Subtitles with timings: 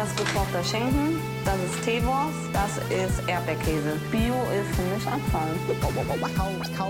[0.00, 4.00] Das ist gekochter Schinken, das ist Teewurst, das ist Erdbeerkäse.
[4.10, 5.52] Bio ist für mich Abfall.
[5.78, 5.88] Kau,
[6.34, 6.88] kau,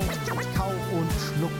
[0.55, 1.51] kau und schluck.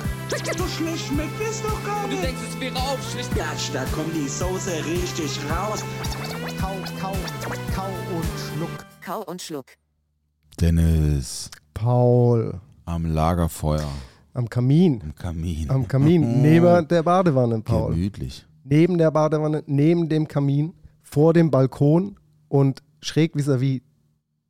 [0.57, 2.23] So schlecht schmeckt es doch gar Du nicht.
[2.23, 3.35] denkst, es wäre aufschlicht.
[3.35, 5.83] Gatsch, da kommt die Soße richtig raus.
[6.61, 7.17] Kau, kau,
[7.75, 8.87] kau und schluck.
[9.05, 9.67] Kau und Schluck.
[10.61, 13.91] Dennis Paul, am Lagerfeuer,
[14.35, 15.01] am Kamin.
[15.03, 15.69] am Kamin.
[15.69, 17.91] Am Kamin, neben der Badewanne, Paul.
[17.91, 18.47] Gemütlich.
[18.63, 20.75] Neben der Badewanne, neben dem Kamin,
[21.11, 22.17] vor dem Balkon
[22.49, 23.83] und schräg vis-à-vis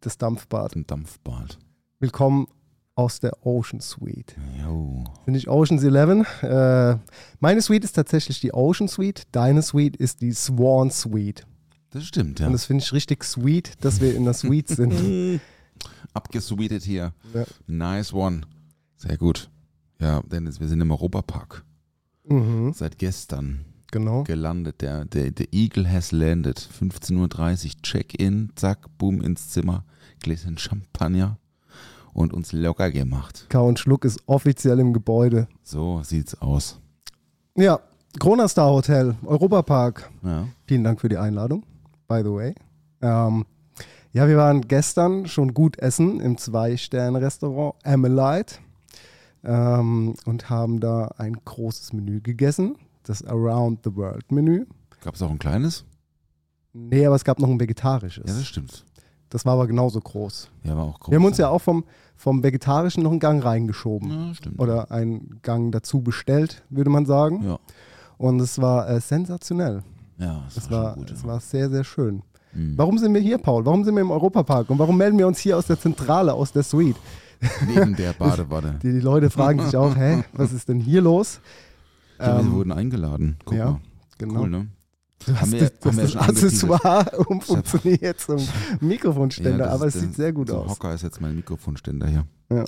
[0.00, 0.76] das Dampfbad.
[0.76, 1.58] Ein Dampfbad.
[2.00, 2.48] Willkommen
[2.94, 4.36] aus der Ocean Suite.
[4.62, 5.04] Jo.
[5.24, 6.42] Bin ich Ocean's 11?
[6.42, 6.98] Äh,
[7.40, 9.22] meine Suite ist tatsächlich die Ocean Suite.
[9.32, 11.46] Deine Suite ist die Swan Suite.
[11.90, 12.46] Das stimmt, ja.
[12.46, 15.40] Und das finde ich richtig sweet, dass wir in der Suite sind.
[16.12, 17.14] Abgesweetet hier.
[17.32, 17.44] Ja.
[17.66, 18.42] Nice one.
[18.96, 19.50] Sehr gut.
[19.98, 21.64] Ja, Dennis, wir sind im Europapark.
[22.24, 24.24] mhm, Seit gestern genau.
[24.24, 24.80] gelandet.
[24.80, 26.58] Der, der, der Eagle has landed.
[26.58, 27.16] 15.30
[27.66, 27.82] Uhr.
[27.82, 29.84] Check-in, zack, boom ins Zimmer.
[30.20, 31.38] Gläschen Champagner
[32.12, 33.46] und uns locker gemacht.
[33.48, 35.48] Kau und Schluck ist offiziell im Gebäude.
[35.62, 36.78] So sieht's aus.
[37.56, 37.80] Ja,
[38.18, 40.10] Corona Star Hotel, Europapark.
[40.22, 40.48] Ja.
[40.66, 41.64] Vielen Dank für die Einladung,
[42.08, 42.54] by the way.
[43.00, 43.46] Ähm,
[44.12, 48.56] ja, wir waren gestern schon gut essen im Zwei-Sterne-Restaurant Amelite
[49.44, 52.76] ähm, und haben da ein großes Menü gegessen,
[53.10, 54.66] das Around the World Menü.
[55.02, 55.84] Gab es auch ein kleines?
[56.72, 58.24] Nee, aber es gab noch ein vegetarisches.
[58.28, 58.84] Ja, das stimmt.
[59.30, 60.48] das war aber genauso groß.
[60.62, 61.10] Ja, war auch groß.
[61.10, 61.84] Wir haben uns ja auch vom,
[62.16, 64.10] vom vegetarischen noch einen Gang reingeschoben.
[64.10, 64.60] Ja, stimmt.
[64.60, 67.42] Oder einen Gang dazu bestellt, würde man sagen.
[67.44, 67.58] Ja.
[68.16, 69.82] Und es war äh, sensationell.
[70.18, 71.10] Ja, das Es war, war, gut.
[71.10, 71.28] es ja.
[71.28, 72.22] war sehr, sehr schön.
[72.52, 72.74] Mhm.
[72.76, 73.64] Warum sind wir hier, Paul?
[73.66, 74.70] Warum sind wir im Europapark?
[74.70, 76.96] Und warum melden wir uns hier aus der Zentrale, aus der Suite?
[77.66, 78.78] Neben der Badewanne.
[78.82, 81.40] Die, die Leute fragen sich auch, hä, was ist denn hier los?
[82.20, 83.36] Ja, wir Ähm, wurden eingeladen.
[83.44, 83.80] Guck ja, mal.
[84.18, 84.40] genau.
[84.42, 84.68] Cool, ne?
[85.26, 88.38] Du hast Haben wir- das, haben das Accessoire umfunktioniert zum
[88.80, 90.70] Mikrofonständer, das aber es sieht sehr gut so aus.
[90.70, 92.26] Hocker ist jetzt mein Mikrofonständer hier.
[92.50, 92.64] Ja.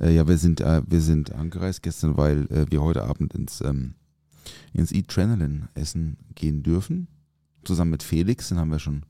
[0.00, 3.60] Äh, ja, wir sind, äh, wir sind angereist gestern, weil äh, wir heute Abend ins,
[3.60, 3.94] ähm,
[4.72, 7.08] ins Adrenaline essen gehen dürfen.
[7.64, 9.04] Zusammen mit Felix, den haben wir schon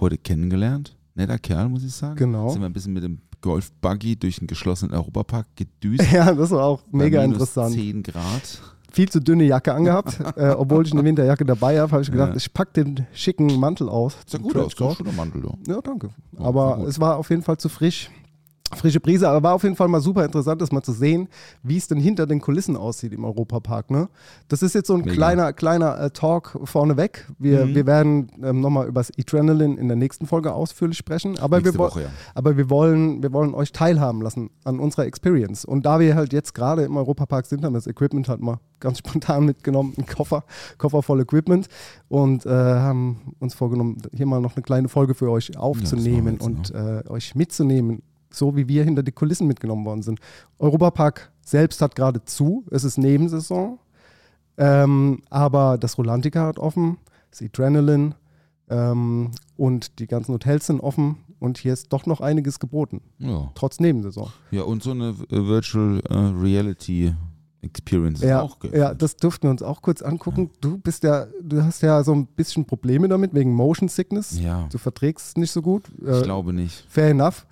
[0.00, 0.96] heute kennengelernt.
[1.14, 2.16] Netter Kerl, muss ich sagen.
[2.16, 2.48] Genau.
[2.48, 6.02] Sind wir ein bisschen mit dem Golf-Buggy durch den geschlossenen Europapark gedüst.
[6.12, 7.74] Ja, das war auch Bei mega minus interessant.
[7.74, 8.62] 10 Grad.
[8.92, 10.20] Viel zu dünne Jacke angehabt.
[10.36, 12.36] äh, obwohl ich eine Winterjacke dabei habe, habe ich gedacht, Ja.
[12.36, 14.16] ich packe den schicken Mantel aus.
[14.32, 15.74] Den gut aus, der Mantel, ja.
[15.74, 16.10] Ja, danke.
[16.38, 18.10] Ja, aber es war auf jeden Fall zu frisch.
[18.74, 21.28] Frische Brise, aber war auf jeden Fall mal super interessant, das mal zu sehen,
[21.62, 23.90] wie es denn hinter den Kulissen aussieht im Europapark.
[23.90, 24.08] Ne?
[24.48, 25.12] Das ist jetzt so ein Mega.
[25.12, 27.26] kleiner, kleiner äh, Talk vorneweg.
[27.38, 27.74] Wir, Mhm.
[27.74, 31.38] wir werden ähm, nochmal über das Adrenaline in der nächsten Folge ausführlich sprechen.
[31.38, 32.08] Aber, wir, Nächste Woche, ja.
[32.34, 35.64] aber wir, wollen, wir wollen euch teilhaben lassen an unserer Experience.
[35.64, 38.58] Und da wir halt jetzt gerade im Europapark sind, haben wir das Equipment halt mal
[38.80, 40.44] ganz spontan mitgenommen, einen Koffer,
[40.78, 41.68] Koffer voll Equipment
[42.08, 46.44] und äh, haben uns vorgenommen, hier mal noch eine kleine Folge für euch aufzunehmen jetzt,
[46.46, 50.20] und äh, euch mitzunehmen, so wie wir hinter die Kulissen mitgenommen worden sind.
[50.58, 53.78] Europapark selbst hat gerade zu, es ist Nebensaison,
[54.58, 56.98] ähm, aber das Rolantica hat offen,
[57.30, 58.14] das Adrenaline
[58.68, 63.50] ähm, und die ganzen Hotels sind offen und hier ist doch noch einiges geboten, Ja.
[63.54, 64.30] trotz Nebensaison.
[64.50, 67.14] ja, und so eine äh, Virtual äh, Reality
[67.62, 68.80] Experience ist Ja, auch geöffnet.
[68.80, 70.50] ja, das durften wir uns auch kurz angucken.
[70.60, 74.36] Du bist ja, du hast ja so ein bisschen Probleme damit wegen Motion Sickness.
[74.40, 75.84] Ja, Du verträgst es nicht so gut.
[76.00, 76.84] ich Äh, glaube nicht.
[76.88, 77.46] fair enough.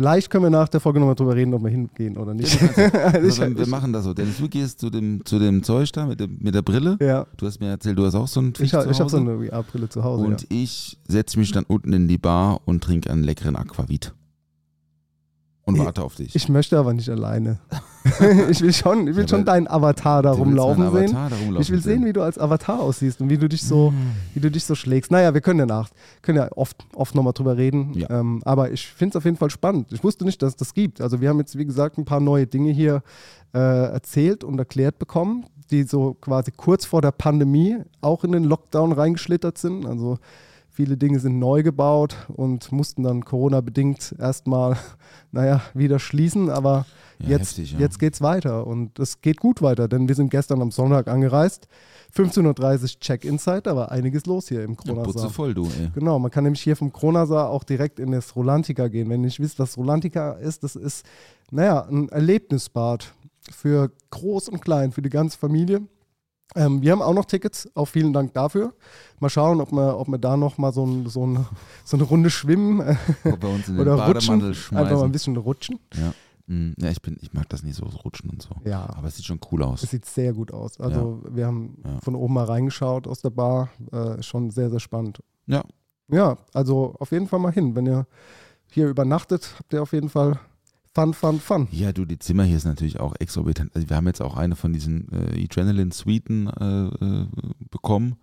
[0.00, 2.58] Vielleicht können wir nach der Folge nochmal drüber reden, ob wir hingehen oder nicht.
[3.02, 4.14] Also, Ich- wir machen das so.
[4.14, 6.96] Dennis, du gehst zu dem, zu dem Zeug da mit, dem, mit der Brille.
[7.02, 9.10] ja, Du hast mir erzählt, du hast auch so ein Viech ich, ha- ich habe
[9.10, 10.24] so eine VR-Brille zu Hause.
[10.24, 10.46] Und ja.
[10.50, 14.14] ich setze mich dann unten in die Bar und trinke einen leckeren Aquavit.
[15.78, 16.34] Und warte auf dich.
[16.34, 17.58] Ich möchte aber nicht alleine.
[18.50, 21.12] ich will schon, ich will Ja, schon deinen Avatar da rumlaufen sehen.
[21.12, 23.92] Da rumlaufen Ich will sehen, wie du als Avatar aussiehst und wie du dich so,
[24.34, 25.10] wie du dich so schlägst.
[25.10, 25.90] Naja, wir können ja nach,
[26.22, 27.92] können ja oft, oft nochmal drüber reden.
[27.94, 28.08] Ja.
[28.10, 29.92] Ähm, aber ich finde es auf jeden Fall spannend.
[29.92, 31.00] Ich wusste nicht, dass es das gibt.
[31.00, 33.02] Also wir haben jetzt, wie gesagt, ein paar neue Dinge hier
[33.52, 38.44] äh, erzählt und erklärt bekommen, die so quasi kurz vor der Pandemie auch in den
[38.44, 39.86] Lockdown reingeschlittert sind.
[39.86, 40.18] Also
[40.80, 44.78] Viele Dinge sind neu gebaut und mussten dann Corona-bedingt erstmal,
[45.30, 46.48] naja, wieder schließen.
[46.48, 46.86] Aber
[47.18, 47.80] Ja, jetzt, heftig, ja.
[47.80, 51.06] jetzt geht es weiter und es geht gut weiter, denn wir sind gestern am Sonntag
[51.08, 51.68] angereist.
[52.16, 55.12] 15.30 Uhr Check-In-Zeit, da war einiges los hier im Ja, Kronasar.
[55.12, 55.90] putze voll, du, ey.
[55.94, 59.10] Genau, man kann nämlich hier vom Kronasar auch direkt in das Rolantica gehen.
[59.10, 61.04] Wenn ihr nicht wisst, was Rolantica ist, das ist,
[61.50, 63.12] naja, ein Erlebnisbad
[63.52, 65.82] für groß und klein, für die ganze Familie.
[66.56, 68.72] Ähm, wir haben auch noch Tickets, auch vielen Dank dafür.
[69.20, 71.46] Mal schauen, ob wir, ob wir da noch mal so, ein, so, ein,
[71.84, 72.96] so eine Runde schwimmen äh,
[73.78, 74.42] oder rutschen.
[74.42, 75.78] Einfach mal ein bisschen rutschen.
[75.94, 76.12] Ja.
[76.46, 78.50] Mm, ja, ich bin, ich mag das nicht so, so rutschen und so.
[78.64, 79.82] Ja, Aber es sieht schon cool aus.
[79.84, 80.80] es sieht sehr gut aus.
[80.80, 82.00] Also wir haben Ja.
[82.00, 83.68] von oben mal reingeschaut aus der Bar.
[83.92, 85.20] Äh, schon sehr, sehr spannend.
[85.46, 85.62] Ja.
[86.12, 87.76] Ja, also auf jeden Fall mal hin.
[87.76, 88.04] Wenn ihr
[88.68, 90.40] hier übernachtet, habt ihr auf jeden Fall
[90.92, 91.68] Fun, Fun, Fun.
[91.70, 93.74] Ja, du, die Zimmer hier ist natürlich auch exorbitant.
[93.74, 97.26] Also wir haben jetzt auch eine von diesen äh, Adrenaline-Suiten äh, äh,
[97.70, 98.16] bekommen.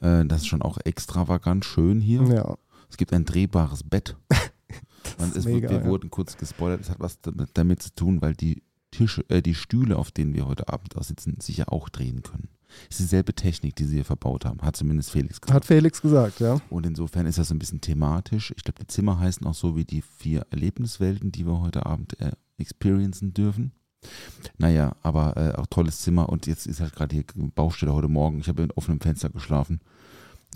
[0.00, 2.22] Äh, das ist schon auch extravagant schön hier.
[2.22, 2.56] Ja,
[2.88, 4.16] Es gibt ein drehbares Bett.
[5.18, 5.84] Ist es, mega, wir ja.
[5.84, 9.54] wurden kurz gespoilert, es hat was damit, damit zu tun, weil die Tische, äh, die
[9.54, 12.48] Stühle, auf denen wir heute Abend aussitzen, sich ja auch drehen können.
[12.90, 15.54] Es ist dieselbe Technik, die sie hier verbaut haben, hat zumindest Felix gesagt.
[15.54, 16.60] hat Felix gesagt, ja.
[16.70, 18.52] Und insofern ist das so ein bisschen thematisch.
[18.56, 22.18] Ich glaube, die Zimmer heißen auch so wie die vier Erlebniswelten, die wir heute Abend
[22.20, 23.72] äh, experiencen dürfen.
[24.58, 26.28] Naja, aber äh, auch tolles Zimmer.
[26.28, 27.24] Und jetzt ist halt gerade hier
[27.54, 28.40] Baustelle heute Morgen.
[28.40, 29.80] Ich habe mit offenem Fenster geschlafen.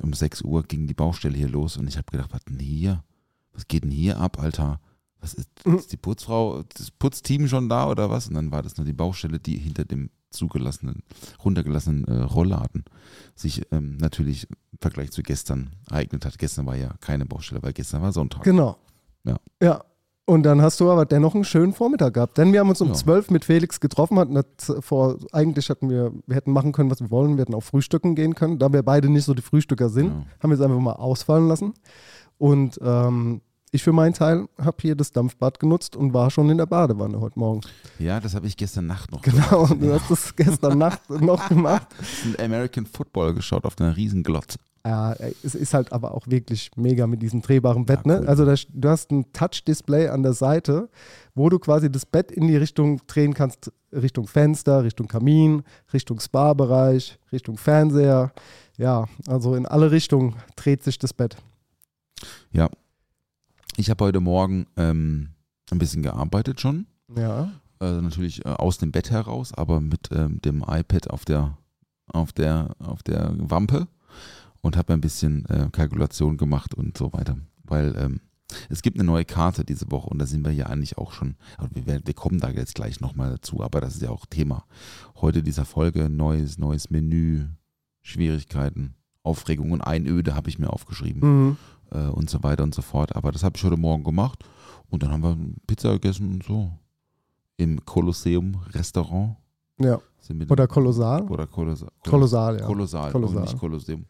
[0.02, 3.02] Um 6 Uhr ging die Baustelle hier los und ich habe gedacht, was denn hier?
[3.52, 4.80] Was geht denn hier ab, Alter?
[5.20, 8.28] Was ist, ist die Putzfrau, das Putzteam schon da oder was?
[8.28, 11.02] Und dann war das nur die Baustelle, die hinter dem zugelassenen,
[11.44, 12.84] runtergelassenen äh, Rollladen
[13.34, 16.38] sich ähm, natürlich im Vergleich zu gestern ereignet hat.
[16.38, 18.42] Gestern war ja keine Baustelle, weil gestern war Sonntag.
[18.42, 18.76] Genau.
[19.24, 19.36] Ja.
[19.62, 19.82] Ja.
[20.28, 22.36] Und dann hast du aber dennoch einen schönen Vormittag gehabt.
[22.36, 22.94] Denn wir haben uns um Ja.
[22.94, 24.36] 12 mit Felix getroffen, hatten
[24.80, 28.16] vor, eigentlich hatten wir, wir hätten machen können, was wir wollen, wir hätten auch frühstücken
[28.16, 28.58] gehen können.
[28.58, 30.26] Da wir beide nicht so die Frühstücker sind, Ja.
[30.42, 31.74] haben wir es einfach mal ausfallen lassen.
[32.38, 33.40] Und ähm,
[33.76, 37.20] ich für meinen Teil habe hier das Dampfbad genutzt und war schon in der Badewanne
[37.20, 37.60] heute Morgen.
[37.98, 39.70] Ja, das habe ich gestern Nacht noch Genau, gemacht.
[39.70, 41.86] und du hast das gestern Nacht noch gemacht.
[42.34, 44.58] Habe American Football geschaut auf einer riesen Glotze.
[44.84, 48.00] Ja, ey, es ist halt aber auch wirklich mega mit diesem drehbaren Bett.
[48.04, 48.20] Ja, ne?
[48.20, 48.28] cool.
[48.28, 50.88] Also da, du hast ein Touch-Display an der Seite,
[51.34, 56.20] wo du quasi das Bett in die Richtung drehen kannst, Richtung Fenster, Richtung Kamin, Richtung
[56.20, 58.32] Spa-Bereich, Richtung Fernseher.
[58.78, 61.36] Ja, also in alle Richtungen dreht sich das Bett.
[63.78, 65.28] Ich habe heute Morgen ähm,
[65.70, 66.86] ein bisschen gearbeitet schon.
[67.14, 71.58] Ja, Also natürlich äh, aus dem Bett heraus, aber mit ähm, dem iPad auf der,
[72.06, 73.86] auf der, auf der Wampe
[74.62, 77.36] und habe ein bisschen äh, Kalkulation gemacht und so weiter.
[77.64, 78.20] Weil ähm,
[78.70, 81.36] es gibt eine neue Karte diese Woche und da sind wir ja eigentlich auch schon,
[81.58, 84.24] aber wir, werden, wir kommen da jetzt gleich nochmal dazu, aber das ist ja auch
[84.24, 84.64] Thema
[85.16, 87.48] heute dieser Folge, neues, neues Menü,
[88.00, 91.56] Schwierigkeiten, Aufregungen, Einöde habe ich mir aufgeschrieben mhm.
[91.92, 93.14] Äh, und so weiter und so fort.
[93.16, 94.44] Aber das habe ich heute Morgen gemacht
[94.90, 95.36] und dann haben wir
[95.66, 96.70] Pizza gegessen und so.
[97.56, 99.36] Im Kolosseum Restaurant.
[99.78, 99.98] ja.
[100.48, 101.22] Oder Kolossal.
[101.28, 101.88] oder Kolossal.
[102.04, 102.66] Kolossal, ja.
[102.66, 103.36] Kolossal, Kolossal.
[103.36, 104.06] Und nicht Kolosseum.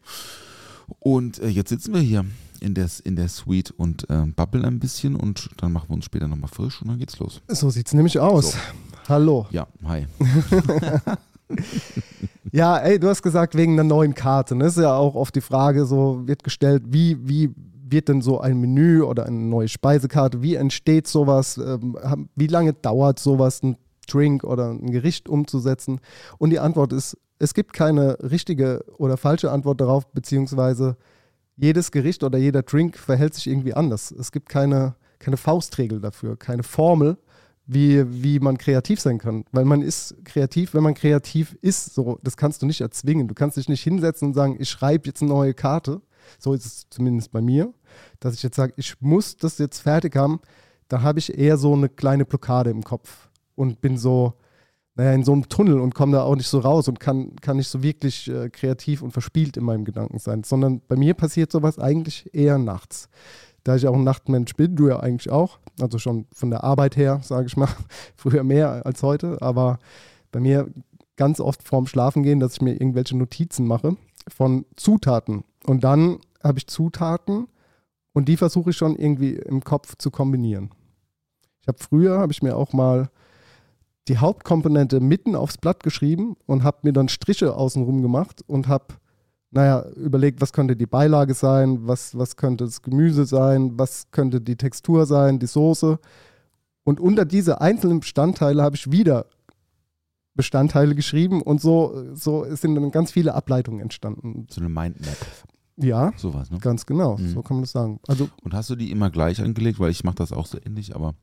[0.99, 2.25] Und äh, jetzt sitzen wir hier
[2.59, 6.05] in der, in der Suite und äh, babbeln ein bisschen und dann machen wir uns
[6.05, 7.41] später nochmal frisch und dann geht's los.
[7.47, 8.53] So sieht es nämlich aus.
[8.53, 8.57] So.
[9.09, 9.45] Hallo.
[9.51, 10.07] Ja, hi.
[12.51, 14.55] Ja, ey, du hast gesagt, wegen einer neuen Karte.
[14.55, 14.65] Ne?
[14.65, 17.53] ist ja auch oft die Frage, so wird gestellt, wie, wie
[17.91, 21.97] wird denn so ein Menü oder eine neue Speisekarte, wie entsteht sowas, ähm,
[22.35, 23.77] wie lange dauert sowas, ein
[24.07, 25.99] Drink oder ein Gericht umzusetzen?
[26.37, 30.97] Und die Antwort ist, es gibt keine richtige oder falsche Antwort darauf, beziehungsweise
[31.55, 34.11] jedes Gericht oder jeder Drink verhält sich irgendwie anders.
[34.11, 37.17] Es gibt keine, keine Faustregel dafür, keine Formel,
[37.67, 39.43] wie, wie man kreativ sein kann.
[39.51, 41.93] Weil man ist kreativ, wenn man kreativ ist.
[41.93, 43.27] So, das kannst du nicht erzwingen.
[43.27, 46.01] Du kannst dich nicht hinsetzen und sagen, ich schreibe jetzt eine neue Karte.
[46.39, 47.73] So ist es zumindest bei mir,
[48.19, 50.39] dass ich jetzt sage, ich muss das jetzt fertig haben.
[50.87, 54.33] Da habe ich eher so eine kleine Blockade im Kopf und bin so,
[54.95, 57.57] naja, in so einem Tunnel und komme da auch nicht so raus und kann, kann
[57.57, 60.43] nicht so wirklich äh, kreativ und verspielt in meinem Gedanken sein.
[60.43, 63.09] Sondern bei mir passiert sowas eigentlich eher nachts
[63.67, 66.97] da ich auch ein Nachtmensch bin, du ja eigentlich auch, also schon von der Arbeit
[66.97, 67.69] her, sage ich mal,
[68.15, 69.79] früher mehr als heute, aber
[70.31, 70.67] bei mir
[71.15, 76.59] ganz oft vorm Schlafengehen, dass ich mir irgendwelche Notizen mache von Zutaten und dann habe
[76.59, 77.47] ich Zutaten
[78.13, 80.71] und die versuche ich schon irgendwie im Kopf zu kombinieren.
[81.61, 83.09] Ich habe früher, habe ich mir auch mal
[84.07, 88.85] die Hauptkomponente mitten aufs Blatt geschrieben und habe mir dann Striche außenrum gemacht und habe
[89.51, 94.41] naja, überlegt, was könnte die Beilage sein, was, was könnte das Gemüse sein, was könnte
[94.41, 95.99] die Textur sein, die Soße.
[96.83, 99.25] Und unter diese einzelnen Bestandteile habe ich wieder
[100.35, 104.47] Bestandteile geschrieben und so, so sind dann ganz viele Ableitungen entstanden.
[104.49, 105.17] So eine Mindmap.
[105.77, 106.59] Ja, Sowas, ne?
[106.59, 107.17] ganz genau.
[107.17, 107.29] Mhm.
[107.29, 107.99] So kann man das sagen.
[108.07, 109.79] Also Und hast du die immer gleich angelegt?
[109.79, 111.13] Weil ich mache das auch so ähnlich, aber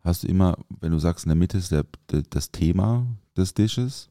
[0.00, 3.54] hast du immer, wenn du sagst, in der Mitte ist der, der, das Thema des
[3.54, 4.08] Dishes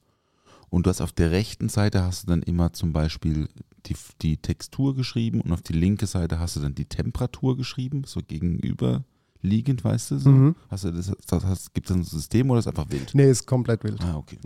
[0.76, 3.48] und du hast auf der rechten Seite hast du dann immer zum Beispiel
[3.86, 8.04] die, die Textur geschrieben und auf die linke Seite hast du dann die Temperatur geschrieben,
[8.06, 10.18] so gegenüberliegend, weißt du?
[10.18, 10.30] So?
[10.32, 10.56] Mhm.
[10.68, 13.12] Hast du das, das hast, gibt es ein System oder ist einfach wild?
[13.14, 14.02] nee, ist komplett wild.
[14.02, 14.38] Ah, okay.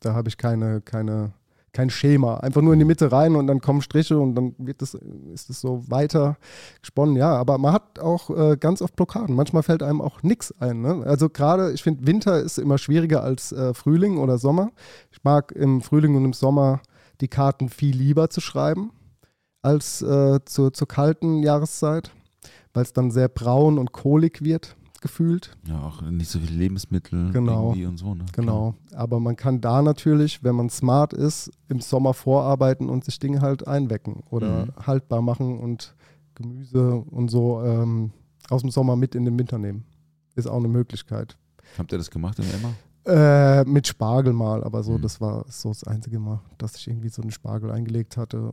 [0.00, 1.32] Da habe ich keine, keine,
[1.74, 2.36] kein Schema.
[2.36, 4.94] Einfach nur in die Mitte rein und dann kommen Striche und dann wird das,
[5.34, 6.38] ist es so weiter
[6.80, 7.16] gesponnen.
[7.16, 9.34] Ja, aber man hat auch äh, ganz oft Blockaden.
[9.34, 10.80] Manchmal fällt einem auch nichts ein.
[10.80, 11.02] Ne?
[11.04, 14.70] Also gerade, ich finde, Winter ist immer schwieriger als äh, Frühling oder Sommer.
[15.10, 16.80] Ich mag im Frühling und im Sommer
[17.20, 18.92] die Karten viel lieber zu schreiben
[19.60, 22.12] als äh, zur, zur kalten Jahreszeit,
[22.72, 25.56] weil es dann sehr braun und kohlig wird, gefühlt.
[25.68, 27.68] Ja, auch nicht so viele Lebensmittel Genau.
[27.68, 28.24] irgendwie und so, ne?
[28.32, 28.74] Genau.
[28.94, 33.40] Aber man kann da natürlich, wenn man smart ist, im Sommer vorarbeiten und sich Dinge
[33.42, 34.86] halt einwecken oder Mhm.
[34.86, 35.94] haltbar machen und
[36.34, 38.10] Gemüse und so ähm,
[38.50, 39.84] aus dem Sommer mit in den Winter nehmen.
[40.34, 41.36] Ist auch eine Möglichkeit.
[41.78, 42.72] Habt ihr das gemacht in Emma?
[43.06, 45.02] Äh, mit Spargel mal, aber so, Mhm.
[45.02, 48.52] das war so das einzige Mal, dass ich irgendwie so einen Spargel eingelegt hatte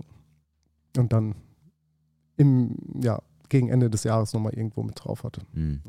[0.97, 1.35] und dann
[2.37, 3.19] im, ja,
[3.51, 5.41] gegen Ende des Jahres nochmal irgendwo mit drauf hatte.
[5.53, 5.81] Hm.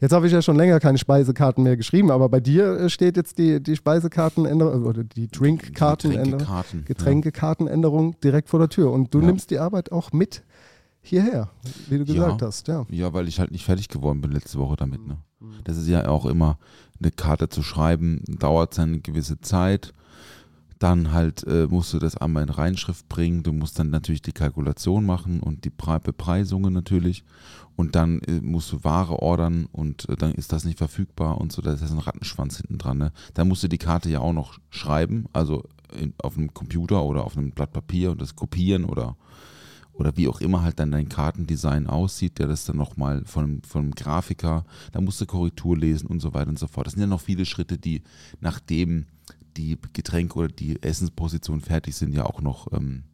[0.00, 3.16] Jetzt habe ich ja schon länger keine Speisekarten mehr geschrieben, aber bei dir äh, steht
[3.16, 6.84] jetzt die, die Speisekartenänderung oder die Drinkkartenänderung, Getränkekarten.
[6.86, 8.90] Getränkekartenänderung direkt vor der Tür.
[8.90, 9.26] Und du Ja.
[9.26, 10.42] nimmst die Arbeit auch mit
[11.02, 11.50] hierher,
[11.88, 12.46] wie du gesagt Ja.
[12.46, 12.66] hast.
[12.68, 12.86] Ja.
[12.90, 15.06] Ja, weil ich halt nicht fertig geworden bin letzte Woche damit.
[15.06, 15.18] Ne?
[15.64, 16.58] Das ist ja auch immer,
[17.00, 19.92] eine Karte zu schreiben, dauert seine gewisse Zeit.
[20.78, 23.42] Dann halt äh, musst du das einmal in Reinschrift bringen.
[23.42, 27.24] Du musst dann natürlich die Kalkulation machen und die Pre Bepreisungen natürlich.
[27.76, 31.52] Und dann äh, musst du Ware ordern und äh, dann ist das nicht verfügbar und
[31.52, 31.62] so.
[31.62, 32.98] Da ist ein Rattenschwanz hinten dran.
[32.98, 33.12] Ne?
[33.34, 35.64] Dann musst du die Karte ja auch noch schreiben, also
[35.98, 39.16] in, auf einem Computer oder auf einem Blatt Papier und das kopieren oder
[39.94, 43.82] oder wie auch immer halt dann dein Kartendesign aussieht, der das dann nochmal von, von
[43.82, 46.86] einem Grafiker, da musst du Korrektur lesen und so weiter und so fort.
[46.86, 48.02] Das sind ja noch viele Schritte, die
[48.40, 49.06] nachdem
[49.56, 53.04] die Getränke oder die Essenspositionen fertig sind, ja auch noch ähm,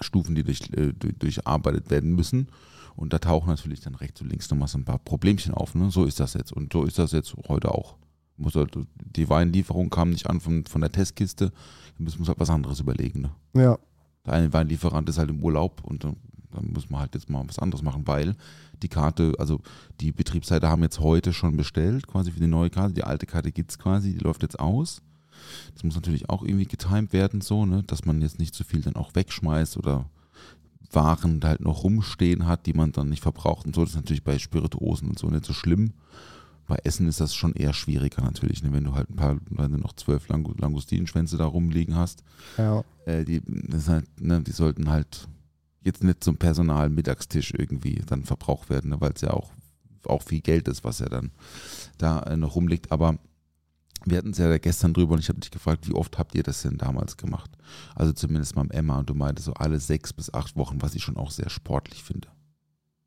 [0.00, 2.48] Stufen, die durch, äh, durch, durcharbeitet werden müssen.
[2.96, 5.74] Und da tauchen natürlich dann rechts und links nochmal so ein paar Problemchen auf.
[5.74, 5.90] Ne?
[5.90, 6.52] So ist das jetzt.
[6.52, 7.96] Und so ist das jetzt heute auch.
[8.36, 11.52] Muss halt, die Weinlieferung kam nicht an von, von der Testkiste.
[11.96, 13.22] Wir müssen uns halt was anderes überlegen.
[13.22, 13.30] Ne?
[13.54, 13.78] ja.
[14.26, 16.16] Der eine Weinlieferant ist halt im Urlaub und dann,
[16.50, 18.34] dann muss man halt jetzt mal was anderes machen, weil
[18.82, 19.60] die Karte, also
[20.00, 22.94] die Betriebsseite haben jetzt heute schon bestellt, quasi für die neue Karte.
[22.94, 25.02] Die alte Karte gibt es quasi, die läuft jetzt aus.
[25.74, 28.80] Das muss natürlich auch irgendwie getimed werden, so, ne, dass man jetzt nicht zu viel
[28.82, 30.06] dann auch wegschmeißt oder
[30.92, 33.80] Waren halt noch rumstehen hat, die man dann nicht verbraucht und so.
[33.80, 35.92] Das ist natürlich bei Spirituosen und so nicht so schlimm.
[36.66, 38.72] Bei Essen ist das schon eher schwieriger natürlich, ne?
[38.72, 42.22] wenn du halt ein paar, wenn du noch zwölf Langu- Langustinenschwänze da rumliegen hast
[42.56, 42.84] ja.
[43.06, 43.42] äh, die,
[43.86, 45.28] halt, ne, die sollten halt
[45.82, 49.50] jetzt nicht zum Personal-Mittagstisch irgendwie dann verbraucht werden, ne, weil es ja auch,
[50.06, 51.32] auch viel Geld ist, was ja dann
[51.98, 52.92] da äh, noch rumliegt.
[52.92, 53.18] Aber
[54.06, 56.42] wir hatten es ja gestern drüber und ich habe dich gefragt, wie oft habt ihr
[56.42, 57.50] das denn damals gemacht?
[57.94, 61.02] Also zumindest mal Emma und du meintest so alle sechs bis acht Wochen, was ich
[61.02, 62.28] schon auch sehr sportlich finde.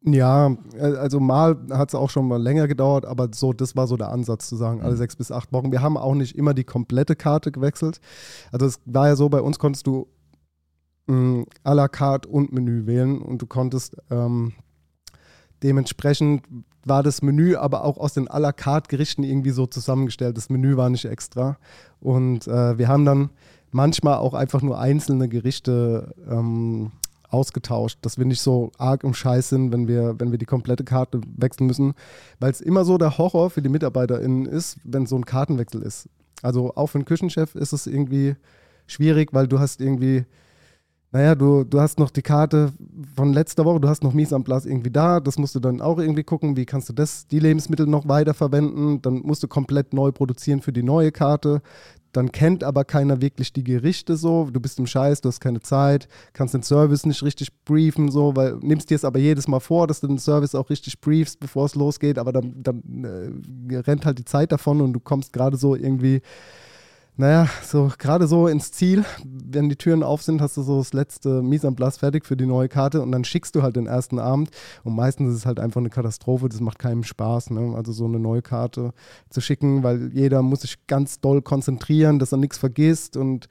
[0.04, 3.88] Ja, äh, also mal hat es auch schon mal länger gedauert, aber so, das war
[3.88, 4.98] so der Ansatz zu sagen, alle Mhm.
[4.98, 5.72] sechs bis acht Wochen.
[5.72, 8.00] Wir haben auch nicht immer die komplette Karte gewechselt.
[8.52, 10.08] Also es war ja so, bei uns konntest du
[11.08, 14.54] mh, à la carte und Menü wählen und du konntest ähm,
[15.64, 16.44] dementsprechend
[16.88, 20.38] war das Menü aber auch aus den à la carte Gerichten irgendwie so zusammengestellt.
[20.38, 21.58] Das Menü war nicht extra
[22.00, 23.30] und äh, wir haben dann
[23.72, 26.92] manchmal auch einfach nur einzelne Gerichte ähm,
[27.30, 30.84] ausgetauscht, dass wir nicht so arg im Scheiß sind, wenn wir, wenn wir die komplette
[30.84, 31.94] Karte wechseln müssen,
[32.40, 36.10] weil es immer so der Horror für die MitarbeiterInnen ist, wenn so ein Kartenwechsel ist.
[36.42, 38.36] Also auch für einen Küchenchef ist es irgendwie
[38.86, 40.26] schwierig, weil du hast irgendwie,
[41.12, 42.74] naja, du, du hast noch die Karte
[43.16, 45.82] von letzter Woche, du hast noch Mise en place irgendwie da, das musst du dann
[45.82, 49.48] auch irgendwie gucken, wie kannst du das, die Lebensmittel noch weiter verwenden, dann musst du
[49.48, 51.62] komplett neu produzieren für die neue Karte,
[52.12, 55.62] dann kennt aber keiner wirklich die Gerichte so, du bist im Scheiß, du hast keine
[55.62, 59.62] Zeit, kannst den Service nicht richtig briefen, so, weil nimmst dir es aber jedes Mal
[59.62, 62.84] vor, dass du den Service auch richtig briefst, bevor es losgeht, aber dann, dann
[63.70, 66.22] äh, rennt halt die Zeit davon und du kommst gerade so irgendwie
[67.18, 70.94] naja, so gerade so ins Ziel, wenn die Türen auf sind, hast du so das
[70.94, 73.88] letzte Mise en place fertig für die neue Karte und dann schickst du halt den
[73.88, 74.52] ersten Abend
[74.84, 77.74] und meistens ist es halt einfach eine Katastrophe, das macht keinem Spaß, ne?
[77.76, 78.94] also so eine neue Karte
[79.32, 83.48] zu schicken, weil jeder muss sich ganz doll konzentrieren, dass er nichts vergisst und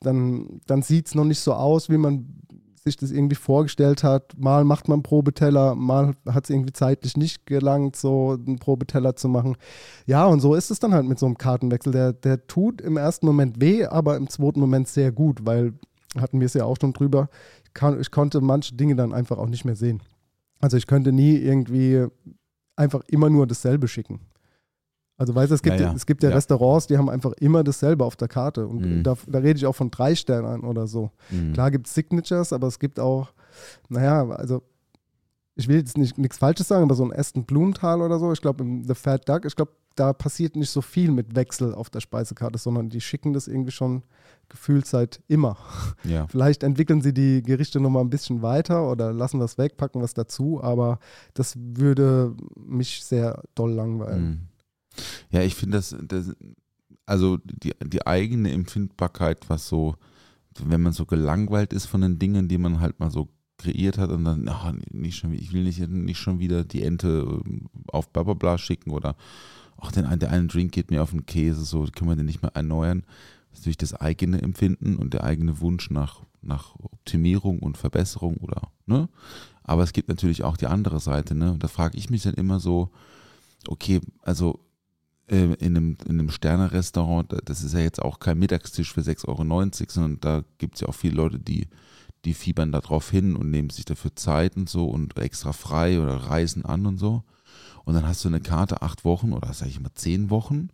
[0.00, 2.41] dann, dann sieht es noch nicht so aus, wie man
[2.82, 4.36] sich das irgendwie vorgestellt hat.
[4.36, 9.28] Mal macht man Probeteller, mal hat es irgendwie zeitlich nicht gelangt, so einen Probeteller zu
[9.28, 9.56] machen.
[10.06, 11.92] Ja, und so ist es dann halt mit so einem Kartenwechsel.
[11.92, 15.74] Der, der tut im ersten Moment weh, aber im zweiten Moment sehr gut, weil
[16.18, 17.28] hatten wir es ja auch schon drüber.
[17.64, 20.02] Ich kann, ich konnte manche Dinge dann einfach auch nicht mehr sehen.
[20.60, 22.06] Also ich könnte nie irgendwie
[22.76, 24.20] einfach immer nur dasselbe schicken.
[25.22, 26.34] Also weißt du, es gibt Ja, ja, es gibt ja, Ja.
[26.34, 28.66] Restaurants, die haben einfach immer dasselbe auf der Karte.
[28.66, 29.02] Und Mhm.
[29.04, 31.12] da, da rede ich auch von drei Sternen oder so.
[31.30, 31.52] Mhm.
[31.52, 33.32] Klar gibt es Signatures, aber es gibt auch,
[33.88, 34.62] naja, also
[35.54, 38.40] ich will jetzt nicht nichts Falsches sagen, aber so ein Aston Blumenthal oder so, ich
[38.40, 41.88] glaube im The Fat Duck, ich glaube, da passiert nicht so viel mit Wechsel auf
[41.88, 44.02] der Speisekarte, sondern die schicken das irgendwie schon
[44.48, 45.56] gefühlt seit immer.
[46.04, 46.26] Ja.
[46.30, 50.14] Vielleicht entwickeln sie die Gerichte nochmal ein bisschen weiter oder lassen was weg, packen was
[50.14, 50.98] dazu, aber
[51.34, 54.24] das würde mich sehr doll langweilen.
[54.24, 54.40] Mhm.
[55.30, 56.34] Ja, ich finde das, das,
[57.06, 59.96] also die, die eigene Empfindbarkeit, was so,
[60.58, 64.10] wenn man so gelangweilt ist von den Dingen, die man halt mal so kreiert hat
[64.10, 68.12] und dann, ach, nicht schon, ich will nicht, nicht schon wieder die Ente ähm, auf
[68.12, 69.16] Blablabla schicken oder
[69.76, 72.42] ach, den, der eine Drink geht mir auf den Käse, so können wir den nicht
[72.42, 73.04] mehr erneuern.
[73.50, 78.36] Das ist natürlich das eigene Empfinden und der eigene Wunsch nach, nach Optimierung und Verbesserung
[78.38, 79.08] oder, ne?
[79.64, 81.52] Aber es gibt natürlich auch die andere Seite, ne?
[81.52, 82.90] Und da frage ich mich dann immer so,
[83.68, 84.60] okay, also
[85.28, 89.28] in einem, in einem Sterne-Restaurant, da- das ist ja jetzt auch kein Mittagstisch für 6,90
[89.28, 91.68] Euro, sondern da gibt es ja auch viele Leute, die,
[92.24, 96.00] die fiebern da drauf hin und nehmen sich dafür Zeit und so und extra frei
[96.00, 97.22] oder reisen an und so.
[97.84, 100.68] Und dann hast du eine Karte acht Wochen oder sag ich mal zehn Wochen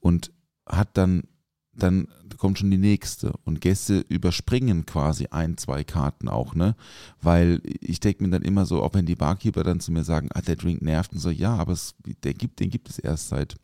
[0.00, 0.32] und
[0.66, 1.24] hat dann,
[1.72, 3.32] dann kommt schon die nächste.
[3.44, 6.74] Und Gäste überspringen quasi ein, zwei Karten auch, ne?
[7.20, 10.28] Weil ich denke mir dann immer so, auch wenn die Barkeeper dann zu mir sagen,
[10.34, 11.94] ah, der Drink nervt und so, ja, aber es,
[12.24, 13.56] der gibt, den gibt es erst seit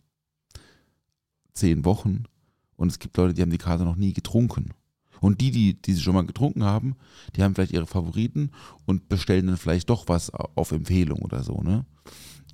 [1.56, 2.24] zehn Wochen
[2.76, 4.70] und es gibt Leute, die haben die Karte noch nie getrunken.
[5.20, 6.94] Und die, die, die sie schon mal getrunken haben,
[7.34, 8.50] die haben vielleicht ihre Favoriten
[8.84, 11.86] und bestellen dann vielleicht doch was auf Empfehlung oder so, ne?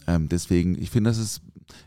[0.06, 1.40] Ähm, deswegen, ich finde, dass es,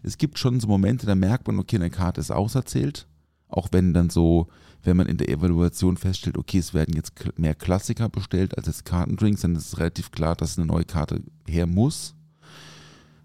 [0.04, 3.08] es gibt schon so Momente, da merkt man, okay, eine Karte ist auserzählt.
[3.48, 4.48] Auch wenn dann so,
[4.84, 8.86] wenn man in der Evaluation feststellt, okay, es werden jetzt mehr Klassiker bestellt als jetzt
[8.86, 12.16] Kartendrinks, dann ist es relativ klar, dass eine neue Karte her muss.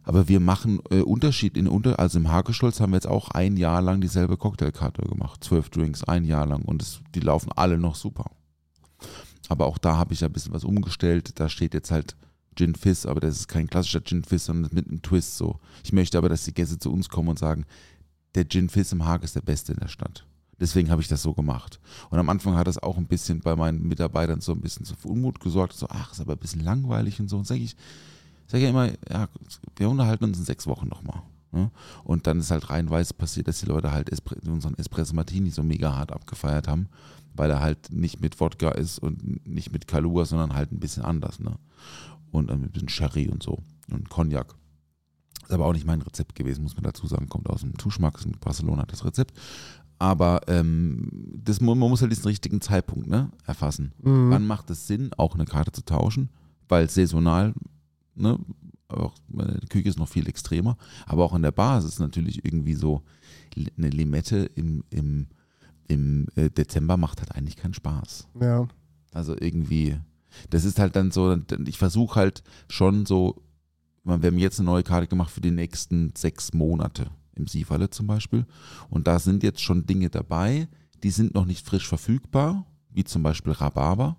[0.03, 3.57] Aber wir machen äh, Unterschied in unter, also im Hagestolz haben wir jetzt auch ein
[3.57, 5.45] Jahr lang dieselbe Cocktailkarte gemacht.
[5.45, 6.63] Zwölf Drinks, ein Jahr lang.
[6.63, 8.31] Und es, die laufen alle noch super.
[9.49, 11.39] Aber auch da habe ich ein bisschen was umgestellt.
[11.39, 12.17] Da steht jetzt halt
[12.57, 15.61] Gin Fizz, aber das ist kein klassischer Gin Fizz, sondern mit einem Twist so.
[15.85, 17.65] Ich möchte aber, dass die Gäste zu uns kommen und sagen,
[18.35, 20.27] der Gin Fizz im Haag ist der beste in der Stadt.
[20.61, 21.81] Deswegen habe ich das so gemacht.
[22.11, 24.95] Und am Anfang hat das auch ein bisschen bei meinen Mitarbeitern so ein bisschen zu
[25.05, 25.73] Unmut gesorgt.
[25.73, 27.39] So, ach, ist aber ein bisschen langweilig und so.
[27.39, 27.77] Und sage ich,
[28.51, 29.29] sage ja immer, ja,
[29.77, 31.23] wir unterhalten uns in sechs Wochen nochmal.
[31.53, 31.71] Ne?
[32.05, 35.63] Und dann ist halt reihenweise passiert, dass die Leute halt Espre unseren Espresso Martini so
[35.63, 36.89] mega hart abgefeiert haben,
[37.35, 41.05] weil er halt nicht mit Wodka ist und nicht mit Kalua, sondern halt ein bisschen
[41.05, 41.41] anders.
[41.41, 41.57] Ne?
[42.31, 43.59] Und ein bisschen Sherry und so
[43.91, 44.55] und Cognac.
[45.43, 47.29] Ist aber auch nicht mein Rezept gewesen, muss man dazu sagen.
[47.29, 49.37] Kommt aus dem Tuschmax in Barcelona das Rezept.
[49.99, 53.93] Aber ähm, das, man muss halt diesen richtigen Zeitpunkt ne, erfassen.
[54.01, 54.31] Mhm.
[54.31, 56.31] Wann macht es Sinn, auch eine Karte zu tauschen?
[56.69, 57.53] Weil saisonal,
[58.21, 58.39] ne,
[58.89, 63.03] auch meine Küche ist noch viel extremer, aber auch in der Basis natürlich irgendwie so
[63.77, 65.27] eine Limette im, im,
[65.89, 68.29] im äh, Dezember macht halt eigentlich keinen Spaß.
[68.41, 68.69] Ja.
[69.13, 69.97] Also irgendwie,
[70.51, 73.43] das ist halt dann so, ich versuche halt schon so,
[74.05, 78.07] wir haben jetzt eine neue Karte gemacht für die nächsten sechs Monate, im Siefalle zum
[78.07, 78.47] Beispiel.
[78.89, 80.69] Und da sind jetzt schon Dinge dabei,
[81.03, 84.19] die sind noch nicht frisch verfügbar, wie zum Beispiel Rhabarber.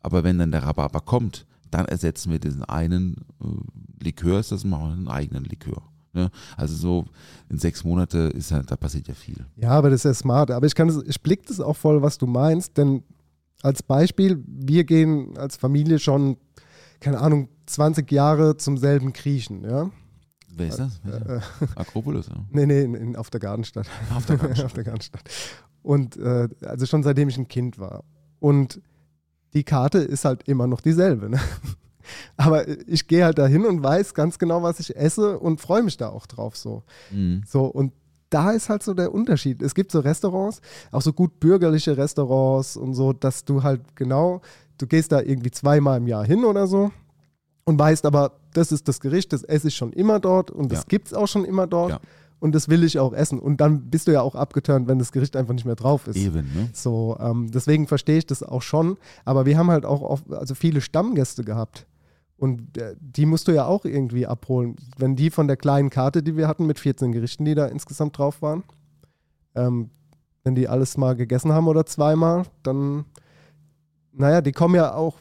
[0.00, 4.64] Aber wenn dann der Rhabarber kommt, dann ersetzen wir diesen einen äh, Likör, ist das
[4.64, 5.82] machen wir einen eigenen Likör.
[6.12, 6.30] Ne?
[6.56, 7.06] Also so
[7.48, 9.46] in sechs Monate ist ja, da passiert ja viel.
[9.56, 10.50] Ja, aber das ist ja smart.
[10.50, 13.02] Aber ich kann das, ich blick das auch voll, was du meinst, denn
[13.62, 16.36] als Beispiel, wir gehen als Familie schon,
[17.00, 19.90] keine Ahnung, 20 Jahre zum selben Griechen, ja?
[20.54, 21.00] Wer ist das?
[21.04, 21.76] Ist das?
[21.76, 22.34] Akropolis, ja.
[22.50, 23.86] Nee, nee, in, in, auf der Gartenstadt.
[24.14, 24.66] Auf der Gartenstadt.
[24.66, 25.22] auf der Gartenstadt.
[25.82, 28.04] Und äh, also schon seitdem ich ein Kind war.
[28.38, 28.80] Und
[29.54, 31.28] die Karte ist halt immer noch dieselbe.
[31.30, 31.38] Ne?
[32.36, 35.96] Aber ich gehe halt dahin und weiß ganz genau, was ich esse und freue mich
[35.96, 36.82] da auch drauf so.
[37.10, 37.42] Mhm.
[37.46, 37.92] So, und
[38.30, 39.62] da ist halt so der Unterschied.
[39.62, 40.60] Es gibt so Restaurants,
[40.90, 44.40] auch so gut bürgerliche Restaurants und so, dass du halt genau,
[44.78, 46.90] du gehst da irgendwie zweimal im Jahr hin oder so
[47.64, 50.80] und weißt aber, das ist das Gericht, das esse ich schon immer dort und das
[50.80, 50.84] Ja.
[50.88, 52.00] gibt es auch schon immer dort Ja.
[52.42, 53.38] Und das will ich auch essen.
[53.38, 56.16] Und dann bist du ja auch abgeturnt, wenn das Gericht einfach nicht mehr drauf ist.
[56.16, 56.70] Eben, ne?
[56.72, 58.96] So, ähm, deswegen verstehe ich das auch schon.
[59.24, 61.86] Aber wir haben halt auch oft, also viele Stammgäste gehabt.
[62.36, 64.74] Und äh, die musst du ja auch irgendwie abholen.
[64.98, 68.18] Wenn die von der kleinen Karte, die wir hatten, mit 14 Gerichten, die da insgesamt
[68.18, 68.64] drauf waren,
[69.54, 69.90] ähm,
[70.42, 73.04] wenn die alles mal gegessen haben oder zweimal, dann,
[74.12, 75.20] naja, die kommen ja auch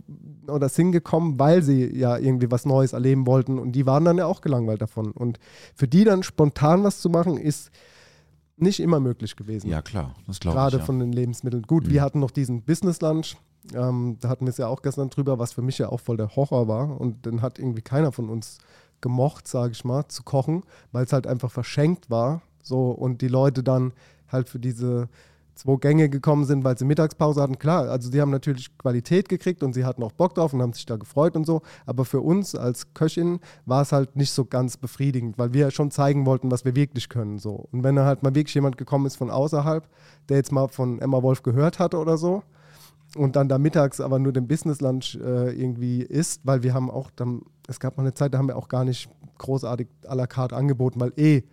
[0.52, 3.60] oder sind gekommen, weil sie ja irgendwie was Neues erleben wollten.
[3.60, 5.12] Und die waren dann ja auch gelangweilt davon.
[5.12, 5.40] Und
[5.76, 7.72] für die dann spontan was zu machen, ist
[8.58, 9.70] nicht immer möglich gewesen.
[9.70, 10.62] Ja, klar, das glaube ich.
[10.62, 10.84] Gerade Ja.
[10.84, 11.64] von den Lebensmitteln.
[11.64, 11.92] Gut, Mhm.
[11.92, 13.36] wir hatten noch diesen Business Lunch,
[13.76, 16.18] Ähm, da hatten wir es ja auch gestern drüber, was für mich ja auch voll
[16.18, 17.00] der Horror war.
[17.00, 18.58] Und dann hat irgendwie keiner von uns
[19.02, 22.42] gemocht, sage ich mal, zu kochen, weil es halt einfach verschenkt war.
[22.64, 23.94] So und die Leute dann
[24.32, 25.10] halt für diese
[25.56, 27.60] zwei Gänge gekommen sind, weil sie Mittagspause hatten.
[27.60, 30.74] Klar, also sie haben natürlich Qualität gekriegt und sie hatten auch Bock drauf und haben
[30.74, 31.62] sich da gefreut und so.
[31.86, 35.92] Aber für uns als Köchin war es halt nicht so ganz befriedigend, weil wir schon
[35.92, 37.38] zeigen wollten, was wir wirklich können.
[37.38, 37.68] So.
[37.72, 39.88] Und wenn da halt mal wirklich jemand gekommen ist von außerhalb,
[40.30, 42.44] der jetzt mal von Emma Wolf gehört hatte oder so,
[43.16, 46.90] und dann da mittags aber nur den Business Lunch äh, irgendwie isst, weil wir haben
[46.90, 50.16] auch dann, es gab mal eine Zeit, da haben wir auch gar nicht großartig à
[50.16, 51.44] la carte angeboten, weil eh,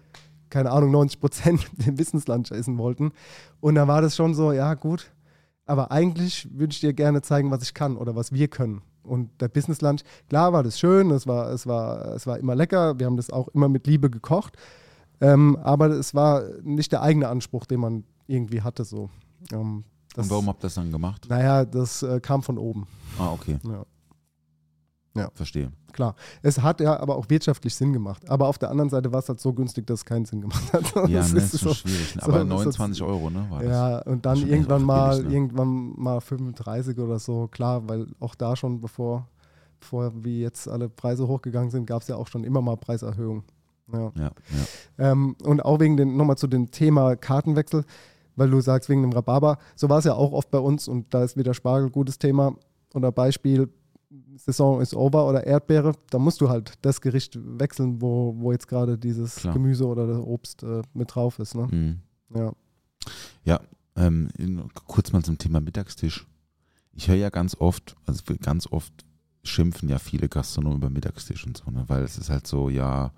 [0.50, 3.12] keine Ahnung, 90 Prozent den Business Lunch essen wollten.
[3.60, 5.10] Und da war das schon so, ja gut,
[5.66, 8.82] aber eigentlich würde ich dir gerne zeigen, was ich kann oder was wir können.
[9.02, 12.54] Und der Business Lunch, klar war das schön, es war, es war, es war immer
[12.54, 14.56] lecker, wir haben das auch immer mit Liebe gekocht,
[15.20, 19.10] ähm, aber es war nicht der eigene Anspruch, den man irgendwie hatte so.
[19.52, 19.84] Ähm,
[20.14, 21.26] das, Und warum habt ihr das dann gemacht?
[21.28, 22.86] Naja, das äh, kam von oben.
[23.18, 23.58] Ah, okay.
[23.64, 23.84] Ja.
[25.34, 25.70] Verstehe.
[25.92, 26.14] Klar.
[26.42, 28.28] Es hat ja aber auch wirtschaftlich Sinn gemacht.
[28.30, 30.72] Aber auf der anderen Seite war es halt so günstig, dass es keinen Sinn gemacht
[30.72, 30.94] hat.
[31.08, 32.14] Ja, Das ne, ist ist schon so- schwierig.
[32.16, 32.22] ne?
[32.24, 33.46] so- Aber so- 29 Euro, ne?
[33.68, 35.34] Ja, und dann irgendwann mal, billig, ne?
[35.34, 39.26] irgendwann mal 35 oder so, klar, weil auch da schon, bevor,
[39.80, 43.42] bevor wie jetzt alle Preise hochgegangen sind, gab es ja auch schon immer mal Preiserhöhungen.
[43.92, 44.12] Ja.
[44.16, 44.22] Ja,
[44.98, 45.12] ja.
[45.12, 47.84] Ähm, und auch wegen den, nochmal zu dem Thema Kartenwechsel,
[48.36, 51.12] weil du sagst, wegen dem Rhabarber, so war es ja auch oft bei uns und
[51.12, 52.54] da ist wieder Spargel gutes Thema.
[52.94, 53.68] Oder Beispiel,
[54.36, 58.66] Saison ist over oder Erdbeere, da musst du halt das Gericht wechseln, wo, wo jetzt
[58.66, 59.54] gerade dieses Klar.
[59.54, 61.54] Gemüse oder das Obst äh, mit drauf ist.
[61.54, 61.68] Ne?
[61.70, 61.98] Mhm.
[62.34, 62.52] Ja.
[63.44, 63.60] Ja,
[63.96, 64.28] ähm,
[64.86, 66.26] kurz mal zum Thema Mittagstisch.
[66.94, 68.92] Ich höre ja ganz oft, also ganz oft
[69.44, 71.84] schimpfen ja viele Gastronomen über Mittagstisch und so, ne?
[71.86, 73.12] weil es ist halt so, ja,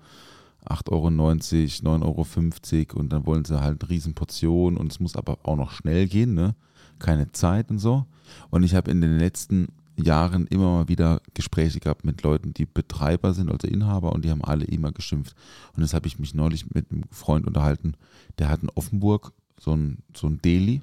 [0.65, 5.15] 8,90 Euro, 9,50 Euro und dann wollen sie halt eine riesen Portion und es muss
[5.15, 6.55] aber auch noch schnell gehen, ne?
[6.99, 8.05] Keine Zeit und so.
[8.51, 9.69] Und ich habe in den letzten
[10.01, 14.29] Jahren immer mal wieder Gespräche gehabt mit Leuten, die Betreiber sind, also Inhaber, und die
[14.31, 15.35] haben alle immer geschimpft.
[15.73, 17.95] Und jetzt habe ich mich neulich mit einem Freund unterhalten,
[18.39, 20.81] der hat in Offenburg so ein, so ein Deli.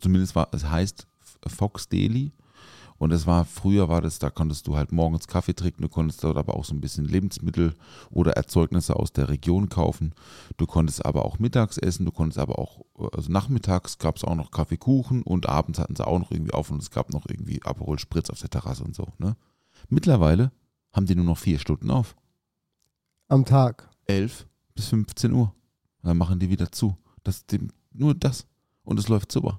[0.00, 1.06] Zumindest war, es heißt
[1.46, 2.32] Fox Deli.
[3.00, 6.22] Und es war, früher war das, da konntest du halt morgens Kaffee trinken, du konntest
[6.22, 7.74] dort aber auch so ein bisschen Lebensmittel
[8.10, 10.12] oder Erzeugnisse aus der Region kaufen.
[10.58, 12.84] Du konntest aber auch mittags essen, du konntest aber auch,
[13.14, 16.70] also nachmittags gab es auch noch Kaffeekuchen und abends hatten sie auch noch irgendwie auf
[16.70, 19.06] und es gab noch irgendwie Aperol Spritz auf der Terrasse und so.
[19.16, 19.34] Ne?
[19.88, 20.52] Mittlerweile
[20.92, 22.14] haben die nur noch vier Stunden auf.
[23.28, 23.88] Am Tag.
[24.08, 25.54] 11 bis 15 Uhr.
[26.02, 26.98] Dann machen die wieder zu.
[27.22, 28.46] Das, die, nur das.
[28.82, 29.58] Und es läuft super.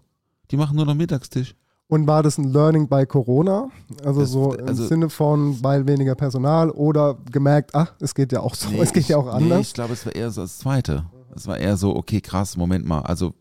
[0.52, 1.56] Die machen nur noch Mittagstisch.
[1.92, 3.68] Und war das ein Learning bei Corona?
[4.06, 8.32] Also Das- so im also- Sinne von, weil weniger Personal oder gemerkt, ach, es geht
[8.32, 9.68] ja auch so, es geht ja auch Nee, anders.
[9.68, 11.04] ich glaube, es war eher so das Zweite.
[11.36, 13.02] Es war eher so, okay, krass, Moment mal.
[13.02, 13.34] Also,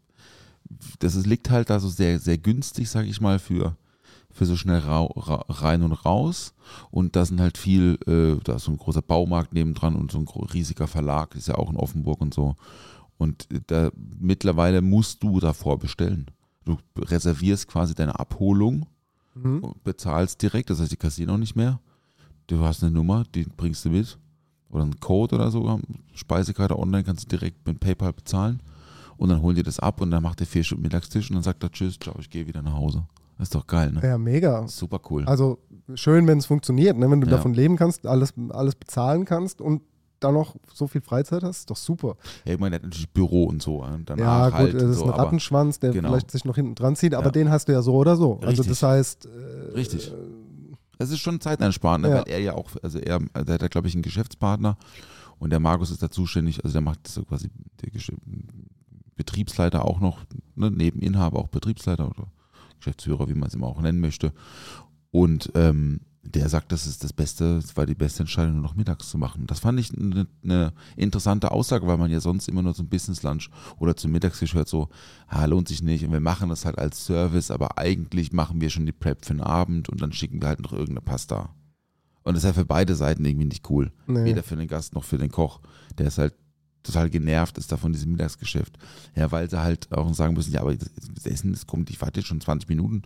[0.99, 3.77] das ist, liegt halt da so sehr, sehr günstig, sage ich mal, für,
[4.33, 6.53] für so schnell rau, ra, rein und raus.
[6.91, 10.19] Und da sind halt viel, äh, da ist so ein großer Baumarkt nebendran und so
[10.19, 12.57] ein riesiger Verlag, ist ja auch in Offenburg und so.
[13.17, 16.27] Und da mittlerweile musst du davor bestellen.
[16.95, 18.87] Du reservierst quasi deine Abholung
[19.35, 19.61] Mhm.
[19.61, 21.79] und bezahlst direkt, das heißt, die kassieren auch nicht mehr.
[22.49, 24.19] Du hast eine Nummer, die bringst du mit.
[24.71, 25.81] Oder einen Code oder so,
[26.15, 28.61] Speisekarte online kannst du direkt mit PayPal bezahlen.
[29.17, 31.43] Und dann holen die das ab und dann macht der vier Stunden Mittagstisch und dann
[31.43, 33.05] sagt er Tschüss, ciao, ich gehe wieder nach Hause.
[33.39, 34.01] Das ist doch geil, ne?
[34.03, 34.67] Ja, mega.
[34.69, 35.25] Super cool.
[35.27, 35.59] Also
[35.95, 37.11] schön, wenn es funktioniert, ne?
[37.11, 37.33] wenn du Ja.
[37.37, 39.83] davon leben kannst, alles, alles bezahlen kannst und
[40.21, 42.17] dann noch so viel Freizeit hast, ist doch super.
[42.45, 43.85] Ja, ich meine, der hat natürlich Büro und so.
[44.17, 46.11] Ja, gut, halt das ist so, ein Rattenschwanz, der genau.
[46.11, 47.33] vielleicht sich noch hinten dran zieht, aber Ja.
[47.33, 48.35] den hast du ja so oder so.
[48.37, 48.69] Also Richtig.
[48.69, 50.13] das heißt, äh, Richtig.
[50.99, 52.11] Es ist schon zeiteinsparend, ne?
[52.11, 52.17] Ja.
[52.19, 54.77] weil er ja auch, also er, der hat ja, glaube ich, einen Geschäftspartner
[55.39, 57.49] und der Markus ist da zuständig, also der macht so quasi
[57.83, 58.13] der Gesch
[59.17, 60.21] Betriebsleiter auch noch,
[60.55, 60.71] ne?
[60.71, 62.29] neben Inhaber auch Betriebsleiter oder
[62.79, 64.33] Geschäftsführer, wie man es immer auch nennen möchte.
[65.11, 68.77] Und ähm, der sagt, das ist das Beste, es war die beste Entscheidung, nur noch
[68.77, 69.47] mittags zu machen.
[69.47, 73.23] Das fand ich eine, eine interessante Aussage, weil man ja sonst immer nur zum Business
[73.23, 74.89] Lunch oder zum Mittagstisch hört so,
[75.29, 78.69] ah, lohnt sich nicht und wir machen das halt als Service, aber eigentlich machen wir
[78.69, 81.55] schon die Prep für den Abend und dann schicken wir halt noch irgendeine Pasta.
[82.23, 83.91] Und das ist ja für beide Seiten irgendwie nicht cool.
[84.07, 84.25] Nee.
[84.25, 85.61] Weder für den Gast noch für den Koch.
[85.99, 86.35] Der ist halt
[86.83, 88.79] total genervt ist da von diesem Mittagsgeschäft.
[89.15, 92.01] Ja, weil sie halt auch sagen müssen, ja, aber das das Essen, das kommt, ich
[92.01, 93.03] warte jetzt schon 20 Minuten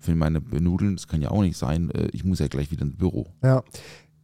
[0.00, 1.90] für meine Nudeln, das kann ja auch nicht sein.
[1.90, 3.26] Äh, Ich muss ja gleich wieder ins Büro.
[3.42, 3.62] Ja.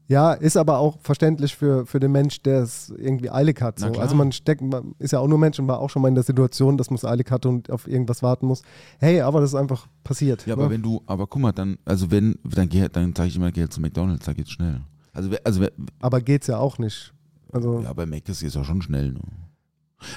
[0.06, 3.78] Ja, ist aber auch verständlich für, für den Mensch, der es irgendwie eilig hat.
[3.78, 3.86] So.
[3.92, 6.14] Also man steckt, man ist ja auch nur Mensch und war auch schon mal in
[6.14, 8.62] der Situation, dass man es eilig hatte und auf irgendwas warten muss.
[8.98, 10.46] Hey, aber das ist einfach passiert.
[10.46, 10.62] Ja, ne?
[10.62, 13.50] aber wenn du, aber guck mal, dann, also wenn, dann geh, dann sage ich immer,
[13.50, 14.82] geh zu McDonalds, da geht's schnell.
[15.14, 15.66] Also, also
[16.00, 17.13] aber geht's ja auch nicht.
[17.54, 19.12] Also ja, bei Mac ist es ja schon schnell.
[19.12, 19.20] Ne?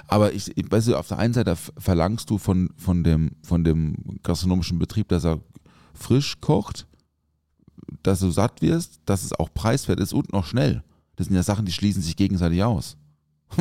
[0.08, 3.96] Aber ich, weißt du, auf der einen Seite verlangst du von, von, dem, von dem
[4.24, 5.40] gastronomischen Betrieb, dass er
[5.94, 6.88] frisch kocht,
[8.04, 10.84] dass du satt wirst, dass es auch preiswert ist und noch schnell.
[11.16, 12.98] Das sind ja Sachen, die schließen sich gegenseitig aus.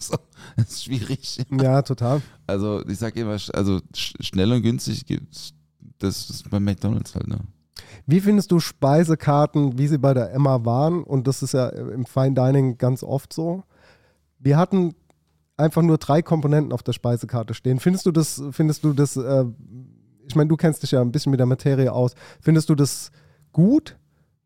[0.00, 0.16] so,
[0.56, 1.38] das ist schwierig.
[1.50, 2.20] Ja, total.
[2.46, 5.04] Also ich sag immer, also sch- schnell und günstig
[5.98, 7.38] das ist bei McDonalds halt, ne?
[8.06, 11.02] Wie findest du Speisekarten, wie sie bei der Emma waren?
[11.02, 13.64] Und das ist ja im Fine Dining ganz oft so.
[14.38, 14.94] Wir hatten
[15.56, 17.80] einfach nur drei Komponenten auf der Speisekarte stehen.
[17.80, 19.44] Findest du das, findest du das, äh,
[20.26, 22.14] ich meine, du kennst dich ja ein bisschen mit der Materie aus.
[22.40, 23.10] Findest du das
[23.52, 23.96] gut,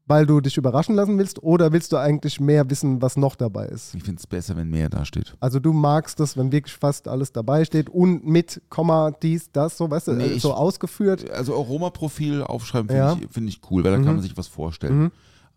[0.08, 1.42] weil du dich überraschen lassen willst?
[1.42, 3.94] Oder willst du eigentlich mehr wissen, was noch dabei ist?
[3.94, 5.36] Ich finde es besser, wenn mehr da steht.
[5.38, 9.76] Also du magst das, wenn wirklich fast alles dabei steht und mit Komma, dies, das,
[9.76, 11.30] so, weißt du, Nee, äh, ich- so ausgeführt.
[11.30, 13.16] Also Aromaprofil aufschreiben finde Ja.
[13.20, 14.98] ich, find ich cool, weil da kann man sich was vorstellen.
[15.04, 15.10] Mhm.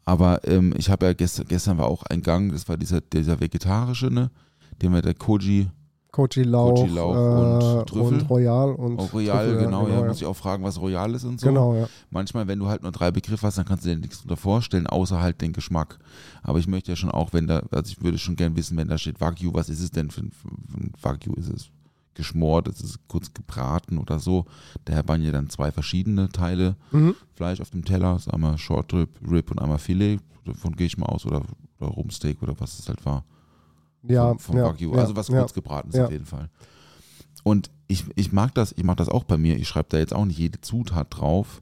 [0.04, 3.40] Aber ähm, ich habe ja gestern, gestern war auch ein Gang, das war dieser, dieser
[3.40, 4.32] vegetarische, ne?
[4.82, 5.70] Den wir der Koji,
[6.12, 7.40] Koji Lauch, Koji Lauch äh,
[7.80, 8.18] und Trüffel.
[8.20, 10.06] und Royal und auch Royal, Trüffel, genau, ja, ja.
[10.08, 11.48] muss ich auch fragen, was Royal ist und so.
[11.48, 11.88] Genau, ja.
[12.10, 14.88] Manchmal, wenn du halt nur drei Begriffe hast, dann kannst du dir nichts darunter vorstellen,
[14.88, 16.00] außer halt den Geschmack.
[16.44, 18.90] Aber ich möchte ja schon auch, wenn da, also ich würde schon gern wissen, wenn
[18.90, 21.34] da steht Wagyu, was ist es denn für ein, für ein Wagyu?
[21.36, 21.70] Ist es
[22.14, 24.46] geschmort, ist es kurz gebraten oder so?
[24.84, 27.16] Daher waren ja dann zwei verschiedene Teile Mhm.
[27.36, 30.98] Fleisch auf dem Teller, ist einmal Short Rib, Rib und einmal Filet, davon gehe ich
[30.98, 31.42] mal aus, oder,
[31.80, 33.24] oder Rumsteak oder was es halt war
[34.04, 34.94] Ja, vom, vom ja, Wagyu.
[34.94, 36.50] also was kurz gebraten ist auf jeden Fall.
[37.44, 39.58] Und ich, ich mag das, ich mag das auch bei mir.
[39.58, 41.62] Ich schreibe da jetzt auch nicht jede Zutat drauf,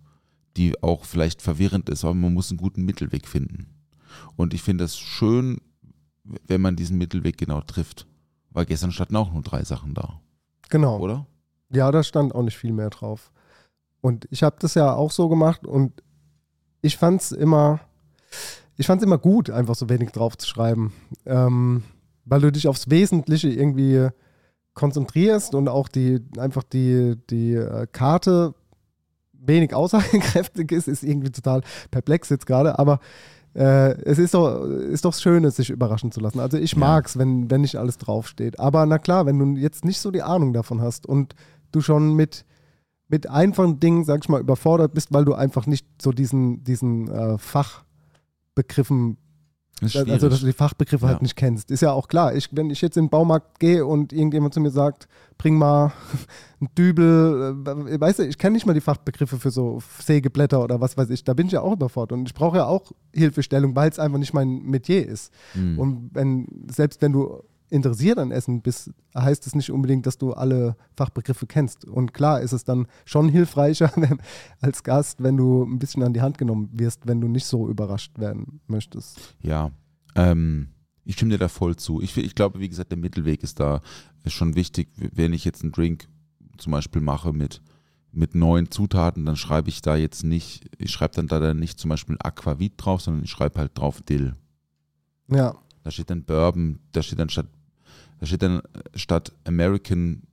[0.58, 3.68] die auch vielleicht verwirrend ist, aber man muss einen guten Mittelweg finden.
[4.36, 5.60] Und ich finde es schön,
[6.24, 8.06] wenn man diesen Mittelweg genau trifft.
[8.52, 10.20] Weil gestern standen auch nur drei Sachen da,
[10.70, 10.98] Genau.
[11.00, 11.26] oder?
[11.72, 13.32] Ja, da stand auch nicht viel mehr drauf.
[14.02, 16.02] Und ich habe das ja auch so gemacht und
[16.82, 17.80] ich fand es immer,
[18.76, 20.94] ich fand es immer gut, einfach so wenig drauf zu schreiben.
[21.26, 21.84] Ähm,
[22.30, 24.08] weil du dich aufs Wesentliche irgendwie
[24.74, 28.54] konzentrierst und auch die, einfach die, die äh, Karte
[29.34, 31.62] wenig aussagekräftig ist, ist irgendwie total
[31.92, 33.00] perplex jetzt gerade, aber
[33.56, 36.40] äh, es ist doch, ist doch schön, sich überraschen zu lassen.
[36.40, 36.80] Also ich Ja.
[36.80, 38.60] mag's, wenn, wenn nicht alles draufsteht.
[38.60, 41.34] Aber na klar, wenn du jetzt nicht so die Ahnung davon hast und
[41.72, 42.46] du schon mit,
[43.08, 47.10] mit einfachen Dingen, sag ich mal, überfordert bist, weil du einfach nicht so diesen, diesen
[47.10, 49.18] äh, Fachbegriffen
[49.82, 51.12] Das also, dass du die Fachbegriffe Ja.
[51.14, 51.72] halt nicht kennst.
[51.72, 52.36] Ist ja auch klar.
[52.36, 55.92] Ich, wenn ich jetzt in den Baumarkt gehe und irgendjemand zu mir sagt, bring mal
[56.60, 60.82] einen Dübel, äh, weißt du, ich kenne nicht mal die Fachbegriffe für so Sägeblätter oder
[60.82, 61.24] was weiß ich.
[61.24, 62.18] Da bin ich ja auch überfordert.
[62.18, 65.34] Und ich brauche ja auch Hilfestellung, weil es einfach nicht mein Metier ist.
[65.54, 65.80] Hm.
[65.80, 70.34] Und wenn, selbst wenn du interessiert an Essen bist, heißt es nicht unbedingt, dass du
[70.34, 71.86] alle Fachbegriffe kennst.
[71.86, 74.20] Und klar ist es dann schon hilfreicher wenn,
[74.62, 77.68] als Gast, wenn du ein bisschen an die Hand genommen wirst, wenn du nicht so
[77.68, 79.36] überrascht werden möchtest.
[79.42, 79.72] Ja,
[80.16, 80.70] ähm,
[81.06, 82.02] ich stimme dir da voll zu.
[82.02, 83.82] Ich, ich glaube, wie gesagt, der Mittelweg ist da
[84.24, 84.90] ist schon wichtig.
[84.96, 86.08] Wenn ich jetzt einen Drink
[86.58, 87.62] zum Beispiel mache mit,
[88.12, 91.80] mit neuen Zutaten, dann schreibe ich da jetzt nicht, ich schreibe dann da dann nicht
[91.80, 94.36] zum Beispiel Aquavit drauf, sondern ich schreibe halt drauf Dill.
[95.32, 97.48] Ja, Da steht dann Bourbon, da steht dann statt,
[98.20, 98.62] da steht dann
[98.96, 100.24] statt American,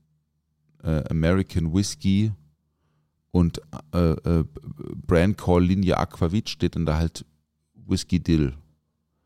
[0.82, 2.32] äh, American Whiskey
[3.30, 3.60] und
[3.92, 4.44] äh, äh,
[5.06, 7.24] Brand Call Linie Aquavit steht dann da halt
[7.86, 8.54] Whisky Dill.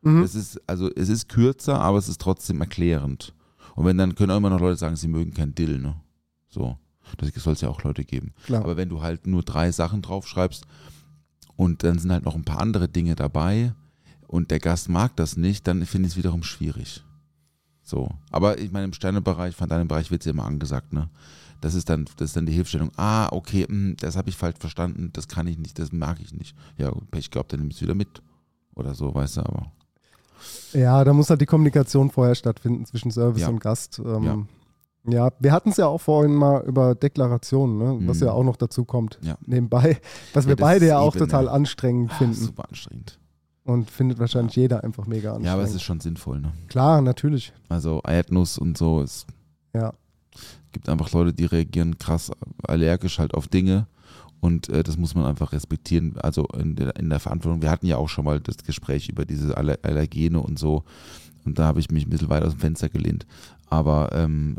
[0.03, 0.23] Mhm.
[0.23, 3.35] Es ist, also es ist kürzer, aber es ist trotzdem erklärend.
[3.77, 5.97] Und wenn dann können auch immer noch Leute sagen, sie mögen kein Dill, ne?
[6.49, 6.77] So.
[7.17, 8.33] Das soll es ja auch Leute geben.
[8.45, 8.63] klar.
[8.63, 10.65] Aber wenn du halt nur drei Sachen draufschreibst
[11.57, 13.75] und dann sind halt noch ein paar andere Dinge dabei
[14.29, 17.03] und der Gast mag das nicht, dann finde ich es wiederum schwierig.
[17.91, 18.09] So.
[18.31, 21.09] Aber ich meine, im Sternebereich, von deinem Bereich wird es ja immer angesagt, ne?
[21.61, 22.91] Das ist dann, das ist dann die Hilfestellung.
[22.97, 26.33] Ah, okay, mh, das habe ich falsch verstanden, das kann ich nicht, das mag ich
[26.33, 26.57] nicht.
[26.79, 28.23] Ja, Pech gehabt, dann nimm es wieder mit.
[28.77, 29.73] Oder so, weißt du, aber.
[30.73, 33.49] Ja, da muss halt die Kommunikation vorher stattfinden zwischen Service Ja.
[33.49, 33.99] und Gast.
[34.03, 34.47] Ähm,
[35.07, 35.31] ja.
[35.39, 38.09] wir hatten es ja auch vorhin mal über Deklarationen, ne?
[38.09, 38.27] was Mhm.
[38.27, 39.19] ja auch noch dazu kommt.
[39.21, 39.37] Ja.
[39.45, 40.01] Nebenbei,
[40.33, 43.19] was wir beide ja auch eben, total anstrengend Ah, finden super anstrengend.
[43.73, 45.47] Und findet wahrscheinlich jeder einfach mega anstrengend.
[45.47, 46.53] Ja, aber es ist schon sinnvoll, ne?
[46.69, 47.53] Klar, natürlich.
[47.69, 49.27] Also Erdnuss und so, es
[49.75, 49.93] Ja.
[50.73, 52.31] gibt einfach Leute, die reagieren krass
[52.63, 53.87] allergisch halt auf Dinge
[54.41, 56.17] und äh, das muss man einfach respektieren.
[56.19, 57.63] Also in der, in der Verantwortung.
[57.63, 60.85] Wir hatten ja auch schon mal das Gespräch über diese Aller Allergene und so
[61.45, 63.27] und da habe ich mich ein bisschen weit aus dem Fenster gelehnt.
[63.69, 64.57] Aber ähm,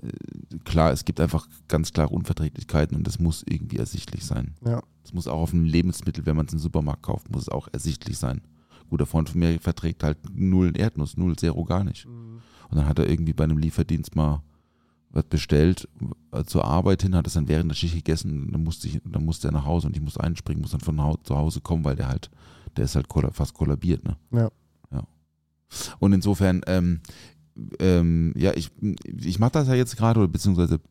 [0.64, 4.56] klar, es gibt einfach ganz klare Unverträglichkeiten und das muss irgendwie ersichtlich sein.
[4.66, 4.82] Ja.
[5.04, 7.68] Es muss auch auf einem Lebensmittel, wenn man es im Supermarkt kauft, muss es auch
[7.74, 8.42] ersichtlich sein.
[8.92, 12.06] Guter Freund von mir verträgt halt null Erdnuss, null, zero gar nicht.
[12.06, 12.42] Und
[12.78, 14.44] dann hat er irgendwie bei einem Lieferdienst mal
[15.12, 15.88] was bestellt,
[16.32, 19.24] äh, zur Arbeit hin, hat es dann während der Schicht gegessen, dann musste, ich, dann
[19.24, 21.96] musste er nach Hause und ich muss einspringen, muss dann von zu Hause kommen, weil
[21.96, 22.30] der halt,
[22.76, 24.18] der ist halt fast kollabiert, ne?
[24.32, 24.52] Ja.
[24.92, 25.08] ja.
[26.00, 27.00] Und insofern, ähm,
[27.80, 28.72] ähm, ja, ich,
[29.06, 30.82] ich mache das ja jetzt gerade, oder beziehungsweise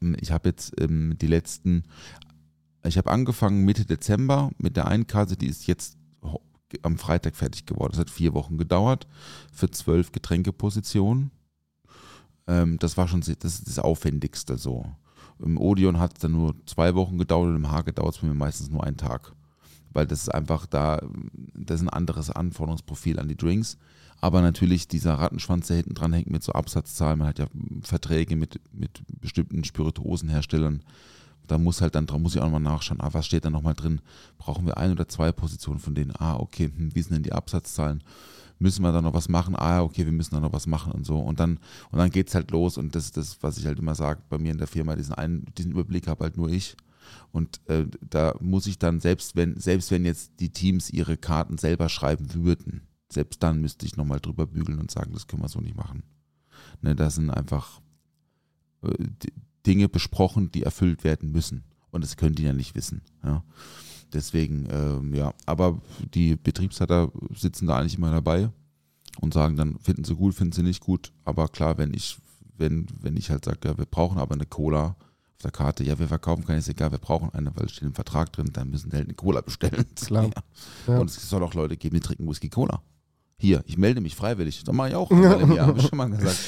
[0.00, 1.82] ähm, ich habe jetzt ähm, die letzten
[2.84, 5.96] Ich habe angefangen Mitte Dezember mit der einen Karte, die ist jetzt
[6.82, 7.92] am Freitag fertig geworden.
[7.92, 9.06] Das hat vier Wochen gedauert
[9.52, 11.30] für zwölf Getränkepositionen.
[12.46, 14.86] Ähm, das war schon das, das Aufwendigste so.
[15.38, 18.34] Im Odeon hat es dann nur zwei Wochen gedauert und im Hage dauert es mir
[18.34, 19.32] meistens nur einen Tag.
[19.92, 21.00] Weil das ist einfach da,
[21.54, 23.78] das ist ein anderes Anforderungsprofil an die Drinks.
[24.20, 27.46] Aber natürlich dieser Rattenschwanz, der hinten dran hängt mit so Absatzzahlen, man hat ja
[27.82, 30.82] Verträge mit, mit bestimmten Spirituosenherstellern.
[31.46, 33.74] Da muss halt dann, da muss ich auch nochmal nachschauen, ah, was steht da nochmal
[33.74, 34.00] drin?
[34.38, 36.12] Brauchen wir ein oder zwei Positionen von denen?
[36.18, 38.02] Ah, okay, hm, wie sind denn die Absatzzahlen?
[38.58, 39.56] Müssen wir da noch was machen?
[39.56, 41.18] Ah, okay, wir müssen da noch was machen und so.
[41.18, 41.58] Und dann,
[41.90, 42.78] und dann geht's halt los.
[42.78, 45.14] Und das ist das, was ich halt immer sage, bei mir in der Firma, diesen,
[45.14, 46.76] einen, diesen Überblick habe halt nur ich.
[47.32, 51.58] Und äh, da muss ich dann, selbst wenn, selbst wenn jetzt die Teams ihre Karten
[51.58, 55.48] selber schreiben würden, selbst dann müsste ich nochmal drüber bügeln und sagen, das können wir
[55.48, 56.02] so nicht machen.
[56.80, 57.80] Ne, da sind einfach
[58.82, 59.04] äh,
[59.66, 61.64] Dinge besprochen, die erfüllt werden müssen.
[61.90, 63.02] Und das können die ja nicht wissen.
[63.22, 63.44] Ja.
[64.12, 65.80] Deswegen, ähm, ja, aber
[66.14, 68.50] die Betriebsleiter sitzen da eigentlich immer dabei
[69.20, 71.12] und sagen dann, finden sie gut, finden sie nicht gut.
[71.24, 72.16] Aber klar, wenn ich,
[72.56, 74.96] wenn, wenn ich halt sage, ja, wir brauchen aber eine Cola
[75.36, 77.88] auf der Karte, ja, wir verkaufen keine, ist egal, wir brauchen eine, weil es steht
[77.88, 79.84] im Vertrag drin, dann müssen die halt eine Cola bestellen.
[79.96, 80.24] Klar.
[80.86, 80.94] Ja.
[80.94, 80.98] Ja.
[81.00, 82.82] Und es soll auch Leute geben, die trinken Whisky Cola.
[83.36, 84.62] Hier, ich melde mich freiwillig.
[84.64, 86.38] Das mache ich auch einmal im Jahr, habe ich schon mal gesagt.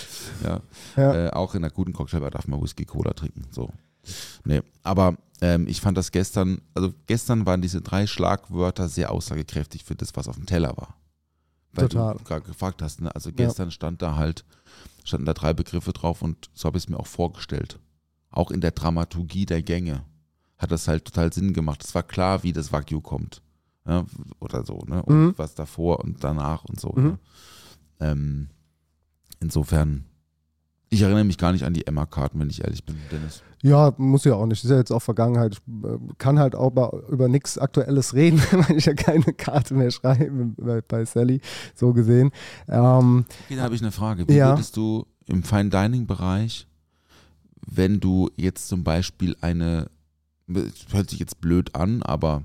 [0.43, 0.61] Ja.
[0.97, 1.27] Ja.
[1.27, 3.43] Äh, auch in einer guten Cocktailbar darf man Whisky Cola trinken.
[3.51, 3.71] So.
[4.45, 9.85] Nee, aber ähm, ich fand das gestern, also gestern waren diese drei Schlagwörter sehr aussagekräftig
[9.85, 10.97] für das, was auf dem Teller war.
[11.73, 12.17] Weil Total.
[12.17, 13.15] du gerade gefragt hast, ne?
[13.15, 14.45] also gestern stand da halt,
[15.05, 17.79] standen da drei Begriffe drauf und so habe ich es mir auch vorgestellt.
[18.31, 20.05] Auch in der Dramaturgie der Gänge
[20.59, 21.85] hat das halt total Sinn gemacht.
[21.85, 23.43] Es war klar, wie das Wagyu kommt.
[23.87, 24.05] Ja,
[24.41, 25.03] oder so, ne?
[25.03, 25.35] Und Mhm.
[25.37, 26.93] was davor und danach und so.
[26.97, 27.03] Mhm.
[27.05, 27.19] Ne?
[28.01, 28.49] Ähm,
[29.41, 30.05] insofern,
[30.89, 33.43] ich erinnere mich gar nicht an die Emma-Karten, wenn ich ehrlich bin, Dennis.
[33.63, 34.63] Ja, muss ja auch nicht.
[34.63, 35.55] Ist ja jetzt auch Vergangenheit.
[35.55, 39.75] Ich äh, kann halt auch über, über nichts Aktuelles reden, weil ich ja keine Karte
[39.75, 41.41] mehr schreibe bei, bei Sally,
[41.75, 42.31] so gesehen.
[42.69, 44.27] Ähm, Okay, da habe ich eine Frage.
[44.29, 44.51] Wie Ja.
[44.51, 46.67] würdest du im Fine Dining Bereich,
[47.69, 49.91] wenn du jetzt zum Beispiel eine,
[50.49, 52.45] es hört sich jetzt blöd an, aber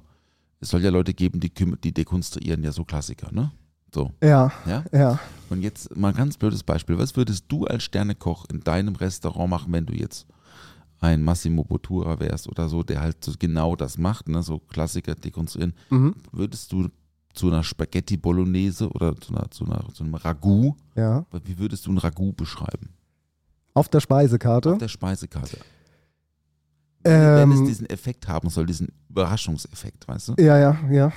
[0.62, 3.52] es soll ja Leute geben, die, die dekonstruieren ja so Klassiker, ne?
[3.93, 4.86] So, ja, ja?
[4.93, 5.19] ja.
[5.50, 6.97] Und jetzt mal ein ganz blödes Beispiel.
[6.97, 10.28] Was würdest du als Sternekoch in deinem Restaurant machen, wenn du jetzt
[11.02, 14.43] ein Massimo Bottura wärst oder so, der halt so genau das macht, ne?
[14.43, 15.74] so Klassiker dekonstruieren?
[15.89, 16.15] Mhm.
[16.32, 16.88] Würdest du
[17.34, 21.26] zu einer Spaghetti Bolognese oder zu, einer, zu, einer, zu einem Ragout, ja.
[21.43, 22.89] wie würdest du ein Ragout beschreiben?
[23.74, 24.74] Auf der Speisekarte.
[24.74, 25.58] Auf der Speisekarte.
[27.03, 30.33] Wenn es Ähm, diesen Effekt haben soll, diesen Überraschungseffekt, weißt du?
[30.37, 31.11] ja, ja, ja.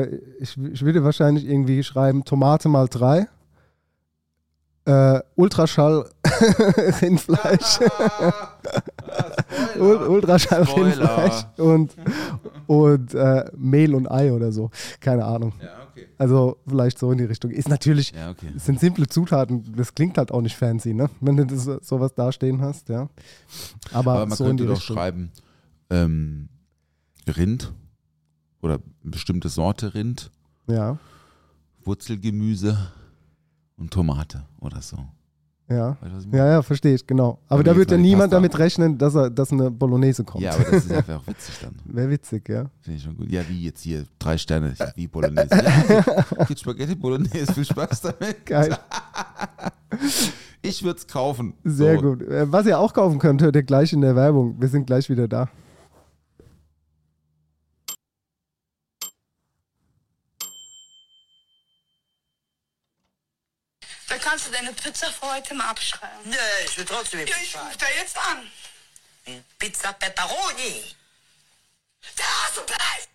[0.00, 3.26] Äh, ich, ich würde wahrscheinlich irgendwie schreiben Tomate mal drei.
[4.84, 6.10] Äh, Ultraschall
[7.02, 7.80] Rindfleisch.
[9.78, 10.86] Ul Ultraschall Spoiler.
[10.86, 11.94] Rindfleisch und,
[12.66, 14.70] und äh, Mehl und Ei oder so.
[15.00, 15.52] Keine Ahnung.
[15.62, 16.06] Ja, okay.
[16.18, 17.50] Also vielleicht so in die Richtung.
[17.50, 18.50] Ist natürlich, Ja, okay.
[18.56, 21.10] es sind simple Zutaten, das klingt halt auch nicht fancy, ne?
[21.20, 23.08] Wenn du das, sowas dastehen hast, ja.
[23.92, 24.96] Aber, Aber man so in die könnte doch Richtung.
[24.96, 25.30] schreiben,
[25.90, 26.48] ähm,
[27.36, 27.72] Rind
[28.62, 30.30] oder eine bestimmte Sorte Rind,
[30.66, 30.98] Ja,
[31.84, 32.78] Wurzelgemüse
[33.76, 34.98] und Tomate oder so.
[35.68, 35.96] Ja.
[36.00, 36.36] Weißt du?
[36.36, 37.38] Ja, ja, verstehe ich, genau.
[37.48, 40.44] Aber da wird ja niemand Pasta- damit rechnen, dass, er, dass eine Bolognese kommt.
[40.44, 41.74] Ja, aber das ist einfach auch witzig dann.
[41.84, 42.66] Wäre witzig, ja.
[42.82, 43.30] Finde ich schon gut.
[43.30, 45.48] Ja, wie jetzt hier, drei Sterne, wie Bolognese.
[46.38, 48.44] Ja, geht Spaghetti Bolognese, viel Spaß damit.
[48.46, 48.76] Geil,
[50.62, 51.54] Ich würde es kaufen.
[51.64, 52.02] sehr so.
[52.02, 52.22] gut.
[52.22, 54.56] Äh, Was ihr auch kaufen könnt, hört ihr gleich in der Werbung.
[54.60, 55.48] Wir sind gleich wieder da.
[64.08, 66.18] Da kannst du deine Pizza für heute mal abschreiben.
[66.24, 66.34] Nee,
[66.66, 68.38] ich will trotzdem Ja, ich ruf da jetzt an.
[69.60, 70.82] Pizza Pepperoni.
[72.18, 73.08] Der Hasenpreis!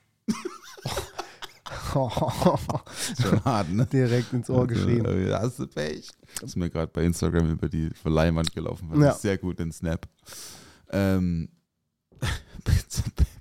[3.21, 3.85] Schon hart, ne?
[3.85, 5.03] Direkt ins Ohr geschrien.
[5.05, 6.09] Äh, Hast du Pech?
[6.35, 8.87] Das ist mir gerade bei Instagram über die Verleihwand gelaufen.
[8.89, 9.13] Fand Ja.
[9.13, 10.07] sehr gut, den Snap.
[10.89, 11.49] Ähm,
[12.63, 13.38] Pizza Pepperoni.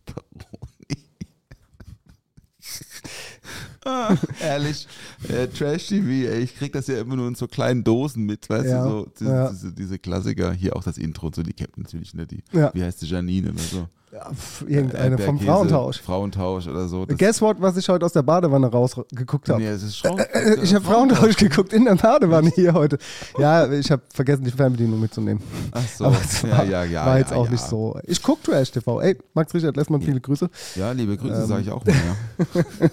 [3.84, 4.86] Ah, ehrlich,
[5.28, 8.48] äh, Trash TV, ey, ich krieg das ja immer nur in so kleinen Dosen mit,
[8.48, 9.50] weißt Ja, du, so diese, ja.
[9.50, 12.70] diese, diese Klassiker, hier auch das Intro und so, die kennt natürlich, ne, die, Ja.
[12.74, 13.86] wie heißt die, Janine oder so.
[14.10, 16.00] Ja, pf, irgendeine vom Erdbeerkäse, Frauentausch.
[16.00, 17.04] Frauentausch oder so.
[17.06, 19.60] Guess what, was ich heute aus der Badewanne rausgeguckt habe?
[19.60, 22.96] nee, es ist Frauen, Äh, ich habe Frauentausch geguckt in der Badewanne hier heute.
[23.38, 25.42] Ja, ich habe vergessen, die Fernbedienung mitzunehmen.
[25.72, 27.04] Ach so, Aber es ja, war, ja, ja.
[27.04, 27.50] war jetzt ja, auch ja.
[27.50, 28.00] nicht so.
[28.04, 28.98] Ich gucke Trash TV.
[29.02, 30.48] Ey, Max Richard Lessmann, viele Grüße.
[30.76, 31.46] Ja, liebe Grüße, Ähm.
[31.46, 32.62] sage ich auch mal, ja.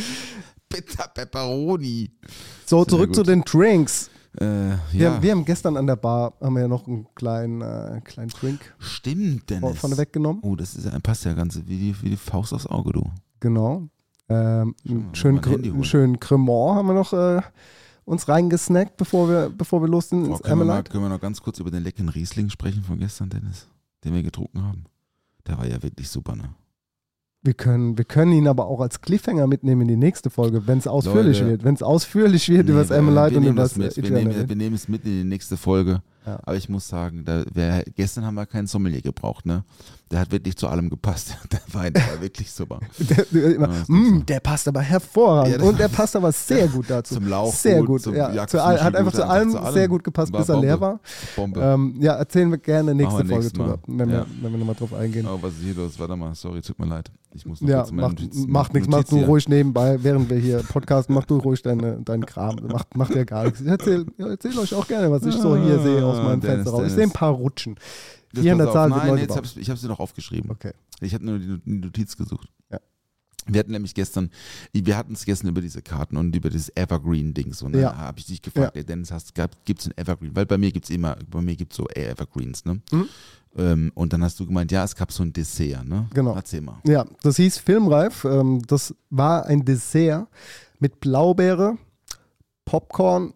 [0.68, 2.10] Pizza Pepperoni.
[2.66, 4.10] So, zurück zu den Drinks.
[4.38, 7.06] Äh, Wir, ja, haben, wir haben gestern an der Bar haben wir ja noch einen
[7.14, 9.78] kleinen, äh, kleinen Drink stimmt, Dennis.
[9.78, 10.42] von weggenommen.
[10.42, 13.10] Oh, das ist, passt ja ganz wie die, wie die Faust aufs Auge, du.
[13.40, 13.88] Genau.
[14.28, 17.40] Ähm, einen schönen, Cremant haben wir noch äh,
[18.04, 21.08] uns reingesnackt, bevor wir, bevor wir los sind Oh, ins können, wir mal, können wir
[21.08, 23.68] noch ganz kurz über den leckeren Riesling sprechen von gestern, Dennis?
[24.04, 24.84] Den wir getrunken haben.
[25.46, 26.54] Der war ja wirklich super, ne?
[27.46, 30.78] Wir können, wir können ihn aber auch als Cliffhanger mitnehmen in die nächste Folge, wenn
[30.78, 31.50] es ausführlich Leute.
[31.52, 31.64] wird.
[31.64, 33.96] Wenn es ausführlich wird über das wir- wir und über das mit.
[33.96, 36.02] Wir nehmen, wir nehmen es mit in die nächste Folge.
[36.26, 36.40] Ja.
[36.42, 39.62] Aber ich muss sagen, da, wer, gestern haben wir keinen Sommelier gebraucht, ne?
[40.12, 41.36] Der hat wirklich zu allem gepasst.
[41.52, 42.78] Der Wein der war wirklich super.
[42.98, 45.52] Der, der, immer, Ja, ist "Mm, der passt aber hervorragend.
[45.52, 47.14] Ja, das- und der passt aber sehr gut dazu.
[47.16, 48.14] Zum Lauch Sehr gut, gut.
[48.14, 49.74] ja, Jagd- zu hat einfach gut, zu allem, zu allem.
[49.74, 51.00] sehr gut gepasst, bis er leer war.
[51.34, 51.60] Bombe.
[51.60, 55.26] Ähm, ja, erzählen wir gerne nächste Folge drüber, wenn, wir, wenn wir nochmal drauf eingehen.
[55.26, 55.98] Oh, was ist hier los?
[55.98, 57.10] Warte mal, sorry, tut mir leid.
[57.34, 60.38] Ich muss noch Ja, kurz macht, Notiz- macht nichts, mach du ruhig nebenbei, während wir
[60.38, 62.56] hier Podcast, mach du ruhig deine, deinen Kram.
[62.70, 63.60] Macht, macht ja gar nichts.
[63.60, 66.46] Ich erzähle erzähl euch auch gerne, was ich so hier sehe aus meinem Ah, Dennis,
[66.58, 66.82] Fenster raus.
[66.86, 67.74] Ich sehe ein paar Rutschen.
[68.36, 68.74] Das 400 pass auf.
[68.74, 69.36] Zahlen Nein, neu jetzt gebaut.
[69.38, 70.50] hab's, ich habe sie noch aufgeschrieben.
[70.50, 70.72] Okay.
[71.00, 72.48] Ich habe nur die, die Notiz gesucht.
[72.70, 72.78] Ja.
[73.48, 74.30] Wir hatten nämlich gestern,
[74.72, 77.52] wir hatten es gestern über diese Karten und über dieses Evergreen-Ding.
[77.52, 77.80] So, ne?
[77.80, 77.96] Ja.
[77.96, 78.80] habe ich dich gefragt, Ja.
[78.80, 79.12] ey, Dennis,
[79.64, 80.34] gibt es ein Evergreen?
[80.34, 82.80] Weil bei mir gibt es immer, bei mir gibt es so Evergreens, ne?
[82.90, 83.08] Mhm.
[83.58, 86.08] Ähm, und dann hast du gemeint, ja, es gab so ein Dessert, ne?
[86.12, 86.34] Genau.
[86.34, 86.78] Erzähl mal.
[86.84, 88.24] Ja, das hieß Filmreif.
[88.24, 90.28] Ähm, das war ein Dessert
[90.78, 91.78] mit Blaubeere,
[92.64, 93.32] Popcorn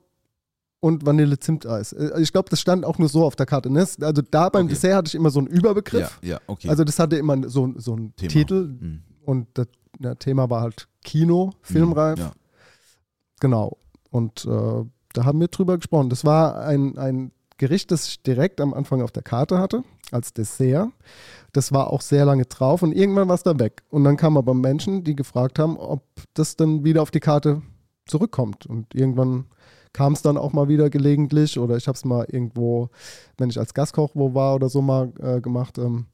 [0.80, 1.92] und Vanille-Zimteis.
[1.92, 3.70] Äh, Ich glaube, das stand auch nur so auf der Karte.
[3.70, 3.80] Ne?
[4.00, 4.74] Also da beim Okay.
[4.74, 6.18] Dessert hatte ich immer so einen Überbegriff.
[6.22, 6.68] Ja, ja, okay.
[6.68, 8.30] Also das hatte immer so, so einen Thema.
[8.30, 9.02] Titel Mhm.
[9.24, 9.68] und das
[9.98, 12.18] ja, Thema war halt Kino, Filmreif.
[12.18, 12.32] Ja.
[13.40, 13.76] Genau.
[14.10, 16.08] Und äh, da haben wir drüber gesprochen.
[16.10, 20.32] Das war ein, ein Gericht, das ich direkt am Anfang auf der Karte hatte, als
[20.32, 20.88] Dessert.
[21.52, 23.82] Das war auch sehr lange drauf und irgendwann war es da weg.
[23.90, 26.02] Und dann kamen aber Menschen, die gefragt haben, ob
[26.34, 27.60] das dann wieder auf die Karte
[28.06, 28.66] zurückkommt.
[28.66, 29.46] Und irgendwann
[29.92, 32.90] kam es dann auch mal wieder gelegentlich oder ich habe es mal irgendwo,
[33.38, 35.78] wenn ich als Gastkoch wo war oder so mal äh, gemacht.
[35.78, 36.06] Ähm,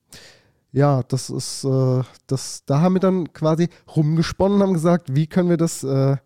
[0.72, 5.48] ja, das ist, äh, das, da haben wir dann quasi rumgesponnen, haben gesagt, wie können
[5.48, 6.16] wir das äh,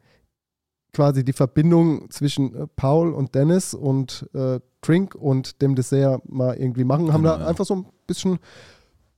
[0.92, 6.56] quasi die Verbindung zwischen äh, Paul und Dennis und äh, Trink und dem Dessert mal
[6.56, 7.12] irgendwie machen.
[7.12, 7.46] Haben Genau, da ja.
[7.46, 8.38] einfach so ein bisschen,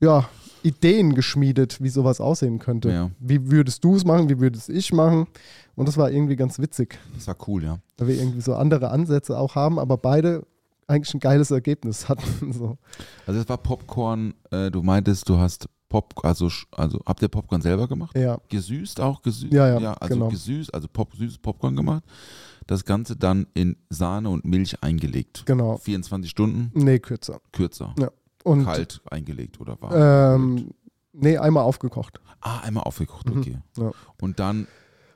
[0.02, 0.28] ja,
[0.62, 2.90] Ideen geschmiedet, wie sowas aussehen könnte.
[2.90, 3.10] Ja.
[3.18, 5.26] Wie würdest du es machen, wie würdest ich machen?
[5.74, 7.78] Und das war irgendwie ganz witzig, Das war cool, ja.
[7.96, 10.44] da wir irgendwie so andere Ansätze auch haben, aber beide
[10.86, 12.52] eigentlich ein geiles Ergebnis hatten.
[12.52, 12.76] So.
[13.26, 17.60] Also es war Popcorn, äh, du meintest, du hast Pop, also, also habt ihr Popcorn
[17.60, 18.16] selber gemacht?
[18.16, 19.20] Ja, Gesüßt auch?
[19.22, 19.52] Gesüßt?
[19.52, 20.28] Ja, ja, also genau.
[20.28, 22.02] gesüßt, also Pop, süßes Popcorn gemacht.
[22.66, 25.42] Das Ganze dann in Sahne und Milch eingelegt.
[25.44, 25.76] genau.
[25.78, 27.40] 24 Stunden Nee, kürzer.
[27.52, 27.94] kürzer.
[27.98, 28.10] Ja.
[28.44, 29.92] Und Kalt eingelegt oder warm?
[30.56, 30.70] ähm,
[31.12, 32.20] nee, einmal aufgekocht.
[32.40, 33.38] ah, einmal aufgekocht, Mhm.
[33.38, 33.58] okay.
[33.78, 33.90] Ja.
[34.20, 34.66] Und dann.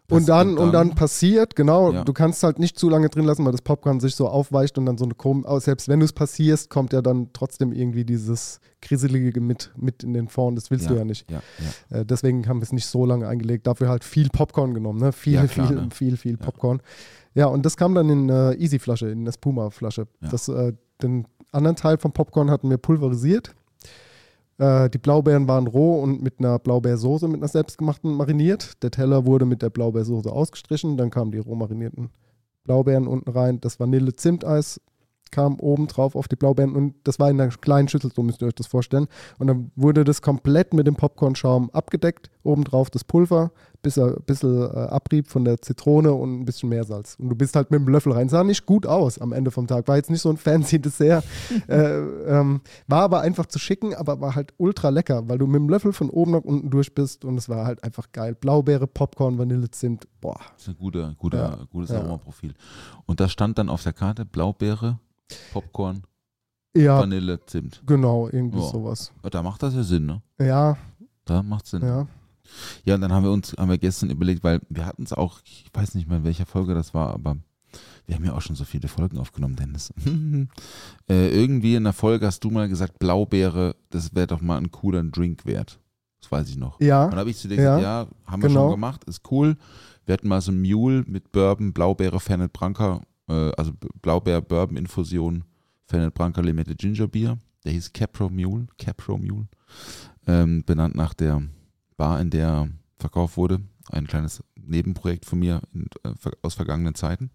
[0.09, 2.05] Und dann, und dann passiert, genau, Ja.
[2.05, 4.87] du kannst halt nicht zu lange drin lassen, weil das Popcorn sich so aufweicht und
[4.87, 8.05] dann so eine Krumm, aber selbst wenn du es passierst, kommt ja dann trotzdem irgendwie
[8.05, 11.29] dieses Kriselige mit, mit in den Fond, das willst du ja nicht.
[11.29, 11.43] Ja,
[11.91, 11.97] ja.
[11.99, 15.11] Äh, deswegen haben wir es nicht so lange eingelegt, dafür halt viel Popcorn genommen, ne?
[15.11, 15.89] Viel, Ja, klar, viel, ne?
[15.91, 16.45] viel, viel Ja.
[16.45, 16.81] Popcorn.
[17.35, 20.07] Ja, und das kam dann in äh, Easy-Flasche, in eine Spuma-Flasche.
[20.23, 20.29] Ja.
[20.29, 20.73] Das, äh,
[21.03, 23.55] den anderen Teil vom Popcorn hatten wir pulverisiert.
[24.59, 28.83] Äh, die Blaubeeren waren roh und mit einer Blaubeersoße, mit einer selbstgemachten mariniert.
[28.83, 30.97] Der Teller wurde mit der Blaubeersoße ausgestrichen.
[30.97, 32.11] Dann kamen die roh marinierten
[32.65, 33.61] Blaubeeren unten rein.
[33.61, 34.81] Das Vanille-Zimteis
[35.31, 38.43] kam oben drauf auf die Blaubeeren und das war in einer kleinen Schüssel, so müsst
[38.43, 39.09] ihr euch das vorstellen.
[39.39, 42.31] Und dann wurde das komplett mit dem Popcornschaum abgedeckt.
[42.43, 43.51] Obendrauf das Pulver,
[43.87, 47.15] bis ein bisschen äh, Abrieb von der Zitrone und ein bisschen Meersalz.
[47.21, 48.29] Und du bist halt mit dem Löffel rein.
[48.29, 49.87] Sah nicht gut aus am Ende vom Tag.
[49.87, 51.25] War jetzt nicht so ein fancy Dessert.
[51.69, 55.61] äh, ähm, war aber einfach zu schicken, aber war halt ultra lecker, weil du mit
[55.61, 58.35] dem Löffel von oben nach unten durch bist und es war halt einfach geil.
[58.35, 60.09] Blaubeere, Popcorn, Vanille, Zimt.
[60.21, 60.41] Boah.
[60.55, 62.01] Das ist ein guter, guter, Ja, gutes ja.
[62.01, 62.55] Aromaprofil.
[63.07, 64.99] Und da stand dann auf der Karte Blaubeere,
[65.53, 66.03] Popcorn,
[66.77, 67.83] Ja, Vanille, Zimt.
[67.87, 68.67] genau, irgendwie Ja.
[68.69, 69.13] sowas.
[69.31, 70.23] Da macht das ja Sinn, ne?
[70.41, 70.77] Ja,
[71.25, 71.83] Da macht Sinn.
[71.83, 72.07] ja.
[72.85, 75.41] Ja, und dann haben wir uns, haben wir gestern überlegt, weil wir hatten es auch,
[75.45, 77.37] ich weiß nicht mehr, in welcher Folge das war, aber
[78.07, 79.93] wir haben ja auch schon so viele Folgen aufgenommen, Dennis.
[81.11, 84.71] äh, irgendwie in der Folge hast du mal gesagt, Blaubeere, das wäre doch mal ein
[84.71, 85.79] cooler Drink wert.
[86.21, 86.81] Das weiß ich noch.
[86.81, 87.77] Ja, Und dann habe ich zu dir Ja.
[87.77, 88.63] gesagt, ja, haben wir Genau.
[88.67, 89.57] schon gemacht, ist cool.
[90.07, 93.73] Wir hatten mal so ein Mule mit Bourbon, Blaubeere, Fernet Branca, äh, also
[94.03, 95.45] Blaubeer-Bourbon-Infusion,
[95.87, 97.39] Fernet Branca Limette Ginger Beer.
[97.65, 99.49] Der hieß Capro Mule, Capro Mule,
[100.29, 101.43] ähm, benannt nach der
[101.97, 102.69] Bar, in der er
[102.99, 103.61] verkauft wurde.
[103.91, 107.31] Ein kleines Nebenprojekt von mir in, äh, aus vergangenen Zeiten.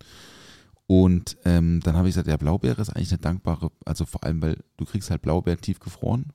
[0.87, 4.41] Und ähm, dann habe ich gesagt, ja, Blaubeere ist eigentlich eine dankbare, also vor allem,
[4.41, 6.33] weil du kriegst halt Blaubeeren tiefgefroren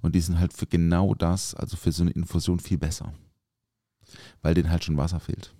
[0.00, 3.12] und die sind halt für genau das, also für so eine Infusion viel besser.
[4.40, 5.54] Weil denen halt schon Wasser fehlt.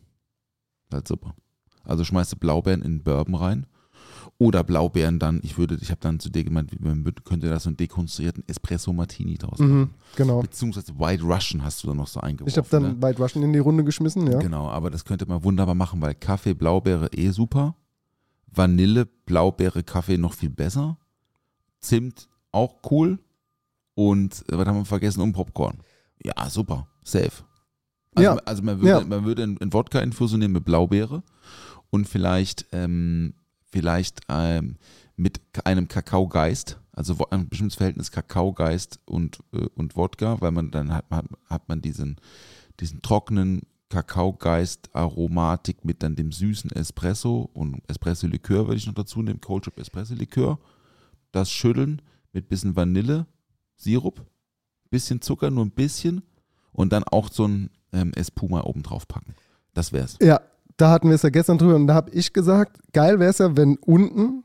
[0.91, 1.35] Halt super.
[1.85, 3.67] Also schmeißt du Blaubeeren in Bourbon rein
[4.41, 7.69] Oder Blaubeeren dann, ich würde, ich habe dann zu dir gemeint, man könnte da so
[7.69, 9.79] einen dekonstruierten Espresso Martini draus machen.
[9.81, 10.41] Mhm, genau.
[10.41, 12.49] Beziehungsweise White Russian hast du dann noch so eingeworfen.
[12.49, 13.03] Ich habe dann ne?
[13.03, 14.39] White Russian in die Runde geschmissen, ja.
[14.39, 17.77] Genau, aber das könnte man wunderbar machen, weil Kaffee, Blaubeere eh super.
[18.47, 20.97] Vanille, Blaubeere, Kaffee noch viel besser.
[21.81, 23.19] Zimt auch cool.
[23.95, 25.21] Und äh, was haben wir vergessen?
[25.21, 25.83] Und Popcorn.
[26.25, 26.89] Ja, super.
[27.05, 27.31] Safe.
[28.15, 28.37] Also, Ja.
[28.47, 29.05] also man würde, Ja.
[29.07, 31.23] man würde einen einen Wodka infusionieren mit Blaubeere
[31.91, 33.35] und vielleicht, ähm,
[33.71, 34.77] vielleicht ähm,
[35.17, 40.93] mit einem Kakaogeist, also ein bestimmtes Verhältnis Kakaogeist und, äh, und Wodka, weil man dann
[40.93, 42.17] hat, hat, hat man diesen,
[42.81, 48.95] diesen trockenen Kakaogeist Aromatik mit dann dem süßen Espresso und Espresso Likör würde ich noch
[48.95, 50.59] dazu nehmen, Cold Trip Espresso Likör.
[51.33, 52.01] Das schütteln
[52.33, 53.27] mit bisschen Vanille,
[53.77, 54.25] Sirup,
[54.91, 56.23] bisschen Zucker, nur ein bisschen
[56.73, 59.35] und dann auch so ein ähm, Espuma oben drauf packen.
[59.75, 60.17] Das wär's.
[60.21, 60.41] Ja,
[60.81, 63.39] da hatten wir es ja gestern drüber und da habe ich gesagt, geil wäre es
[63.39, 64.45] ja, wenn unten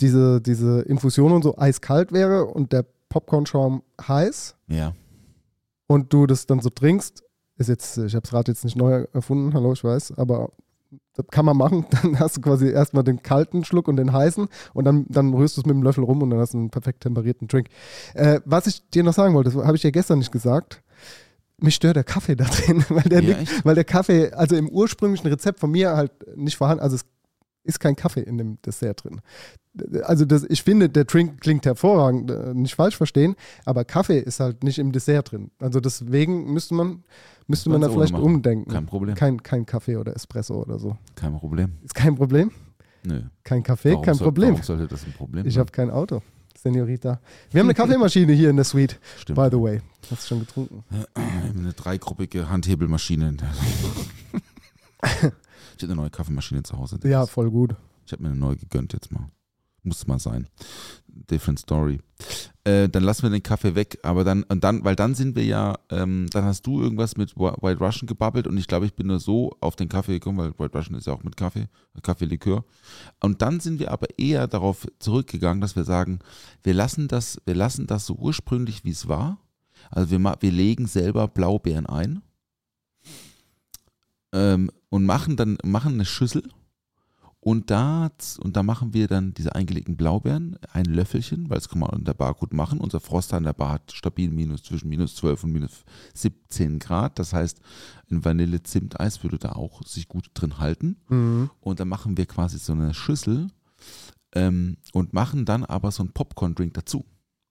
[0.00, 4.92] diese, diese Infusion und so eiskalt wäre und der Popcornschaum heiß Ja.
[5.86, 7.22] und du das dann so trinkst.
[7.56, 10.50] Ist jetzt, ich habe das Rad jetzt nicht neu erfunden, hallo, ich weiß, aber
[11.14, 11.86] das kann man machen.
[12.02, 15.56] Dann hast du quasi erstmal den kalten Schluck und den heißen und dann, dann rührst
[15.56, 17.68] du es mit dem Löffel rum und dann hast du einen perfekt temperierten Drink.
[18.14, 20.82] Äh, was ich dir noch sagen wollte, das habe ich dir gestern nicht gesagt.
[21.64, 23.64] Mich stört der Kaffee da drin, weil der, Ja, echt?
[23.64, 27.04] weil der Kaffee, also im ursprünglichen Rezept von mir halt nicht vorhanden, also es
[27.64, 29.20] ist kein Kaffee in dem Dessert drin.
[30.02, 33.34] Also das, ich finde, der Drink klingt hervorragend, äh, nicht falsch verstehen,
[33.64, 35.50] aber Kaffee ist halt nicht im Dessert drin.
[35.58, 37.02] Also deswegen müsste man,
[37.46, 38.24] müsste man da vielleicht machen.
[38.24, 38.70] umdenken.
[38.70, 39.14] Kein Problem.
[39.16, 40.96] Kein, kein Kaffee oder Espresso oder so.
[41.16, 41.72] Kein Problem.
[41.82, 42.50] Ist kein Problem.
[43.06, 43.22] Nö.
[43.42, 44.50] Kein Kaffee, Warum kein soll- Problem.
[44.50, 46.22] Warum sollte das ein Problem Ich habe kein Auto,
[46.64, 47.20] Senorita.
[47.50, 49.36] Wir haben eine Kaffeemaschine hier in der Suite, Stimmt.
[49.36, 49.82] by the way.
[50.10, 50.82] Hast du schon getrunken?
[51.14, 53.36] Eine dreigruppige Handhebelmaschine.
[55.02, 55.32] ich habe
[55.82, 56.98] eine neue Kaffeemaschine zu Hause.
[57.04, 57.76] Ja, voll gut.
[58.06, 59.26] Ich habe mir eine neue gegönnt jetzt mal.
[59.84, 60.48] Muss mal sein.
[61.06, 62.00] Different story.
[62.64, 65.44] Äh, dann lassen wir den Kaffee weg, aber dann, und dann, weil dann sind wir
[65.44, 68.94] ja, ähm, dann hast du irgendwas mit Whi- White Russian gebabbelt und ich glaube, ich
[68.94, 71.68] bin nur so auf den Kaffee gekommen, weil White Russian ist ja auch mit Kaffee,
[72.02, 72.64] Kaffeelikör.
[73.20, 76.18] Und dann sind wir aber eher darauf zurückgegangen, dass wir sagen,
[76.62, 79.38] wir lassen das, wir lassen das so ursprünglich, wie es war.
[79.90, 82.22] Also wir, wir legen selber Blaubeeren ein
[84.32, 86.42] ähm, und machen dann machen eine Schüssel
[87.44, 91.78] und da, und da machen wir dann diese eingelegten Blaubeeren, ein Löffelchen, weil das kann
[91.78, 92.80] man in der Bar gut machen.
[92.80, 95.84] Unser Froster in der Bar hat stabil minus zwischen minus 12 und minus
[96.14, 97.18] 17 Grad.
[97.18, 97.60] Das heißt,
[98.10, 100.96] ein Vanille-Zimteis würde da auch sich gut drin halten.
[101.10, 101.50] Mhm.
[101.60, 103.48] Und dann machen wir quasi so eine Schüssel
[104.34, 107.04] ähm, und machen dann aber so einen Popcorn-Drink dazu.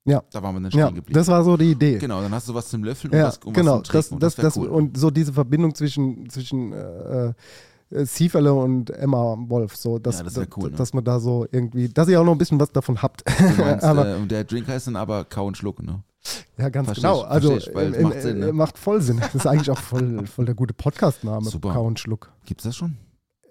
[0.05, 0.23] Ja.
[0.31, 1.13] Da waren wir dann stehen Ja, geblieben.
[1.13, 1.99] das war so die Idee.
[1.99, 3.79] genau, dann hast du was zum Löffeln Ja, und was, und genau.
[3.83, 4.19] was zum Das, Trinken.
[4.21, 4.67] das, wär das, cool.
[4.69, 7.33] Und so diese Verbindung zwischen, zwischen äh, äh,
[7.89, 10.77] Sieferle und Emma Wolf, so dass, Ja, das wär cool, ne?
[10.77, 13.23] dass man da so irgendwie, dass ihr auch noch ein bisschen was davon habt.
[13.57, 16.03] Meinst, aber, äh, und der Drink heißt dann aber Kau und Schluck, ne?
[16.57, 17.21] ja, ganz versteh genau.
[17.21, 18.47] ich, Also ich, ähm, macht äh, Sinn, ne?
[18.47, 19.17] äh, macht voll Sinn.
[19.19, 21.49] Das ist eigentlich auch voll, voll der gute Podcast-Name.
[21.61, 22.31] Kau und Schluck.
[22.45, 22.97] Gibt's das schon?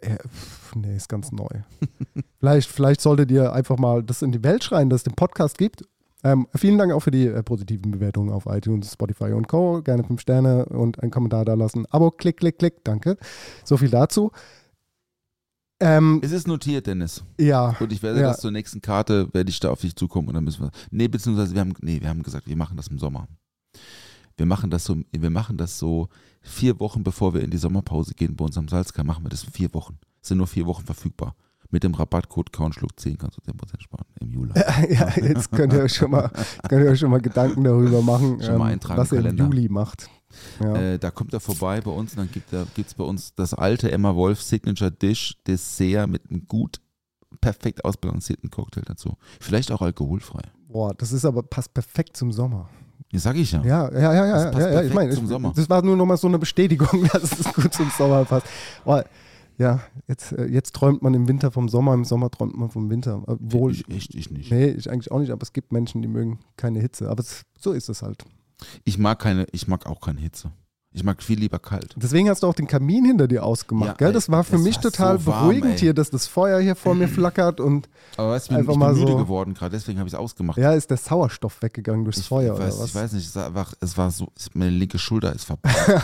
[0.05, 1.47] Ja, pf, nee, ist ganz neu.
[2.41, 5.59] vielleicht, vielleicht solltet ihr einfach mal das in die Welt schreien, dass es den Podcast
[5.59, 5.85] gibt.
[6.25, 9.83] Ähm, vielen Dank auch für die äh, positiven Bewertungen auf iTunes, Spotify und Co.
[9.83, 11.85] Gerne fünf Sterne und einen Kommentar da lassen.
[11.91, 12.85] Abo, klick, klick, klick.
[12.85, 13.17] Danke.
[13.65, 14.31] So viel dazu.
[15.81, 17.25] Ähm, Es ist notiert, Dennis.
[17.41, 18.29] ja, Und ich werde Ja.
[18.29, 20.71] das zur nächsten Karte, werde ich da auf dich zukommen und dann müssen wir.
[20.93, 23.27] Nee, beziehungsweise wir haben, nee, wir haben gesagt, wir machen das im Sommer.
[24.37, 26.09] Wir machen das so, wir machen das so
[26.41, 29.43] vier Wochen bevor wir in die Sommerpause gehen bei uns am Salzkammer, machen wir das
[29.45, 29.99] in vier Wochen.
[30.23, 31.35] Es sind nur vier Wochen verfügbar.
[31.73, 34.53] Mit dem Rabattcode Kaunschluck 10 kannst du 10% sparen im Juli.
[34.91, 36.31] ja, jetzt könnt ihr euch schon mal,
[36.69, 39.45] könnt ihr euch schon mal Gedanken darüber machen, ähm, was ihr im Kalender.
[39.45, 40.09] Juli macht.
[40.61, 40.75] Ja.
[40.77, 42.53] Äh, da kommt er vorbei bei uns und dann gibt
[42.87, 46.81] es bei uns das alte Emma Wolf Signature Dish Dessert mit einem gut,
[47.41, 49.17] perfekt ausbalancierten Cocktail dazu.
[49.41, 50.43] Vielleicht auch alkoholfrei.
[50.69, 52.69] Boah, das ist aber passt perfekt zum Sommer.
[53.11, 53.63] Das sag ich ja.
[53.63, 54.83] Ja, ja, ja, Das ja, passt ja, ja.
[54.83, 55.53] Ich meine, zum ich- Sommer.
[55.55, 58.47] das war nur noch mal so eine Bestätigung, dass es gut zum Sommer passt.
[58.85, 59.01] Oh,
[59.63, 62.91] ja, jetzt, äh, jetzt träumt man im Winter vom Sommer, im Sommer träumt man vom
[62.91, 63.23] Winter.
[63.27, 64.51] Obwohl, ich, echt, ich nicht.
[64.51, 67.09] nee, ich eigentlich auch nicht, aber es gibt Menschen, die mögen keine Hitze.
[67.09, 68.25] Aber es, so ist es halt.
[68.85, 70.51] Ich mag keine, ich mag auch keine Hitze.
[70.95, 71.95] Ich mag viel lieber kalt.
[71.97, 74.13] Deswegen hast du auch den Kamin hinter dir ausgemacht, Ja, gell?
[74.13, 75.79] Das war für das mich war total so warm, beruhigend ey.
[75.79, 77.89] hier, dass das Feuer hier vor mir flackert und
[78.19, 80.59] Aber weißt du, ich bin, müde so- geworden gerade, deswegen habe ich es ausgemacht.
[80.59, 82.91] ja, ist der Sauerstoff weggegangen durchs ich, Feuer weiß, oder was?
[82.91, 85.75] ich weiß nicht, es war, einfach, es war so, meine linke Schulter ist verbrannt.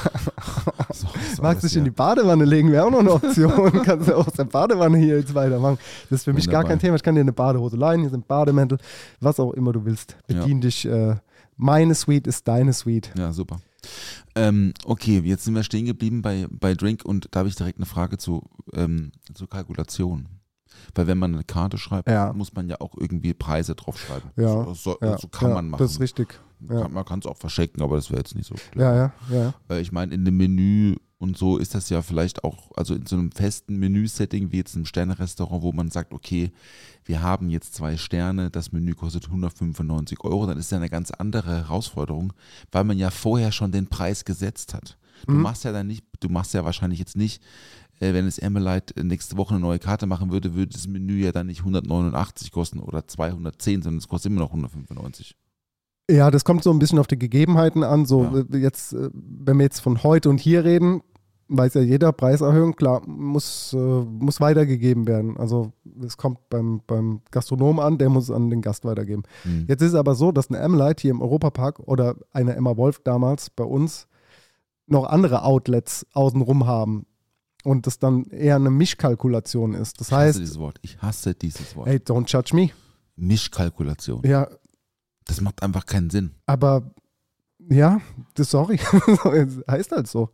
[0.94, 1.06] so,
[1.42, 1.90] Magst dich in die.
[1.90, 3.72] Badewanne legen, wäre auch noch eine Option.
[3.84, 5.78] Kannst du auch aus der Badewanne hier jetzt weitermachen.
[6.08, 6.96] Das ist für mich gar kein Thema.
[6.96, 8.78] Ich kann dir eine Badehose leihen, hier sind Bademäntel,
[9.20, 10.16] was auch immer du willst.
[10.28, 10.38] Ja.
[10.40, 10.86] Bedien dich.
[10.86, 11.16] Äh,
[11.56, 13.10] meine Suite ist deine Suite.
[13.18, 13.58] Ja, super.
[14.34, 17.78] Ähm, okay, jetzt sind wir stehen geblieben bei, bei Drink und da habe ich direkt
[17.78, 20.28] eine Frage zu, ähm, zur Kalkulation.
[20.94, 22.32] Weil wenn man eine Karte schreibt, Ja.
[22.32, 24.30] muss man ja auch irgendwie Preise draufschreiben.
[24.36, 25.80] Ja, So, so, ja, so kann ja, man machen.
[25.80, 26.38] Das ist richtig.
[26.68, 28.54] Ja, Kann, man kann es auch verschenken, aber das wäre jetzt nicht so.
[28.76, 29.12] ja, ja.
[29.30, 29.54] ja.
[29.70, 33.06] Äh, Ich meine, in dem Menü und so ist das ja vielleicht auch, also in
[33.06, 36.52] so einem festen Menüsetting wie jetzt im Sterne-Restaurant, wo man sagt, okay,
[37.04, 41.10] wir haben jetzt zwei Sterne, das Menü kostet 195 Euro, dann ist ja eine ganz
[41.10, 42.32] andere Herausforderung,
[42.70, 44.96] weil man ja vorher schon den Preis gesetzt hat.
[45.26, 45.42] Du Mhm.
[45.42, 47.42] machst ja dann nicht, du machst ja wahrscheinlich jetzt nicht,
[47.98, 51.32] äh, wenn es Emmelite nächste Woche eine neue Karte machen würde, würde das Menü ja
[51.32, 55.34] dann nicht 189 kosten oder 210, sondern es kostet immer noch 195.
[56.10, 58.06] Ja, das kommt so ein bisschen auf die Gegebenheiten an.
[58.06, 58.38] So Ja.
[58.52, 61.02] äh, jetzt, äh, wenn wir jetzt von heute und hier reden,
[61.48, 65.36] weiß ja jeder, Preiserhöhung, klar, muss, äh, muss weitergegeben werden.
[65.36, 69.22] Also es kommt beim, beim Gastronom an, der muss es an den Gast weitergeben.
[69.44, 69.64] Mhm.
[69.68, 73.00] Jetzt ist es aber so, dass eine Emmelite hier im Europapark oder eine Emma Wolf
[73.04, 74.08] damals bei uns
[74.86, 77.06] noch andere Outlets außenrum haben.
[77.64, 80.00] Und das dann eher eine Mischkalkulation ist.
[80.00, 80.78] Das Ich hasse heißt, dieses Wort.
[80.82, 81.86] Ich hasse dieses Wort.
[81.88, 82.70] hey, don't judge me.
[83.16, 84.22] Mischkalkulation.
[84.24, 84.48] Ja,
[85.28, 86.32] Das macht einfach keinen Sinn.
[86.46, 86.90] aber
[87.70, 88.00] ja,
[88.34, 88.80] das, sorry,
[89.34, 90.30] Es heißt halt so.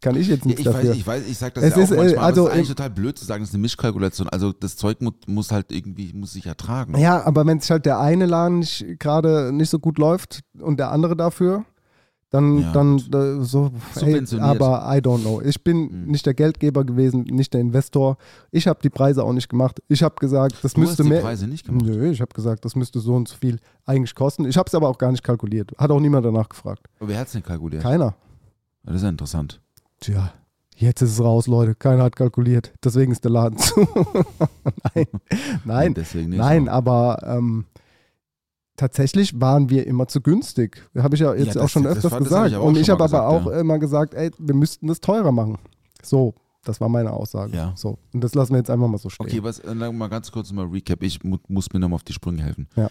[0.00, 0.92] Kann ich jetzt nichts ich, weiß, dafür.
[0.92, 2.58] ich weiß, ich sag das Es ja auch ist, äh, manchmal, also aber es ist
[2.58, 4.28] eigentlich total blöd zu sagen, das ist eine Mischkalkulation.
[4.28, 6.96] Also das Zeug muss, muss halt irgendwie, muss sich ertragen.
[6.96, 10.78] Ja, aber wenn sich halt der eine Laden nicht, gerade nicht so gut läuft und
[10.78, 11.64] der andere dafür,
[12.30, 13.70] dann, Ja, dann äh, so,
[14.00, 15.40] ey, aber I don't know.
[15.40, 16.10] Ich bin Mhm.
[16.10, 18.16] nicht der Geldgeber gewesen, nicht der Investor.
[18.50, 19.80] Ich habe die Preise auch nicht gemacht.
[19.88, 21.22] Ich habe gesagt, das Du müsste hast die mehr.
[21.22, 21.84] Preise nicht gemacht.
[21.86, 24.44] Nö, ich habe gesagt, das müsste so und so viel eigentlich kosten.
[24.44, 25.70] Ich habe es aber auch gar nicht kalkuliert.
[25.78, 26.86] Hat auch niemand danach gefragt.
[26.98, 27.82] Aber wer hat es denn kalkuliert?
[27.82, 28.14] Keiner.
[28.82, 29.60] Das ist ja interessant.
[30.00, 30.32] Tja,
[30.76, 31.74] jetzt ist es raus, Leute.
[31.76, 32.72] Keiner hat kalkuliert.
[32.84, 33.80] Deswegen ist der Laden zu.
[34.94, 35.06] nein,
[35.64, 36.38] nein, Deswegen nicht.
[36.38, 37.66] nein, aber ähm,
[38.76, 40.88] tatsächlich waren wir immer zu günstig.
[40.96, 42.50] Habe ich ja jetzt Ja, auch schon öfters war- gesagt.
[42.52, 43.60] ich Und ich habe aber auch ja.
[43.60, 45.56] immer gesagt, ey, wir müssten das teurer machen.
[46.02, 47.56] So, das war meine Aussage.
[47.56, 47.72] Ja.
[47.76, 49.26] So, und das lassen wir jetzt einfach mal so stehen.
[49.26, 51.02] Okay, was, äh, mal ganz kurz mal Recap.
[51.02, 52.68] Ich mu muss mir nochmal auf die Sprünge helfen.
[52.76, 52.88] Ja.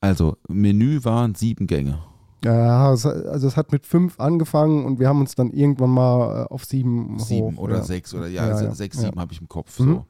[0.00, 1.98] Also, Menü waren sieben Gänge.
[2.44, 3.08] Ja, also
[3.48, 7.18] es hat mit fünf angefangen und wir haben uns dann irgendwann mal äh, auf sieben,
[7.18, 7.82] Sieben hoch, oder ja.
[7.82, 9.80] sechs oder ja, Ja, se- ja, sechs, sieben habe ich im Kopf.
[9.80, 9.84] Mhm.
[9.94, 10.04] So.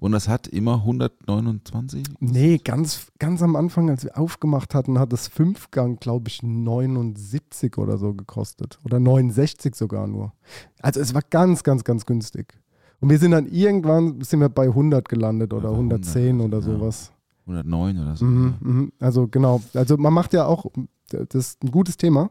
[0.00, 2.04] Und das hat immer 129?
[2.20, 7.76] Nee, ganz, ganz am Anfang, als wir aufgemacht hatten, hat das Fünfgang, glaube ich, 79
[7.76, 8.78] oder so gekostet.
[8.84, 10.32] Oder 69 sogar nur.
[10.80, 12.58] Also es war ganz, ganz, ganz günstig.
[13.00, 16.46] Und wir sind dann irgendwann, sind wir bei 100 gelandet oder Ja, bei 110 100,
[16.46, 16.78] oder ja.
[16.78, 17.12] sowas.
[17.46, 18.24] 109 oder so.
[18.24, 18.92] Mhm, mhm.
[19.00, 19.60] Also genau.
[19.74, 20.66] Also man macht ja auch,
[21.10, 22.30] das ist ein gutes Thema.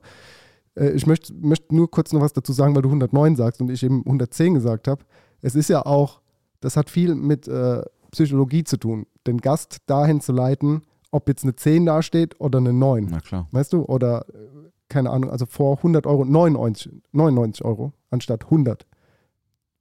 [0.76, 3.70] Äh, Ich möchte, möchte nur kurz noch was dazu sagen, weil du 109 sagst und
[3.70, 5.04] ich eben 110 gesagt habe.
[5.42, 6.22] Es ist ja auch,
[6.62, 7.82] das hat viel mit äh,
[8.12, 10.82] Psychologie zu tun, den Gast dahin zu leiten,
[11.12, 13.08] ob jetzt eine 10 dasteht oder eine 9.
[13.10, 13.48] Na klar.
[13.52, 13.84] Weißt du?
[13.84, 18.86] Oder, äh, keine Ahnung, also vor 100 Euro 99, 99 Euro anstatt 100.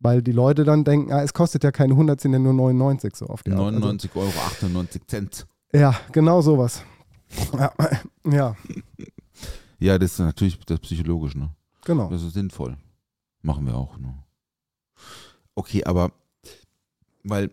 [0.01, 3.17] Weil die Leute dann denken, ah, es kostet ja keine 100, sind ja nur 99
[3.17, 3.59] so auf die Art.
[3.61, 5.47] Also, 99 Euro 98 Cent.
[5.73, 6.83] ja, genau sowas.
[7.53, 7.73] Ja,
[8.31, 8.57] ja,
[9.81, 11.51] Ja, das ist natürlich das psychologisch, ne?
[11.85, 12.09] genau.
[12.11, 12.77] Das ist sinnvoll.
[13.43, 14.15] Machen wir auch, ne?
[15.55, 16.13] Okay, aber
[17.29, 17.51] weil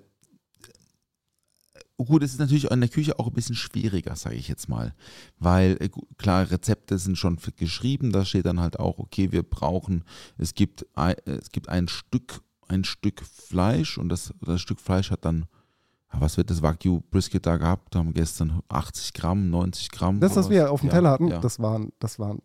[1.98, 4.94] gut, es ist natürlich in der Küche auch ein bisschen schwieriger, sage ich jetzt mal,
[5.40, 10.04] weil äh, klar Rezepte sind schon geschrieben, da steht dann halt auch, okay, wir brauchen,
[10.38, 15.12] es gibt ein, es gibt ein Stück ein Stück Fleisch und das, das Stück Fleisch
[15.12, 15.46] hat dann
[16.12, 17.94] ja, was wird das Wagyu Brisket da gehabt?
[17.94, 20.20] Da haben wir gestern 80 Gramm, 90 Gramm.
[20.20, 21.40] Das, was wir auf dem Ja, Teller hatten, ja.
[21.40, 22.42] das, waren, das waren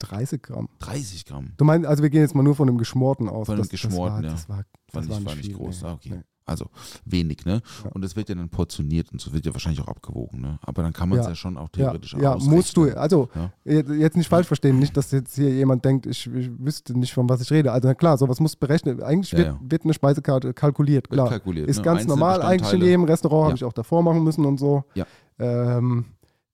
[0.00, 0.68] 30 Gramm.
[0.80, 1.52] 30 Gramm.
[1.56, 3.46] Du meinst, also wir gehen jetzt mal nur von dem Geschmorten aus.
[3.46, 4.30] Von dem das, Geschmorten, ja.
[4.30, 5.82] das war, das war, das Fand war ich, nicht ich viel, groß.
[5.82, 5.88] nee.
[5.88, 6.10] Ah, okay.
[6.16, 6.22] Nee.
[6.44, 6.66] Also
[7.04, 7.62] wenig, ne?
[7.84, 7.90] Ja.
[7.92, 10.58] Und das wird ja dann portioniert und so wird ja wahrscheinlich auch abgewogen, ne?
[10.62, 11.30] Aber dann kann man es Ja.
[11.30, 11.34] ja.
[11.36, 12.90] schon auch Ja, theoretisch ja musst du.
[12.96, 13.50] Also Ja.
[13.94, 17.28] jetzt nicht falsch verstehen, nicht, dass jetzt hier jemand denkt, ich, ich wüsste nicht, von
[17.28, 17.70] was ich rede.
[17.70, 19.02] Also na klar, sowas muss berechnet.
[19.02, 19.60] Eigentlich Ja, wird, ja.
[19.62, 21.28] wird eine Speisekarte kalkuliert, Wird klar.
[21.28, 21.82] kalkuliert, Ist ne?
[21.84, 23.54] ganz Einzelne normal eigentlich in jedem Restaurant, habe Ja.
[23.56, 24.84] ich auch davor machen müssen und so.
[24.94, 25.06] Ja.
[25.38, 26.04] Ähm,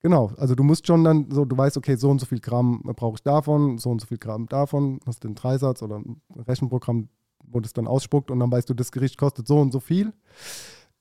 [0.03, 2.83] genau, also du musst schon dann so, du weißt, okay, so und so viel Gramm
[2.97, 7.09] brauche ich davon, so und so viel Gramm davon, hast den Dreisatz oder ein Rechenprogramm,
[7.51, 10.13] wo das dann ausspuckt und dann weißt du, das Gericht kostet so und so viel.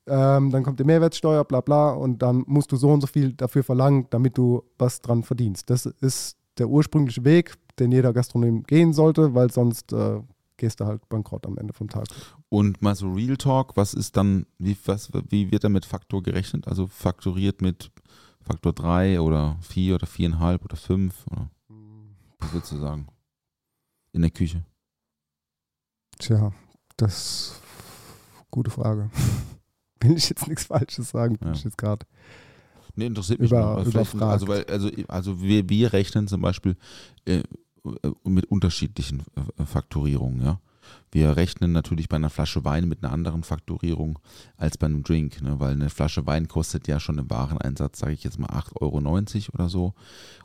[0.07, 3.33] Ähm, dann kommt die Mehrwertsteuer, bla bla, und dann musst du so und so viel
[3.33, 5.69] dafür verlangen, damit du was dran verdienst.
[5.69, 10.21] Das ist der ursprüngliche Weg, den jeder Gastronom gehen sollte, weil sonst äh,
[10.55, 12.07] gehst du halt bankrott am Ende vom Tag.
[12.49, 16.23] Und mal so Real Talk, was ist dann, wie, was, wie wird da mit Faktor
[16.23, 16.67] gerechnet?
[16.67, 17.91] Also faktoriert mit
[18.41, 21.49] Faktor 3 oder 4 oder 4,5 oder 5 oder
[22.39, 23.07] was würdest du sagen?
[24.13, 24.63] In der Küche.
[26.19, 26.51] Tja,
[26.97, 27.61] das ist
[28.51, 29.09] gute Frage.
[30.01, 31.53] Will ich jetzt nichts Falsches sagen, bin Ja.
[31.53, 32.05] ich jetzt gerade.
[32.95, 33.77] Nee, interessiert mich Über- nur.
[33.77, 34.19] Also.
[34.25, 36.75] Also, weil, also, also wir, wir rechnen zum Beispiel
[37.25, 37.37] äh,
[38.03, 39.23] äh, mit unterschiedlichen
[39.65, 40.59] Faktorierungen, ja.
[41.11, 44.19] Wir rechnen natürlich bei einer Flasche Wein mit einer anderen Fakturierung
[44.57, 45.59] als bei einem Drink, ne?
[45.59, 49.53] weil eine Flasche Wein kostet ja schon im Wareneinsatz, sage ich jetzt mal 8,90 Euro
[49.53, 49.93] oder so.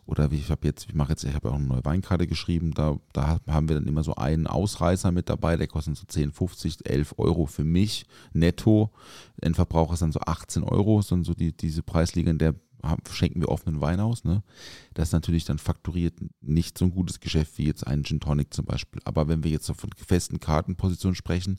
[0.06, 2.96] Oder ich habe jetzt, ich mache jetzt, ich habe auch eine neue Weinkarte geschrieben, da,
[3.12, 6.88] da haben wir dann immer so einen Ausreißer mit dabei, der kostet so 10, 50,
[6.88, 8.90] 11 Euro für mich netto.
[9.40, 13.40] Endverbraucher ist dann so 18 Euro, sind so die, diese Preisliga, in der haben, schenken
[13.40, 14.24] wir offenen Wein aus.
[14.24, 14.42] Ne?
[14.94, 18.52] Das ist natürlich dann fakturiert nicht so ein gutes Geschäft wie jetzt ein Gin Tonic
[18.52, 19.00] zum Beispiel.
[19.04, 21.58] Aber wenn wir jetzt von festen Kartenpositionen sprechen,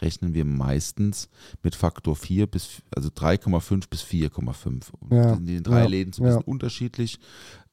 [0.00, 1.28] rechnen wir meistens
[1.62, 4.84] mit Faktor 4 bis, also 3,5 bis 4,5.
[5.10, 6.46] Ja, In den drei ja, Läden so ein bisschen ja.
[6.46, 7.18] unterschiedlich.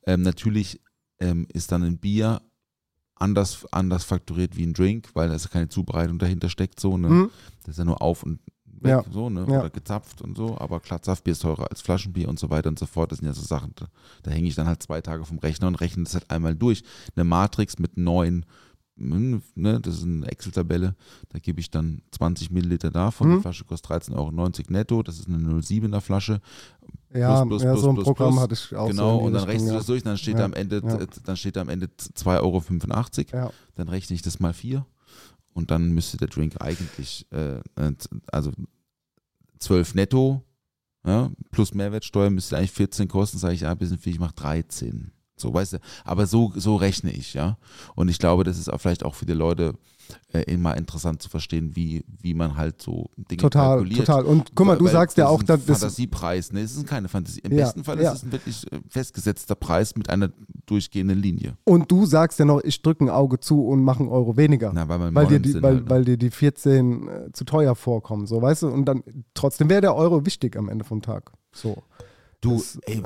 [0.06, 0.82] Ähm, natürlich
[1.20, 2.42] ähm, ist dann ein Bier
[3.16, 6.80] anders, anders fakturiert wie ein Drink, weil da ist keine Zubereitung dahinter steckt.
[6.80, 7.10] So, ne?
[7.10, 7.32] Mhm.
[7.62, 8.40] Das ist ja nur auf und
[8.82, 9.04] weg, Ja.
[9.12, 9.46] so, ne?
[9.46, 10.58] Oder gezapft und so.
[10.58, 13.12] Aber klar, Saftbier ist teurer als Flaschenbier und so weiter und so fort.
[13.12, 13.88] Das sind ja so Sachen, da,
[14.24, 16.84] da hänge ich dann halt zwei Tage vom Rechner und rechne das halt einmal durch.
[17.16, 18.46] Eine Matrix mit neun,
[18.98, 20.96] hm, ne, das ist eine Excel-Tabelle,
[21.30, 23.30] da gebe ich dann 20 Milliliter davon.
[23.30, 23.36] Mhm.
[23.36, 24.32] Die Flasche kostet 13,90 Euro
[24.70, 26.42] netto, das ist eine 07er Flasche.
[27.14, 28.42] Ja, Plus, plus, ja plus, so ein plus, Programm plus.
[28.44, 28.88] hatte ich auch.
[28.90, 31.00] Genau, so und dann rechnest du das durch, dann steht Ja, da am Ende, ja.
[31.26, 33.46] dann steht da am Ende 2,85 Euro.
[33.46, 33.52] Ja.
[33.76, 34.86] Dann rechne ich das mal vier
[35.58, 37.94] und dann müsste der Drink eigentlich, äh, äh,
[38.32, 38.52] also
[39.58, 40.44] 12 netto,
[41.04, 44.36] ja, plus Mehrwertsteuer müsste eigentlich 14 kosten, sage ich, ja, ein bisschen viel, ich mache
[44.36, 45.12] 13.
[45.36, 47.58] So, weißt du, aber so, so rechne ich, ja.
[47.96, 49.74] Und ich glaube, das ist auch vielleicht auch für die Leute
[50.34, 54.06] äh, immer interessant zu verstehen, wie, wie man halt so Dinge Total, kalkuliert.
[54.06, 54.26] total.
[54.26, 56.62] Und guck mal, du weil sagst ja das auch, ist ein dass das, Fantasiepreis, ne?
[56.62, 57.40] Es ist keine Fantasie.
[57.42, 58.12] Im Ja, besten Fall ja.
[58.12, 60.30] ist es ein wirklich äh, festgesetzter Preis mit einer
[60.66, 61.58] durchgehenden Linie.
[61.64, 64.72] und du sagst ja noch, ich drücke ein Auge zu und mache einen Euro weniger.
[64.74, 65.90] Na, weil, weil dir, die, weil, halt, ne?
[65.90, 68.68] weil dir die 14 äh, zu teuer vorkommen, so weißt du?
[68.68, 69.04] Und dann
[69.34, 71.32] trotzdem wäre der Euro wichtig am Ende vom Tag.
[71.54, 71.84] So.
[72.40, 73.02] Du, Das- ey,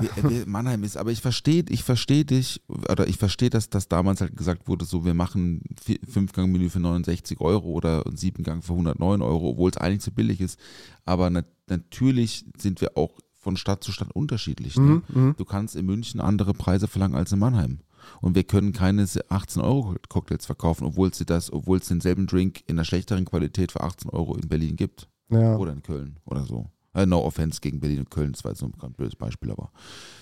[0.46, 4.36] Mannheim ist, aber ich verstehe, ich verstehe dich, oder ich verstehe, dass das damals halt
[4.36, 5.62] gesagt wurde, so wir machen
[6.06, 10.40] Fünfgang-Menü für 69 Euro oder ein Siebengang für 109 Euro, obwohl es eigentlich zu billig
[10.40, 10.58] ist.
[11.06, 14.76] Aber nat natürlich sind wir auch von Stadt zu Stadt unterschiedlich.
[14.76, 15.02] Ne?
[15.08, 15.34] Mhm, mhm.
[15.38, 17.80] Du kannst in München andere Preise verlangen als in Mannheim.
[18.20, 22.62] Und wir können keine 18 Euro Cocktails verkaufen, obwohl es das, obwohl es denselben Drink
[22.66, 25.08] in einer schlechteren Qualität für 18 Euro in Berlin gibt.
[25.30, 25.56] Ja.
[25.56, 26.70] Oder in Köln oder so.
[26.94, 29.70] Äh, no offense gegen Berlin und Köln, das war jetzt so ein blödes Beispiel, aber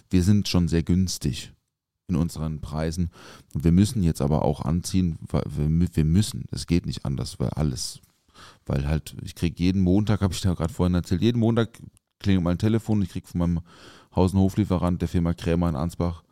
[0.08, 1.52] wir sind schon sehr günstig
[2.08, 3.10] in unseren Preisen.
[3.54, 6.44] Und wir müssen jetzt aber auch anziehen, weil wir, wir müssen.
[6.50, 8.00] Es geht nicht anders, weil alles,
[8.66, 11.80] weil halt, ich kriege jeden Montag, habe ich da gerade vorhin erzählt, jeden Montag
[12.18, 13.60] klingelt mein Telefon, ich kriege von meinem
[14.14, 16.22] Haus- und Hoflieferant der Firma Krämer in Ansbach,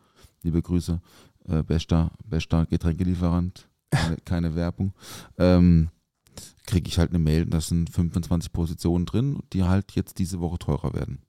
[0.43, 1.01] liebe Grüße,
[1.47, 4.93] äh, bester, bester Getränkelieferant, keine, keine Werbung.
[5.37, 5.89] Ähm,
[6.65, 10.59] kriege ich halt eine Mail, da sind 25 Positionen drin, die halt jetzt diese Woche
[10.59, 11.19] teurer werden.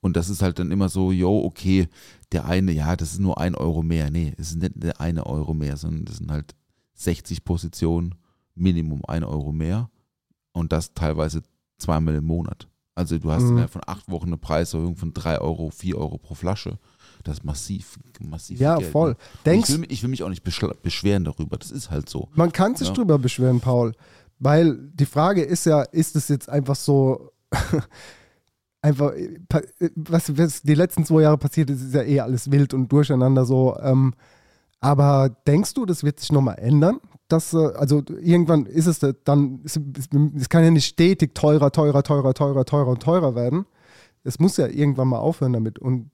[0.00, 1.88] Und das ist halt dann immer so, yo, okay,
[2.32, 4.10] der eine, ja, das ist nur ein Euro mehr.
[4.10, 6.54] Nee, es ist nicht der eine Euro mehr, sondern das sind halt
[6.94, 8.14] 60 Positionen,
[8.54, 9.90] Minimum ein Euro mehr.
[10.52, 11.42] Und das teilweise
[11.78, 12.68] zweimal im Monat.
[12.94, 13.50] Also du hast Mhm.
[13.50, 16.78] innerhalb von acht Wochen eine Preiserhöhung von drei Euro, vier Euro pro Flasche.
[17.24, 18.60] Das massiv, massiv.
[18.60, 19.10] Ja, Geld, voll.
[19.10, 19.16] Ne?
[19.46, 21.56] Denkst, ich, will, mich- ich will mich auch nicht beschweren darüber.
[21.56, 22.28] Das ist halt so.
[22.34, 22.94] Man kann sich Ja.
[22.94, 23.92] drüber beschweren, Paul.
[24.38, 27.30] Weil die Frage ist ja, ist es jetzt einfach so,
[28.82, 29.38] einfach, äh,
[29.80, 32.90] äh, was, was die letzten zwei Jahre passiert ist, ist ja eh alles wild und
[32.92, 33.76] durcheinander so.
[33.80, 34.14] Ähm,
[34.80, 37.00] aber denkst du, das wird sich nochmal ändern?
[37.28, 39.80] Dass, äh, also irgendwann ist es da- dann, es,
[40.36, 43.64] es kann ja nicht stetig teurer, teurer, teurer, teurer, teurer und teurer werden.
[44.24, 45.78] Es muss ja irgendwann mal aufhören damit.
[45.78, 46.10] Und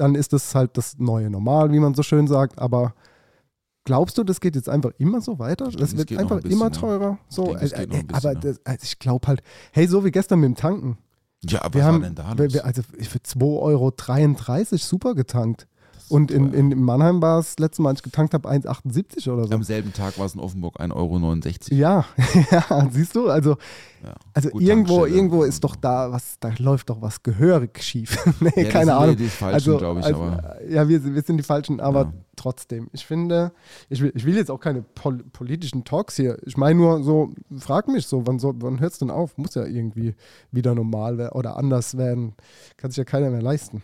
[0.00, 2.58] dann ist das halt das neue Normal, wie man so schön sagt.
[2.58, 2.94] Aber
[3.84, 5.66] glaubst du, das geht jetzt einfach immer so weiter?
[5.66, 7.18] Das denke, es wird einfach ein bisschen, immer teurer?
[7.28, 9.42] So, denke, äh, äh, bisschen, aber das, also ich glaube halt,
[9.72, 10.98] hey, so wie gestern mit dem Tanken.
[11.42, 12.54] Ja, aber Wir was haben, war denn da los?
[12.54, 13.92] wir, also für 2,33 Euro
[14.78, 15.66] super getankt.
[16.10, 19.54] Und in, in Mannheim war es letztes Mal, als ich getankt habe, 1,78 oder so.
[19.54, 21.80] Am selben Tag war es in Offenburg 1,69 Euro.
[21.80, 22.04] Ja,
[22.50, 23.56] ja, siehst du, also,
[24.02, 24.14] Ja.
[24.34, 28.18] also irgendwo, irgendwo ist doch da was, da läuft doch was gehörig schief.
[28.40, 29.08] nee, Ja, keine sind Ahnung.
[29.10, 30.62] Wir die Falschen, Also, glaube ich, also, aber.
[30.68, 32.12] ja, wir, sind- wir sind die Falschen, aber Ja.
[32.36, 32.88] trotzdem.
[32.92, 33.52] Ich finde,
[33.88, 36.38] ich will, ich will jetzt auch keine pol politischen Talks hier.
[36.44, 39.36] Ich meine nur so, frag mich so, wann, so, wann hört es denn auf?
[39.38, 40.14] Muss ja irgendwie
[40.50, 42.34] wieder normal werden oder anders werden.
[42.78, 43.82] Kann sich ja keiner mehr leisten.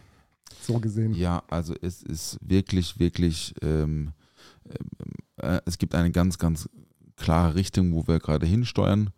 [0.67, 1.15] So gesehen.
[1.15, 4.13] Ja, also es ist wirklich, wirklich, ähm,
[5.37, 6.69] äh, es gibt eine ganz, ganz
[7.17, 9.11] klare Richtung, wo wir gerade hinsteuern.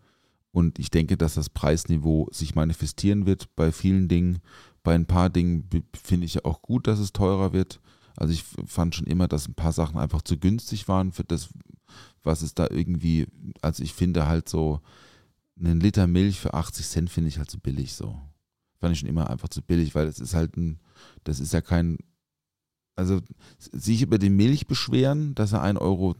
[0.51, 4.39] Und ich denke, dass das Preisniveau sich manifestieren wird bei vielen Dingen.
[4.83, 7.81] Bei ein paar Dingen finde ich ja auch gut, dass es teurer wird.
[8.17, 11.51] Also ich fand schon immer, dass ein paar Sachen einfach zu günstig waren für das,
[12.25, 13.27] was es da irgendwie,
[13.63, 14.81] also ich finde halt so,
[15.61, 18.21] einen Liter Milch für 80 Cent finde ich halt zu billig so.
[18.81, 20.81] Fand ich schon immer einfach zu billig, weil es ist halt ein,
[21.24, 21.99] das ist ja kein,
[22.97, 23.20] also
[23.59, 26.14] sich über die Milch beschweren, dass er 1,40 Euro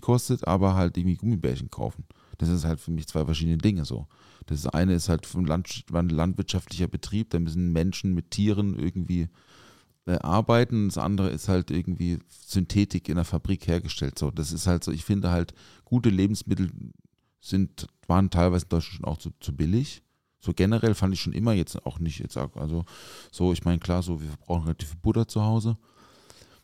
[0.00, 2.04] kostet, aber halt irgendwie Gummibärchen kaufen.
[2.38, 4.06] Das ist halt für mich zwei verschiedene Dinge so.
[4.46, 9.28] Das eine ist halt ein Land, landwirtschaftlicher Betrieb, da müssen Menschen mit Tieren irgendwie
[10.06, 10.88] äh, arbeiten.
[10.88, 14.18] Das andere ist halt irgendwie Synthetik in der Fabrik hergestellt.
[14.18, 16.70] So, das ist halt so, ich finde halt, gute Lebensmittel
[17.40, 20.02] sind, waren teilweise in Deutschland schon auch zu, zu billig.
[20.44, 22.84] So generell fand ich schon immer jetzt auch nicht jetzt, also
[23.32, 25.78] so, ich meine, klar, so, wir brauchen relativ viel Butter zu Hause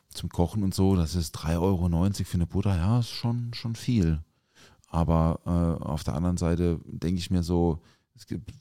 [0.09, 3.75] zum Kochen und so, das ist 3,90 Euro für eine Butter, ja, ist schon, schon
[3.75, 4.21] viel.
[4.87, 7.81] Aber äh, auf der anderen Seite denke ich mir so,
[8.13, 8.51] es gibt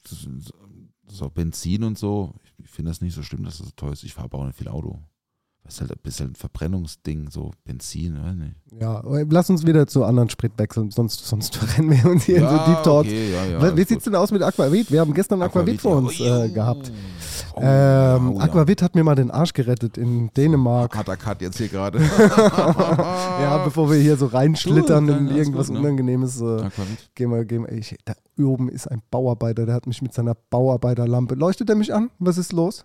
[1.06, 4.04] so Benzin und so, ich finde das nicht so schlimm, dass das so teuer ist.
[4.04, 5.00] Ich fahre aber auch nicht viel Auto.
[5.64, 8.56] Das ist halt ein bisschen ein Verbrennungsding, so Benzin, weiß nicht.
[8.80, 12.50] Ja, lass uns wieder zu anderen Sprit wechseln, sonst, sonst verrennen wir uns hier Ja,
[12.50, 13.08] in so Deep Talks.
[13.08, 14.90] okay, ja, ja, Wie sieht es denn aus mit Aquavit?
[14.90, 16.54] Wir haben gestern Aquavit, Aquavit, vor uns Oh, äh, jo.
[16.54, 16.90] gehabt.
[17.54, 18.40] Oh, ähm, oh.
[18.40, 20.96] Aquavit hat mir mal den Arsch gerettet in Dänemark.
[20.96, 22.00] Hat er Cut jetzt hier gerade.
[22.38, 25.80] ja, bevor wir hier so reinschlittern in irgendwas gut, ne?
[25.80, 26.40] Unangenehmes.
[26.40, 26.68] Äh,
[27.14, 27.72] gehen wir, gehen wir.
[27.72, 31.34] Ich, da oben ist ein Bauarbeiter, der hat mich mit seiner Bauarbeiterlampe.
[31.34, 32.10] Leuchtet er mich an?
[32.18, 32.84] Was ist los?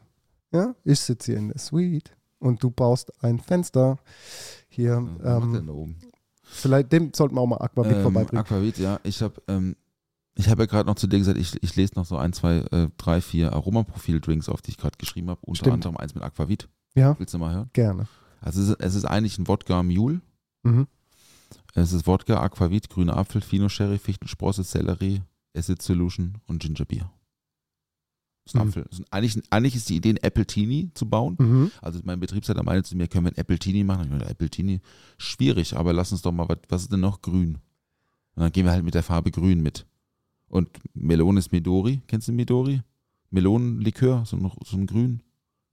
[0.52, 2.12] Ja, ich sitze hier in der Suite
[2.46, 3.98] und du baust ein Fenster.
[4.70, 5.96] Hier, macht der ähm, da oben?
[6.44, 8.46] vielleicht dem sollten wir auch mal Aquavit Ähm, vorbeibringen.
[8.46, 9.00] Aquavit, ja.
[9.04, 9.76] Ich habe ähm,
[10.36, 12.58] ich hab ja gerade noch zu dir gesagt, ich, ich lese noch so ein, zwei,
[12.72, 15.40] äh, drei, vier Aromaprofil-Drinks auf, die ich gerade geschrieben habe.
[15.44, 15.74] Unter Stimmt.
[15.74, 16.68] anderem eins mit Aquavit.
[16.94, 17.18] Ja.
[17.18, 17.70] Willst du mal hören?
[17.74, 18.08] Gerne.
[18.42, 20.22] Also es ist, es ist eigentlich ein Wodka Mule.
[20.64, 20.88] Mhm.
[21.74, 25.22] Es ist Wodka, Aquavit, grüner Apfel, Fino Sherry, Fichtensprosse, Sellerie,
[25.58, 27.10] Acid Solution und Ginger Beer.
[28.46, 28.68] Ist ein Mhm.
[28.70, 28.86] Apfel.
[28.92, 31.36] Ist eigentlich, eigentlich ist die Idee, ein Apple Teenie zu bauen.
[31.40, 31.72] Mhm.
[31.82, 34.04] Also mein Betriebsleiter meinte zu mir, können wir ein Apple Teenie machen?
[34.06, 34.82] Ich meine, Apple Teenie,
[35.18, 37.58] schwierig, aber lass uns doch mal, was, was ist denn noch grün?
[38.36, 39.86] Und dann gehen wir halt mit der Farbe grün mit.
[40.48, 42.02] Und Melone ist Midori.
[42.08, 42.82] Kennst du Midori?
[43.32, 45.22] Melonenlikör, so ein, so ein grün.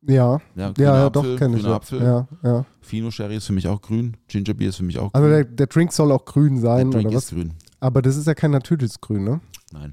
[0.05, 1.65] Ja, Ja, ja, ja Apfel, doch, kenne ich.
[1.67, 2.03] Apfel.
[2.03, 2.67] Ja, ja.
[2.81, 4.17] Fino Sherry ist für mich auch grün.
[4.27, 5.31] Ginger Beer ist für mich auch Also grün.
[5.37, 7.39] der, der Drink soll auch grün sein, der Drink oder ist was?
[7.39, 7.53] grün.
[7.79, 9.41] Aber das ist ja kein natürliches Grün, ne?
[9.73, 9.93] Nein.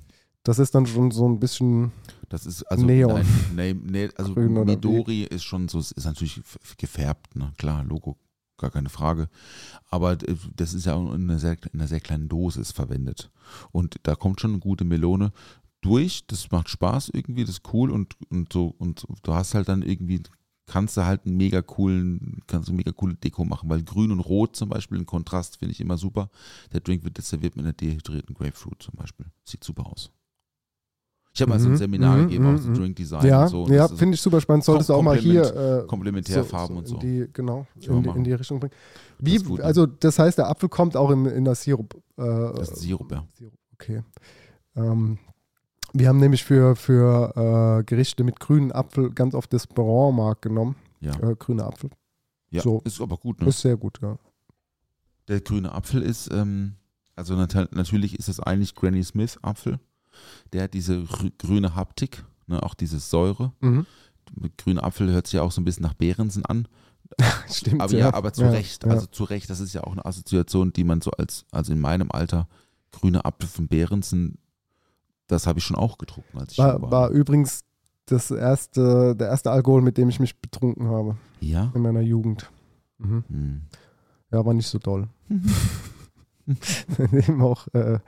[0.50, 1.92] Das ist dann schon so ein bisschen.
[2.28, 3.24] Das ist also Neon.
[3.56, 4.66] Nein, nee, nee, also Grün?
[4.66, 6.42] Midori ist schon so, ist natürlich
[6.76, 7.54] gefärbt, ne?
[7.60, 8.18] Klar, Logo,
[8.58, 9.30] gar keine Frage.
[9.92, 13.30] Aber äh, das ist ja auch in einer sehr, in einer sehr kleinen Dosis verwendet.
[13.72, 15.34] Und da kommt schon eine gute Melone
[15.82, 16.26] durch.
[16.26, 19.84] Das macht Spaß irgendwie, das ist cool und, und so und du hast halt dann
[19.84, 20.24] irgendwie
[20.66, 24.12] kannst du halt einen mega coolen, kannst du eine mega coole Deko machen, weil grün
[24.12, 26.32] und rot zum Beispiel, ein Kontrast finde ich immer super.
[26.74, 29.28] Der Drink wird serviert mit einer dehydrierten Grapefruit zum Beispiel.
[29.44, 30.12] Sieht super aus.
[31.34, 32.74] Ich habe mal so ein Mhm, Seminar mhm, gegeben, auch so mhm.
[32.74, 33.68] Drink Design ja, und so.
[33.68, 34.64] Ja das finde ich super spannend.
[34.64, 35.84] Solltest du auch mal hier.
[35.84, 36.96] Äh, Komplementärfarben und so.
[36.96, 38.74] In die, genau, in die, Richtung bringen.
[39.20, 39.64] Das Wie, ne?
[39.64, 41.96] also das heißt, der Apfel kommt auch in, in der Sirup.
[42.18, 43.26] Äh, Das ist Sirup, ja.
[43.74, 44.04] Okay.
[44.76, 45.20] Ähm,
[45.94, 50.76] wir haben nämlich für, für äh, Gerichte mit grünen Apfel ganz oft das Baron-Mark genommen.
[51.02, 51.90] Ja, grüner Apfel.
[52.50, 52.62] ja.
[52.62, 52.82] so.
[52.84, 53.40] ist aber gut.
[53.42, 53.48] Ne?
[53.48, 54.18] Ist sehr gut, ja.
[55.28, 56.74] Der grüne Apfel ist, ähm,
[57.16, 59.80] also nat natürlich ist es eigentlich Granny Smith Apfel.
[60.54, 63.54] Der hat diese grü- grüne Haptik, ne, auch diese Säure.
[63.60, 63.86] Mhm.
[64.58, 66.68] Grüner Apfel hört sich ja auch so ein bisschen nach Behrensen an.
[67.52, 67.82] Stimmt.
[67.82, 68.86] Aber ja, aber zu ja, Recht.
[68.86, 68.92] Ja.
[68.92, 71.80] Also zu Recht, das ist ja auch eine Assoziation, die man so als, also in
[71.80, 72.48] meinem Alter,
[72.92, 74.38] grüne Apfel von Behrensen,
[75.28, 76.92] das habe ich schon auch getrunken, als ich war, war.
[76.92, 77.64] war übrigens
[78.06, 81.72] das erste, der erste Alkohol, mit dem ich mich betrunken habe ja?
[81.76, 82.50] in meiner Jugend.
[82.98, 83.24] Mhm.
[83.30, 83.62] Hm.
[84.32, 85.08] Ja, war nicht so doll.
[87.12, 88.00] Eben auch äh,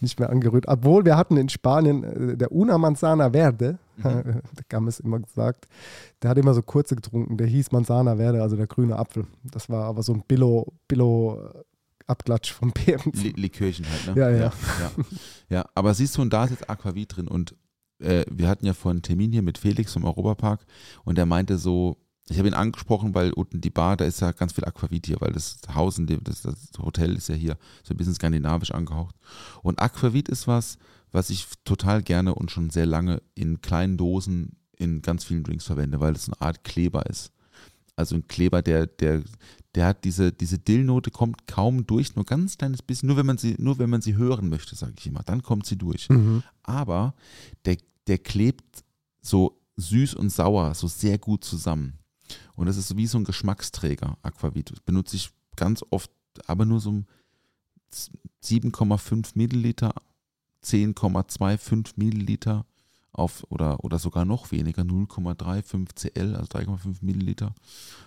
[0.00, 0.66] nicht mehr angerührt.
[0.68, 4.02] Obwohl wir hatten in Spanien äh, der Una Manzana Verde, Mhm.
[4.56, 5.66] der Gamm ist immer gesagt,
[6.22, 9.26] der hat immer so kurze getrunken, der hieß Manzana Verde, also der grüne Apfel.
[9.44, 11.62] Das war aber so ein Billo, Billo äh,
[12.06, 12.72] Abklatsch vom.
[13.12, 14.20] Li Likörchen halt, ne?
[14.20, 14.36] Ja, ja.
[14.38, 14.52] ja.
[14.80, 14.90] Ja,
[15.48, 17.54] Ja, aber siehst du, und da ist jetzt Aquavit drin und
[18.00, 20.64] äh, wir hatten ja vorhin einen Termin hier mit Felix vom Europapark
[21.04, 21.98] und der meinte so,
[22.30, 25.20] ich habe ihn angesprochen, weil unten die Bar, da ist ja ganz viel Aquavit hier,
[25.20, 28.70] weil das Haus, in dem, das, das Hotel ist ja hier so ein bisschen skandinavisch
[28.70, 29.16] angehaucht.
[29.62, 30.78] Und Aquavit ist was,
[31.10, 35.66] was ich total gerne und schon sehr lange in kleinen Dosen in ganz vielen Drinks
[35.66, 37.32] verwende, weil es eine Art Kleber ist.
[37.96, 39.22] Also ein Kleber, der, der,
[39.74, 43.38] der hat diese, diese Dillnote kommt kaum durch, nur ganz kleines bisschen, nur wenn man
[43.38, 46.08] sie, nur wenn man sie hören möchte, sage ich immer, dann kommt sie durch.
[46.08, 46.42] Mhm.
[46.62, 47.14] Aber
[47.64, 47.76] der,
[48.06, 48.84] der klebt
[49.20, 51.99] so süß und sauer, so sehr gut zusammen.
[52.54, 54.70] Und das ist wie so ein Geschmacksträger, Aquavit.
[54.70, 56.10] Das benutze ich ganz oft,
[56.46, 57.04] aber nur so
[58.42, 59.94] 7,5 Milliliter,
[60.64, 62.66] 10,25 Milliliter
[63.12, 67.54] auf oder, oder sogar noch weniger, 0,35 Cl, also 3,5 Milliliter.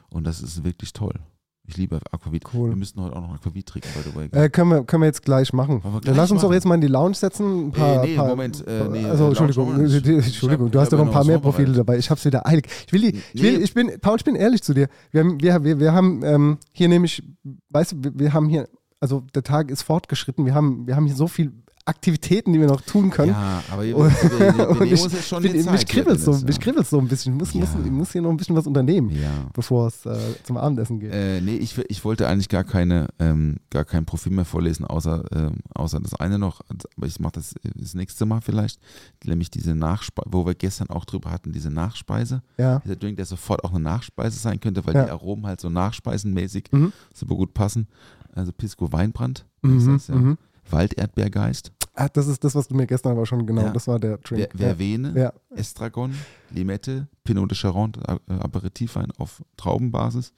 [0.10, 1.20] Und das ist wirklich toll.
[1.66, 2.44] Ich liebe Aquavit.
[2.54, 2.70] Cool.
[2.72, 4.26] Wir müssten heute auch noch Aquavit trinken, by the way.
[4.32, 5.82] Äh, können, wir, können wir jetzt gleich machen.
[6.02, 7.68] Gleich Lass uns doch jetzt mal in die Lounge setzen.
[7.68, 9.80] Ein paar, Äh, nee, paar, Moment, äh, nee, also, Entschuldigung.
[9.80, 11.98] Entschuldigung, du hast noch ein paar mehr Profile dabei.
[11.98, 12.68] Ich hab's wieder eilig.
[12.88, 13.64] Ich will, die, ich will, Nee.
[13.64, 14.90] ich bin, Paul, ich bin ehrlich zu dir.
[15.12, 17.24] Wir haben, wir, wir, wir haben ähm, hier nämlich,
[17.70, 18.68] weißt du, wir, wir haben hier,
[19.00, 20.46] also der Tag ist fortgeschritten.
[20.46, 21.54] Wir haben, wir haben hier so viel
[21.86, 23.32] Aktivitäten, die wir noch tun können.
[23.32, 25.74] Ja, aber wir, wir, wir, ich, uns jetzt schon mich, die Zeit.
[25.74, 26.60] mich kribbelt's so, mich
[26.90, 27.34] so ein bisschen.
[27.34, 27.80] Ich muss, muss, Ja.
[27.86, 29.50] ich muss hier noch ein bisschen was unternehmen, Ja.
[29.54, 31.12] bevor es äh, zum Abendessen geht.
[31.14, 35.26] Äh, nee, ich, ich wollte eigentlich gar keine, ähm, gar kein Profil mehr vorlesen, außer,
[35.36, 36.62] ähm, außer das eine noch,
[36.98, 38.80] aber ich mache das das nächste Mal vielleicht,
[39.26, 42.42] nämlich diese Nachspeise, wo wir gestern auch drüber hatten, diese Nachspeise.
[42.58, 42.80] ja.
[42.80, 45.06] Dieser Drink, der sofort auch eine Nachspeise sein könnte, weil Ja.
[45.06, 46.94] die Aromen halt so nachspeisenmäßig Mhm.
[47.14, 47.88] super gut passen.
[48.34, 50.16] Also Pisco Weinbrand, Mhm, das heißt, ja.
[50.16, 50.38] mhm.
[50.70, 53.70] Walderdbeergeist, Ah, das ist das, was du mir gestern aber schon genau, Ja.
[53.70, 54.50] das war der Ver Drink.
[54.58, 55.34] Vervene, ja.
[55.56, 56.16] Estragon,
[56.50, 60.34] Limette, Pinot de Charente, äh, Aperitivwein auf Traubenbasis,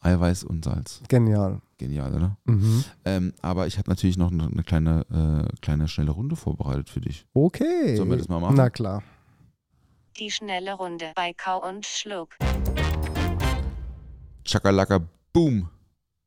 [0.00, 1.02] Eiweiß und Salz.
[1.08, 1.60] Genial.
[1.78, 2.36] Genial, oder?
[2.44, 2.84] Mhm.
[3.04, 7.00] Ähm, aber ich habe natürlich noch eine, eine kleine, äh, kleine schnelle Runde vorbereitet für
[7.00, 7.26] dich.
[7.34, 7.96] Okay.
[7.96, 8.54] Sollen wir das mal machen?
[8.56, 9.02] Na klar.
[10.20, 12.36] Die schnelle Runde bei Kau und Schluck.
[14.44, 15.00] Chakalaka
[15.32, 15.68] Boom,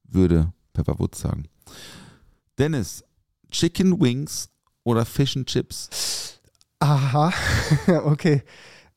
[0.04, 1.46] würde Pepper Woods sagen.
[2.58, 3.04] Dennis,
[3.52, 4.50] Chicken Wings
[4.84, 6.40] oder Fish and Chips?
[6.80, 7.34] Aha,
[8.06, 8.44] okay.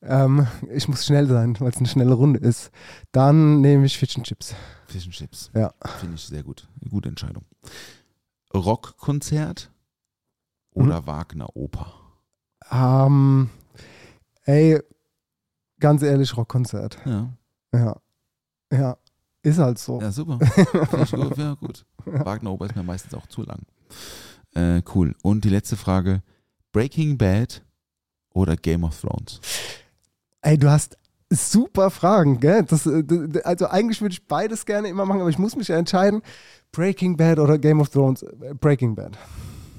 [0.01, 2.71] Ähm, ich muss schnell sein, weil es eine schnelle Runde ist.
[3.11, 4.53] Dann nehme ich Fish and Chips.
[4.87, 5.49] Fish and Chips.
[5.53, 5.73] Ja.
[5.99, 6.67] Finde ich sehr gut.
[6.81, 7.45] Eine gute Entscheidung.
[8.53, 9.71] Rockkonzert
[10.71, 11.93] oder Wagner Oper?
[12.71, 13.49] Ähm,
[14.43, 14.79] ey,
[15.79, 16.97] ganz ehrlich, Rockkonzert.
[17.05, 17.29] Ja,
[17.73, 17.95] Ja.
[18.71, 18.97] Ja.
[19.41, 19.99] Ist halt so.
[19.99, 20.39] ja super.
[20.45, 21.37] Finde ich gut.
[21.37, 21.85] Ja, gut.
[22.05, 23.59] Wagner Oper ist mir meistens auch zu lang.
[24.55, 25.15] Äh, cool.
[25.21, 26.21] Und die letzte Frage:
[26.71, 27.63] Breaking Bad
[28.33, 29.39] oder Game of Thrones?
[30.41, 30.97] Ey, du hast
[31.29, 32.63] super Fragen, gell?
[32.63, 35.67] Das, äh, d- also eigentlich würde ich beides gerne immer machen, aber ich muss mich
[35.69, 36.21] ja entscheiden.
[36.71, 38.23] Breaking Bad oder Game of Thrones?
[38.23, 39.17] Äh, Breaking Bad.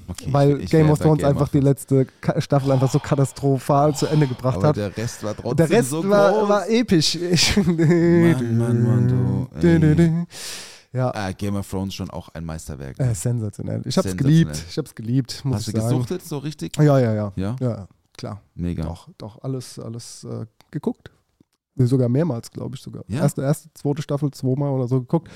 [0.07, 2.05] Okay, Weil ich- ich Game of Thrones Game einfach die letzte
[2.37, 4.75] Staffel einfach so katastrophal zu Ende gebracht Aber hat.
[4.77, 7.17] der Rest war trotzdem Der Rest so war, war episch.
[7.55, 10.25] Mann, Mann, Mann, du, ey.
[10.95, 12.99] Ja, Ah, Game of Thrones schon auch ein Meisterwerk.
[12.99, 13.81] äh, sensationell.
[13.85, 14.43] Ich hab's Sensationell.
[14.45, 14.65] geliebt.
[14.69, 15.89] Ich hab's geliebt, muss Hast du ich sagen.
[15.89, 16.77] gesuchtet so richtig?
[16.77, 17.33] Ja, ja, ja.
[17.35, 17.55] Ja?
[17.59, 17.87] Ja,
[18.17, 18.41] klar.
[18.55, 18.83] Mega.
[18.83, 21.11] Doch, doch, alles, alles äh, geguckt.
[21.77, 23.03] Sogar mehrmals, glaube ich sogar.
[23.09, 23.19] Ja?
[23.23, 25.29] Erste, erste, zweite Staffel, zweimal oder so geguckt.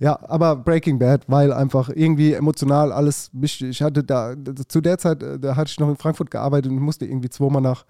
[0.00, 4.34] Ja, aber Breaking Bad, weil einfach irgendwie emotional alles mich, ich hatte da,
[4.66, 7.62] zu der Zeit, äh, da hatte ich noch in Frankfurt gearbeitet und musste irgendwie zweimal
[7.62, 7.84] nach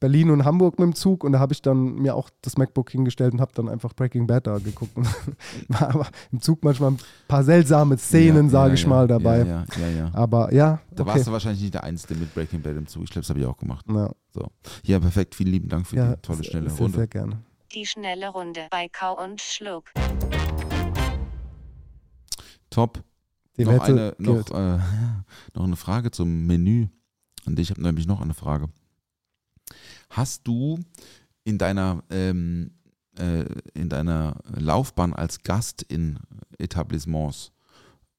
[0.00, 2.90] Berlin und Hamburg mit dem Zug und da habe ich dann mir auch das MacBook
[2.90, 4.96] hingestellt und habe dann einfach Breaking Bad da geguckt.
[4.96, 5.08] Und
[5.68, 9.08] war aber im Zug manchmal ein paar seltsame Szenen, Ja, sage ja, ich ja, mal,
[9.08, 9.38] dabei.
[9.38, 9.88] Ja, ja, ja.
[9.88, 10.10] ja.
[10.14, 11.14] Aber ja, Da okay.
[11.14, 13.04] warst du wahrscheinlich nicht der Einzige mit Breaking Bad im Zug.
[13.04, 13.86] Ich glaube, das habe ich auch gemacht.
[13.88, 14.10] ja,
[14.84, 15.34] Ja, perfekt.
[15.34, 16.98] Vielen lieben Dank für ja, die tolle, schnelle sehr, Runde.
[16.98, 17.42] sehr gerne.
[17.74, 19.90] Die schnelle Runde bei Kau und Schluck.
[22.70, 23.02] Top.
[23.56, 24.78] Die noch, eine, noch, äh,
[25.54, 26.86] noch eine Frage zum Menü.
[27.46, 28.68] Und ich habe nämlich noch eine Frage.
[30.10, 30.78] Hast du
[31.44, 32.72] in deiner, ähm,
[33.18, 33.44] äh,
[33.74, 36.18] in deiner Laufbahn als Gast in
[36.58, 37.52] Etablissements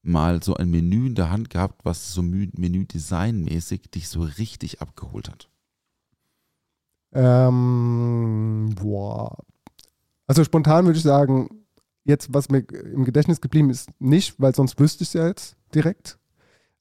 [0.02, 5.28] mal so ein Menü in der Hand gehabt, was so Menü-Design-mäßig dich so richtig abgeholt
[5.28, 5.50] hat?
[7.12, 9.36] Ähm, boah.
[10.26, 11.48] Also spontan würde ich sagen,
[12.04, 15.56] jetzt, was mir im Gedächtnis geblieben ist, nicht, weil sonst wüsste ich es ja jetzt
[15.74, 16.19] direkt.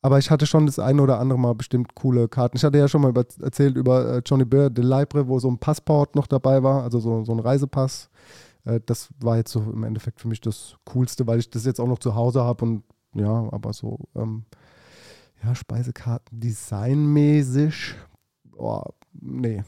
[0.02, 2.58] Aber ich hatte schon das eine oder andere Mal bestimmt coole Karten.
[2.58, 5.50] Ich hatte ja schon mal über, erzählt über äh, Johnny Burr de Libre, wo so
[5.50, 8.10] ein Passport noch dabei war, also so, so ein Reisepass.
[8.64, 11.80] Äh, das war jetzt so im Endeffekt für mich das Coolste, weil ich das jetzt
[11.80, 12.84] auch noch zu Hause habe und
[13.14, 14.46] ja, aber so, ähm,
[15.44, 17.96] ja, Speisekarten designmäßig,
[18.46, 19.64] boah, nee,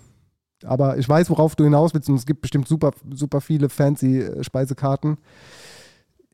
[0.64, 4.20] aber ich weiß, worauf du hinaus willst und es gibt bestimmt super, super viele fancy
[4.20, 5.18] äh, Speisekarten.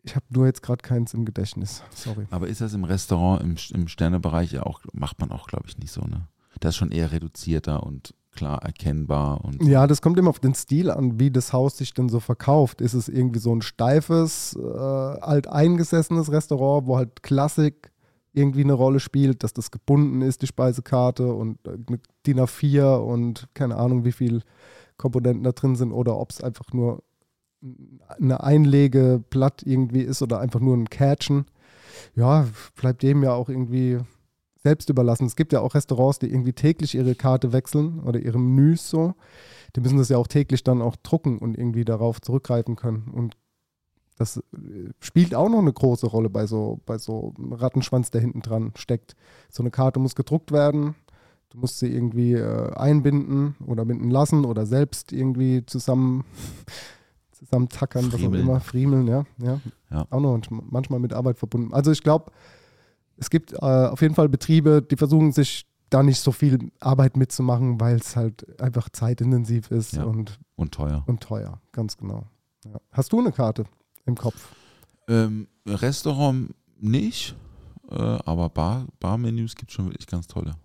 [0.08, 1.84] Ich habe nur jetzt gerade keins im Gedächtnis.
[1.94, 2.28] Sorry.
[2.32, 5.78] Aber ist das im Restaurant, im, im Sternebereich ja auch, macht man auch, glaube ich,
[5.78, 6.28] nicht so, ne?
[6.62, 10.54] Das ist schon eher reduzierter und klar erkennbar und Ja, das kommt immer auf den
[10.54, 12.82] Stil an, wie das Haus sich denn so verkauft.
[12.82, 17.92] Ist es irgendwie so ein steifes, äh, alteingesessenes Restaurant, wo halt Klassik
[18.34, 22.98] irgendwie eine Rolle spielt, dass das gebunden ist, die Speisekarte und äh, eine DIN A4
[22.98, 24.42] und keine Ahnung, wie viel
[24.98, 27.04] Komponenten da drin sind oder ob es einfach nur
[28.20, 31.46] eine Einlegeblatt irgendwie ist oder einfach nur ein Catchen.
[32.16, 34.00] Ja, bleibt dem ja auch irgendwie
[34.64, 35.26] selbst überlassen.
[35.26, 39.16] Es gibt ja auch Restaurants, die irgendwie täglich ihre Karte wechseln oder ihre Menüs so.
[39.76, 43.10] Die müssen das ja auch täglich dann auch drucken und irgendwie darauf zurückgreifen können.
[43.14, 43.38] Und
[44.18, 44.42] das äh,
[45.00, 48.74] spielt auch noch eine große Rolle bei so, bei so einem Rattenschwanz, der hinten dran
[48.76, 49.16] steckt.
[49.50, 50.96] So eine Karte muss gedruckt werden.
[51.50, 56.26] Du musst sie irgendwie äh, einbinden oder binden lassen oder selbst irgendwie zusammen
[57.38, 59.24] zusammen tackern, was auch immer, friemeln, ja.
[59.42, 59.60] ja.
[59.92, 60.06] Ja.
[60.10, 61.74] Auch noch manchmal mit Arbeit verbunden.
[61.74, 62.32] Also ich glaube,
[63.18, 67.16] es gibt äh, auf jeden Fall Betriebe, die versuchen sich da nicht so viel Arbeit
[67.16, 70.04] mitzumachen, weil es halt einfach zeitintensiv ist Ja.
[70.04, 71.04] und, Und teuer.
[71.08, 72.26] und teuer, ganz genau.
[72.66, 72.80] Ja.
[72.92, 73.64] Hast du eine Karte
[74.06, 74.50] im Kopf?
[75.08, 77.36] Ähm, Restaurant nicht,
[77.90, 80.56] äh, aber Bar, Barmenüs gibt schon wirklich ganz tolle.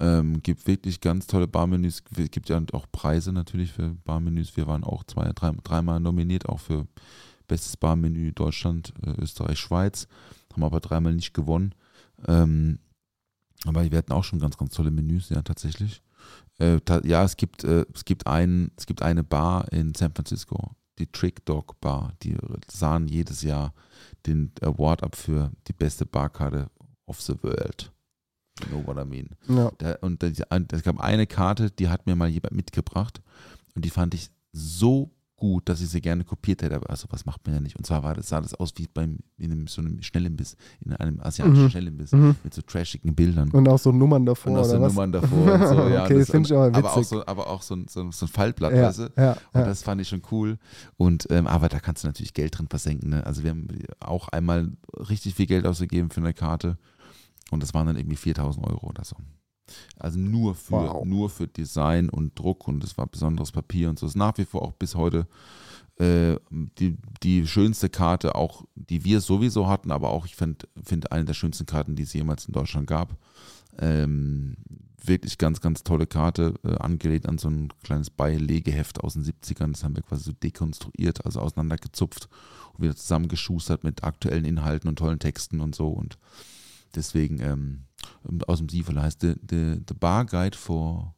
[0.00, 2.04] Ähm, gibt wirklich ganz tolle Barmenüs.
[2.04, 4.56] Gibt ja auch Preise natürlich für Barmenüs.
[4.56, 6.86] Wir waren auch zwei, drei, dreimal nominiert, auch für
[7.48, 10.06] Bestes Barmenü Deutschland, äh, Österreich, Schweiz.
[10.52, 11.74] Haben aber dreimal nicht gewonnen.
[12.26, 12.78] Ähm,
[13.64, 16.02] aber wir hatten auch schon ganz, ganz tolle Menüs, ja, tatsächlich.
[16.58, 20.12] Äh, ta ja, es gibt, äh, es, gibt ein, es gibt eine Bar in San
[20.12, 22.12] Francisco, die Trick Dog Bar.
[22.22, 22.36] Die
[22.70, 23.72] sahen jedes Jahr
[24.26, 26.70] den Award ab für die beste Barkarte
[27.06, 27.92] of the world.
[28.60, 29.28] You know what I mean?
[29.48, 29.70] Ja.
[29.78, 33.20] Da, und es gab eine Karte, die hat mir mal jemand mitgebracht
[33.74, 36.74] und die fand ich so gut, dass ich sie gerne kopiert hätte.
[36.74, 37.76] Aber also was macht man ja nicht?
[37.76, 40.92] Und zwar war das, sah das aus wie beim in einem, so einem Schnellimbiss, in
[40.94, 41.70] einem asiatischen Mhm.
[41.70, 42.34] Schnellimbiss Mhm.
[42.42, 43.48] mit so trashigen Bildern.
[43.52, 44.52] Und auch so Nummern davor.
[44.54, 44.92] Und auch so oder was?
[44.94, 46.04] Nummern davor und so, ja.
[46.06, 46.84] okay, das, finde ich aber witzig.
[46.84, 49.02] aber auch so, aber auch so, ein- so, so ein Faltblatt, Ja, weißt du?
[49.16, 49.64] ja, Und ja.
[49.64, 50.58] das fand ich schon cool.
[50.96, 53.10] Und ähm, aber da kannst du natürlich Geld drin versenken.
[53.10, 53.24] Ne?
[53.24, 53.68] Also wir haben
[54.00, 54.72] auch einmal
[55.08, 56.78] richtig viel Geld ausgegeben für eine Karte
[57.50, 59.16] und das waren dann irgendwie 4000 Euro oder so.
[59.98, 61.04] Also nur für, Wow.
[61.04, 64.06] nur für Design und Druck und es war besonderes Papier und so.
[64.06, 65.26] Es ist nach wie vor auch bis heute
[65.98, 71.12] äh, die, die schönste Karte, auch die wir sowieso hatten, aber auch ich finde find
[71.12, 73.16] eine der schönsten Karten, die es jemals in Deutschland gab.
[73.78, 74.56] Ähm,
[75.04, 79.72] wirklich ganz, ganz tolle Karte, äh, angelehnt an so ein kleines Beilegeheft aus den 70ern.
[79.72, 82.28] Das haben wir quasi so dekonstruiert, also auseinandergezupft
[82.74, 85.88] und wieder zusammengeschustert mit aktuellen Inhalten und tollen Texten und so.
[85.88, 86.18] Und
[86.94, 87.84] deswegen ähm,
[88.46, 91.14] aus dem Siefel heißt the, the, the Bar Guide for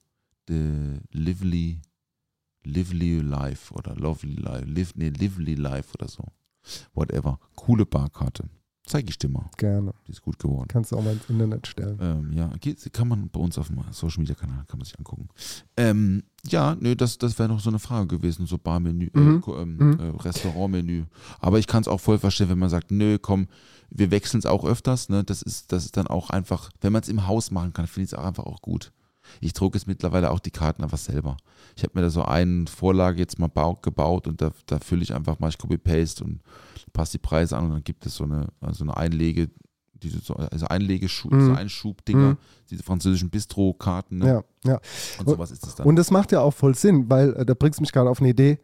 [0.48, 1.80] the Lively,
[2.64, 6.24] Lively Life oder Lovely Life, live, nee, Lively Life oder so.
[6.92, 7.38] Whatever.
[7.56, 8.48] Coole Barkarte.
[8.91, 9.49] Zeige ich dir mal.
[9.57, 9.93] Gerne.
[10.09, 10.66] Die ist gut geworden.
[10.66, 11.97] Kannst du auch mal ins Internet stellen.
[12.01, 14.99] Ähm, ja, geht, kann man bei uns auf dem Social Media Kanal kann man sich
[14.99, 15.28] angucken.
[15.76, 19.36] Ähm, ja, nö, das, das wäre noch so eine Frage gewesen, so Barmenü, Mhm.
[19.36, 20.01] äh, ko- ähm, Mhm.
[20.01, 21.05] äh, Restaurantmenü.
[21.38, 23.47] Aber ich kann es auch voll verstehen, wenn man sagt, nö, komm,
[23.91, 25.09] wir wechseln es auch öfters.
[25.09, 25.22] Ne?
[25.22, 28.07] Das ist, das ist dann auch einfach, wenn man es im Haus machen kann, finde
[28.07, 28.91] ich es auch einfach auch gut.
[29.40, 31.36] Ich drucke es mittlerweile auch die Karten einfach selber.
[31.76, 35.02] Ich habe mir da so eine Vorlage jetzt mal bau, gebaut und da, da fülle
[35.02, 36.40] ich einfach mal, ich Copy-Paste und
[36.92, 39.48] passe die Preise an und dann gibt es so eine, also eine Einlege,
[39.94, 41.46] diese so, also Einlegeschub, Mhm.
[41.46, 42.36] so Einschubdinger, Mhm.
[42.70, 44.18] diese französischen Bistro-Karten.
[44.18, 44.26] Ne?
[44.26, 44.42] Ja,
[44.72, 44.80] ja.
[45.18, 45.86] Und sowas ist es dann.
[45.86, 48.20] Und das macht ja auch voll Sinn, weil äh, da bringst du mich gerade auf
[48.20, 48.58] eine Idee.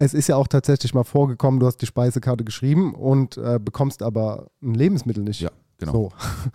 [0.00, 4.02] Es ist ja auch tatsächlich mal vorgekommen, du hast die Speisekarte geschrieben und äh, bekommst
[4.02, 5.40] aber ein Lebensmittel nicht.
[5.40, 5.92] Ja, genau.
[5.92, 6.12] So.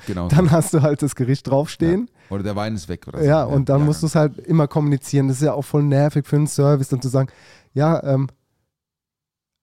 [0.08, 2.10] genau Dann hast du halt das Gericht draufstehen.
[2.30, 3.52] Oder der Wein ist weg oder Ja, so.
[3.52, 5.28] und dann ja, musst du es halt immer kommunizieren.
[5.28, 7.30] Das ist ja auch voll nervig für einen Service, dann zu sagen,
[7.74, 8.28] ja, ähm,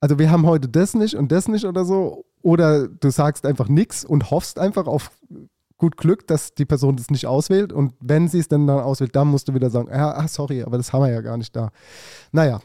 [0.01, 2.25] also wir haben heute das nicht und das nicht oder so.
[2.43, 5.11] Oder du sagst einfach nichts und hoffst einfach auf
[5.79, 7.73] gut Glück, dass die Person das nicht auswählt.
[7.73, 10.63] Und wenn sie es dann, dann auswählt, dann musst du wieder sagen, ja, ah, sorry,
[10.63, 11.71] aber das haben wir ja gar nicht da.
[12.33, 12.61] Naja,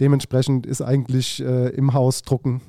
[0.00, 2.60] dementsprechend ist eigentlich äh, im Haus drucken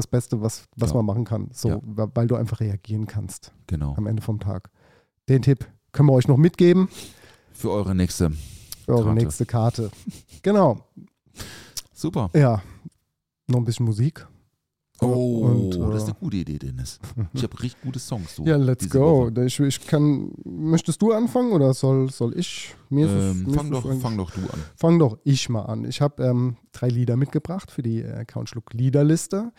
[0.00, 0.96] das Beste, was, was Ja.
[0.96, 1.48] man machen kann.
[1.52, 1.80] So, Ja.
[1.82, 3.94] weil du einfach reagieren kannst Genau.
[3.96, 4.70] am Ende vom Tag.
[5.28, 6.88] Den Tipp können wir euch noch mitgeben
[7.52, 8.30] Für eure nächste.
[8.84, 9.14] für eure Karte.
[9.24, 9.90] nächste Karte.
[10.42, 10.78] Genau.
[11.92, 12.30] Super.
[12.34, 12.62] Ja.
[13.46, 14.26] Noch ein bisschen Musik.
[15.00, 16.98] Oh, Und, äh, das ist eine gute Idee, Dennis.
[17.32, 18.36] Ich habe richtig gute Songs.
[18.36, 19.30] So, Ja, let's go.
[19.30, 19.44] Woche.
[19.46, 20.32] Ich, ich kann.
[20.44, 22.74] Möchtest du anfangen oder soll, soll ich?
[22.88, 24.60] Mir Ähm, mir fang, doch, fang doch du an.
[24.76, 25.84] Fang doch ich mal an.
[25.84, 29.52] Ich habe ähm, drei Lieder mitgebracht für die äh, Countschluck Liederliste.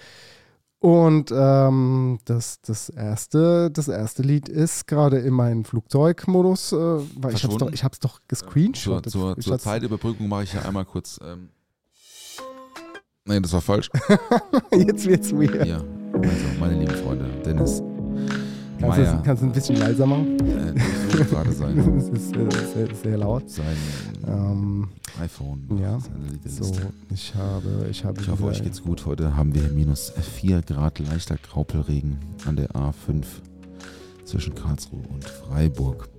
[0.80, 7.36] Und ähm, das, das, erste, das erste Lied ist gerade in meinem Flugzeugmodus, äh, weil
[7.36, 9.12] ich habe es doch, ich hab's doch Zur, gescreenshottet.
[9.12, 11.20] zur, zur Zeitüberbrückung mache ich ja einmal kurz.
[11.24, 11.50] Ähm,
[13.26, 13.90] Nein, das war falsch.
[14.76, 15.66] Jetzt wird's weird.
[15.66, 17.82] ja, also meine lieben Freunde, Dennis
[18.80, 20.40] Kannst du es kannst ein bisschen leiser machen?
[20.40, 23.48] äh, versucht gerade sein, Das ist äh, sehr, sehr laut.
[23.48, 23.78] sein
[24.28, 24.88] Ähm,
[25.22, 25.68] iPhone.
[25.80, 26.00] ja,
[26.48, 26.72] so,
[27.14, 29.06] ich habe, ich habe Ich hoffe, euch geht's gut.
[29.06, 32.18] Heute haben wir minus 4 Grad leichter Graupelregen
[32.48, 33.24] an der A5
[34.26, 36.10] zwischen Karlsruhe und Freiburg.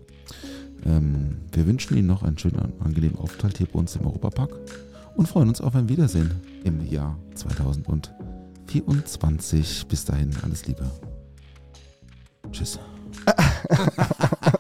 [0.86, 4.50] Ähm, wir wünschen Ihnen noch einen schönen, an- angenehmen Aufenthalt hier bei uns im Europapark
[5.16, 6.30] und freuen uns auf ein Wiedersehen
[6.64, 9.86] im Jahr 2024.
[9.88, 10.84] Bis dahin, alles Liebe.
[12.50, 12.78] Tschüss.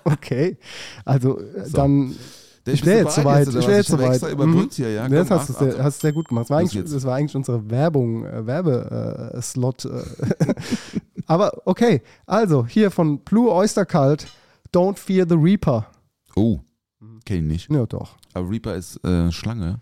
[0.04, 0.56] Okay,
[1.04, 1.76] also äh, So.
[1.76, 2.14] dann.
[2.64, 3.46] Der- du jetzt soweit.
[3.48, 4.22] jetzt Ich hab soweit.
[4.32, 4.84] überbrückt Mhm.
[4.84, 5.08] hier, ja.
[5.08, 6.44] Das hast du sehr, hast sehr gut gemacht.
[6.44, 9.84] Das war eigentlich, das war eigentlich unsere Werbung, äh, Werbeslot.
[9.86, 10.04] Äh,
[11.26, 14.28] Aber okay, also hier von Blue Oyster Cult,
[14.72, 15.86] Don't Fear the Reaper.
[16.36, 16.60] Oh,
[17.24, 17.70] kenn ich nicht.
[17.70, 18.14] Ja, doch.
[18.32, 19.80] Aber Reaper ist äh, Schlange.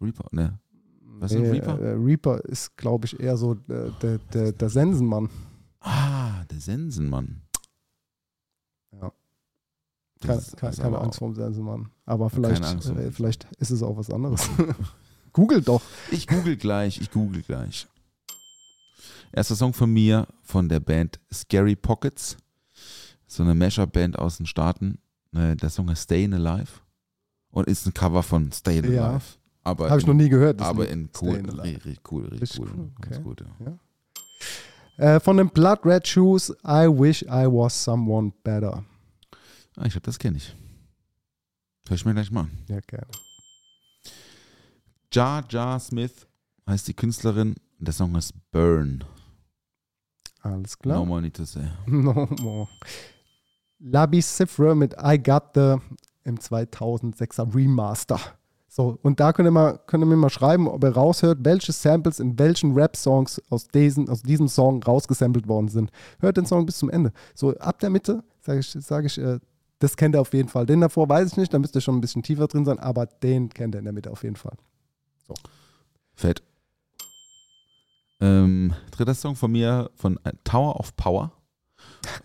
[0.00, 0.58] Reaper, ne?
[1.02, 1.78] Was ist Reaper?
[1.80, 5.28] Äh, Reaper ist, glaube ich, eher so äh, der, der, der Sensenmann.
[5.80, 7.42] Ah, der Sensenmann.
[8.92, 9.12] Ja.
[10.20, 11.90] Das Keine, ist- keine, keine Angst vor dem Sensenmann.
[12.06, 14.48] Aber vielleicht, äh, vielleicht ist es auch was anderes.
[15.32, 15.82] Google doch.
[16.10, 17.86] Ich google gleich, ich google gleich.
[19.32, 22.36] Erster Song von mir von der Band Scary Pockets.
[23.28, 24.98] So eine Mashup-Band aus den Staaten.
[25.32, 26.80] Äh, Der Song heißt Stayin' Alive
[27.50, 29.20] und ist ein Cover von Stayin' Ja.
[29.62, 30.60] Aber Habe ich noch nie gehört.
[30.62, 30.92] Aber Lied.
[30.92, 32.70] in cool, richtig cool, richtig cool.
[32.76, 33.24] cool, Ganz okay.
[33.24, 33.78] gut, ja.
[34.96, 38.84] Äh, von den Blood Red Shoes, I wish I was someone better.
[39.76, 40.54] Ah, ich glaube, das kenne ich.
[41.88, 42.50] Hör ich mir gleich mal an.
[42.68, 43.06] Ja, gerne.
[45.12, 46.26] Jar Jar Smith
[46.68, 47.56] heißt die Künstlerin.
[47.78, 49.04] Der Song heißt Burn.
[50.42, 50.98] Alles klar.
[50.98, 51.66] No more need to say.
[51.86, 52.68] No more.
[53.78, 55.76] Labi Cifra mit I Got the
[56.24, 58.20] im 2006er Remaster.
[58.72, 61.72] So, und da könnt ihr, mal, könnt ihr mir mal schreiben, ob ihr raushört, welche
[61.72, 63.66] Samples in welchen Rap-Songs aus,
[64.08, 65.90] aus diesem Song rausgesampelt worden sind.
[66.20, 67.12] Hört den Song bis zum Ende.
[67.34, 69.40] So, ab der Mitte, sage ich, sag ich äh,
[69.80, 70.66] das kennt ihr auf jeden Fall.
[70.66, 73.06] Den davor weiß ich nicht, da müsst ihr schon ein bisschen tiefer drin sein, aber
[73.06, 74.56] den kennt ihr in der Mitte auf jeden Fall.
[76.14, 76.42] Fett.
[78.20, 81.32] Ähm, dritter Song von mir von äh, Tower of Power.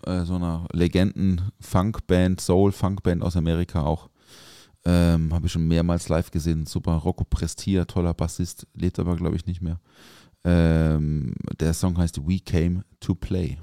[0.05, 4.09] Äh, so einer Legenden-Funk-Band, Soul-Funk-Band aus Amerika auch.
[4.85, 6.65] Ähm, Habe ich schon mehrmals live gesehen.
[6.65, 6.93] Super.
[6.93, 9.79] Rocco Prestia, toller Bassist, lebt aber, glaube ich, nicht mehr.
[10.43, 13.57] Ähm, der Song heißt We Came to Play.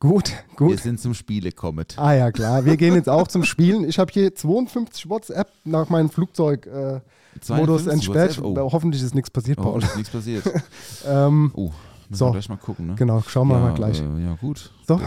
[0.00, 0.80] Gut, Wir gut.
[0.80, 1.84] sind zum Spiele kommen.
[1.96, 2.64] Ah ja, klar.
[2.64, 3.84] Wir gehen jetzt auch zum Spielen.
[3.88, 8.40] Ich habe hier 52 WhatsApp nach meinem Flugzeug-Modus 52 entsperrt.
[8.42, 8.72] Oh.
[8.72, 9.82] Hoffentlich ist nichts passiert, Oh, Paul.
[9.82, 10.44] ist nichts passiert.
[11.06, 11.70] ähm, Oh,
[12.08, 12.26] müssen So.
[12.26, 12.94] wir gleich mal gucken, ne?
[12.96, 14.00] genau, schauen wir ja, mal gleich.
[14.00, 14.72] Äh, ja, gut.
[14.86, 15.00] So.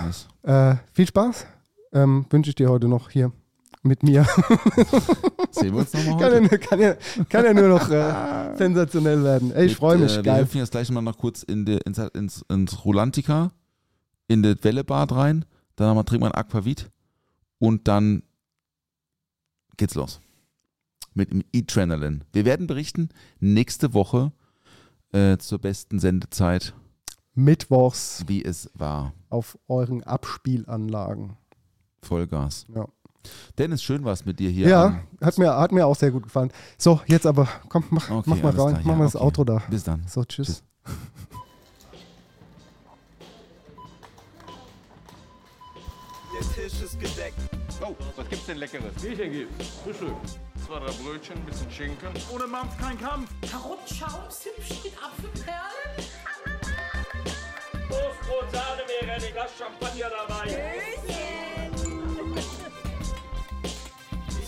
[0.44, 1.46] Äh, viel Spaß.
[1.94, 3.34] Ähm, Wünsche ich dir heute noch hier
[3.84, 4.26] mit mir.
[5.52, 6.96] Sehen wir uns nochmal kann, ja, kann, ja,
[7.30, 9.52] kann ja nur noch äh, sensationell werden.
[9.52, 10.14] Ey, ich freue mich.
[10.14, 10.44] Äh, wir Geil.
[10.44, 13.52] hüpfen jetzt gleich mal noch kurz in die, ins, ins, ins Rolantica,
[14.28, 15.46] in das Wellebad rein.
[15.76, 16.92] Dann wir, trinken wir ein Aquavit
[17.60, 18.24] und dann
[19.78, 20.22] geht's los.
[21.14, 22.24] Mit dem E-Adrenalin.
[22.32, 23.10] Wir werden berichten
[23.40, 24.32] nächste Woche
[25.12, 26.74] äh, zur besten Sendezeit,
[27.34, 29.14] Mittwochs wie es war.
[29.30, 31.38] auf euren Abspielanlagen.
[32.02, 32.66] Vollgas.
[32.74, 32.88] Ja.
[33.58, 34.68] Dennis, schön war's mit dir hier.
[34.68, 36.52] Ja, hat, mir, hat mir auch sehr gut gefallen.
[36.78, 38.56] So, jetzt aber, komm, mach, Okay, mach mal rein.
[38.56, 39.26] klar, mach ja, mal das okay.
[39.26, 39.62] Outro da.
[39.70, 40.04] Bis dann.
[40.08, 40.48] So, tschüss.
[40.48, 40.64] Tschüss.
[46.34, 47.38] Der Tisch ist gedeckt.
[47.84, 48.94] Oh, was gibt's denn Leckeres?
[49.02, 49.68] Bierchen gibt's.
[49.84, 50.16] Frühstück.
[50.66, 52.10] Zwei, drei Brötchen, ein bisschen Schinken.
[52.34, 53.30] Ohne Mampf kein Kampf.
[53.50, 56.10] Karottenschaum, Zimtschnitt, Apfelperlen.
[57.90, 61.51] Toastbrot, Sahne wäre ein Glas Champagner dabei.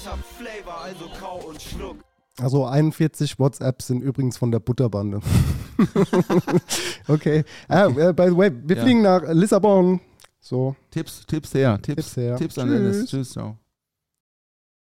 [0.03, 1.95] Ich hab Flavor, also kau und schluck.
[2.38, 5.21] Also 41 WhatsApps sind übrigens von der Butterbande.
[7.07, 7.45] okay.
[7.69, 8.84] Ah, äh, by the way, wir Ja.
[8.84, 10.01] fliegen nach Lissabon.
[10.41, 10.75] So.
[10.91, 11.80] Tipps, Tipps her.
[11.81, 12.35] Tipps, Tipps her.
[12.35, 12.77] Tipps an Tschüss.
[12.81, 13.09] Dennis.
[13.11, 13.57] Tschüss, ciao.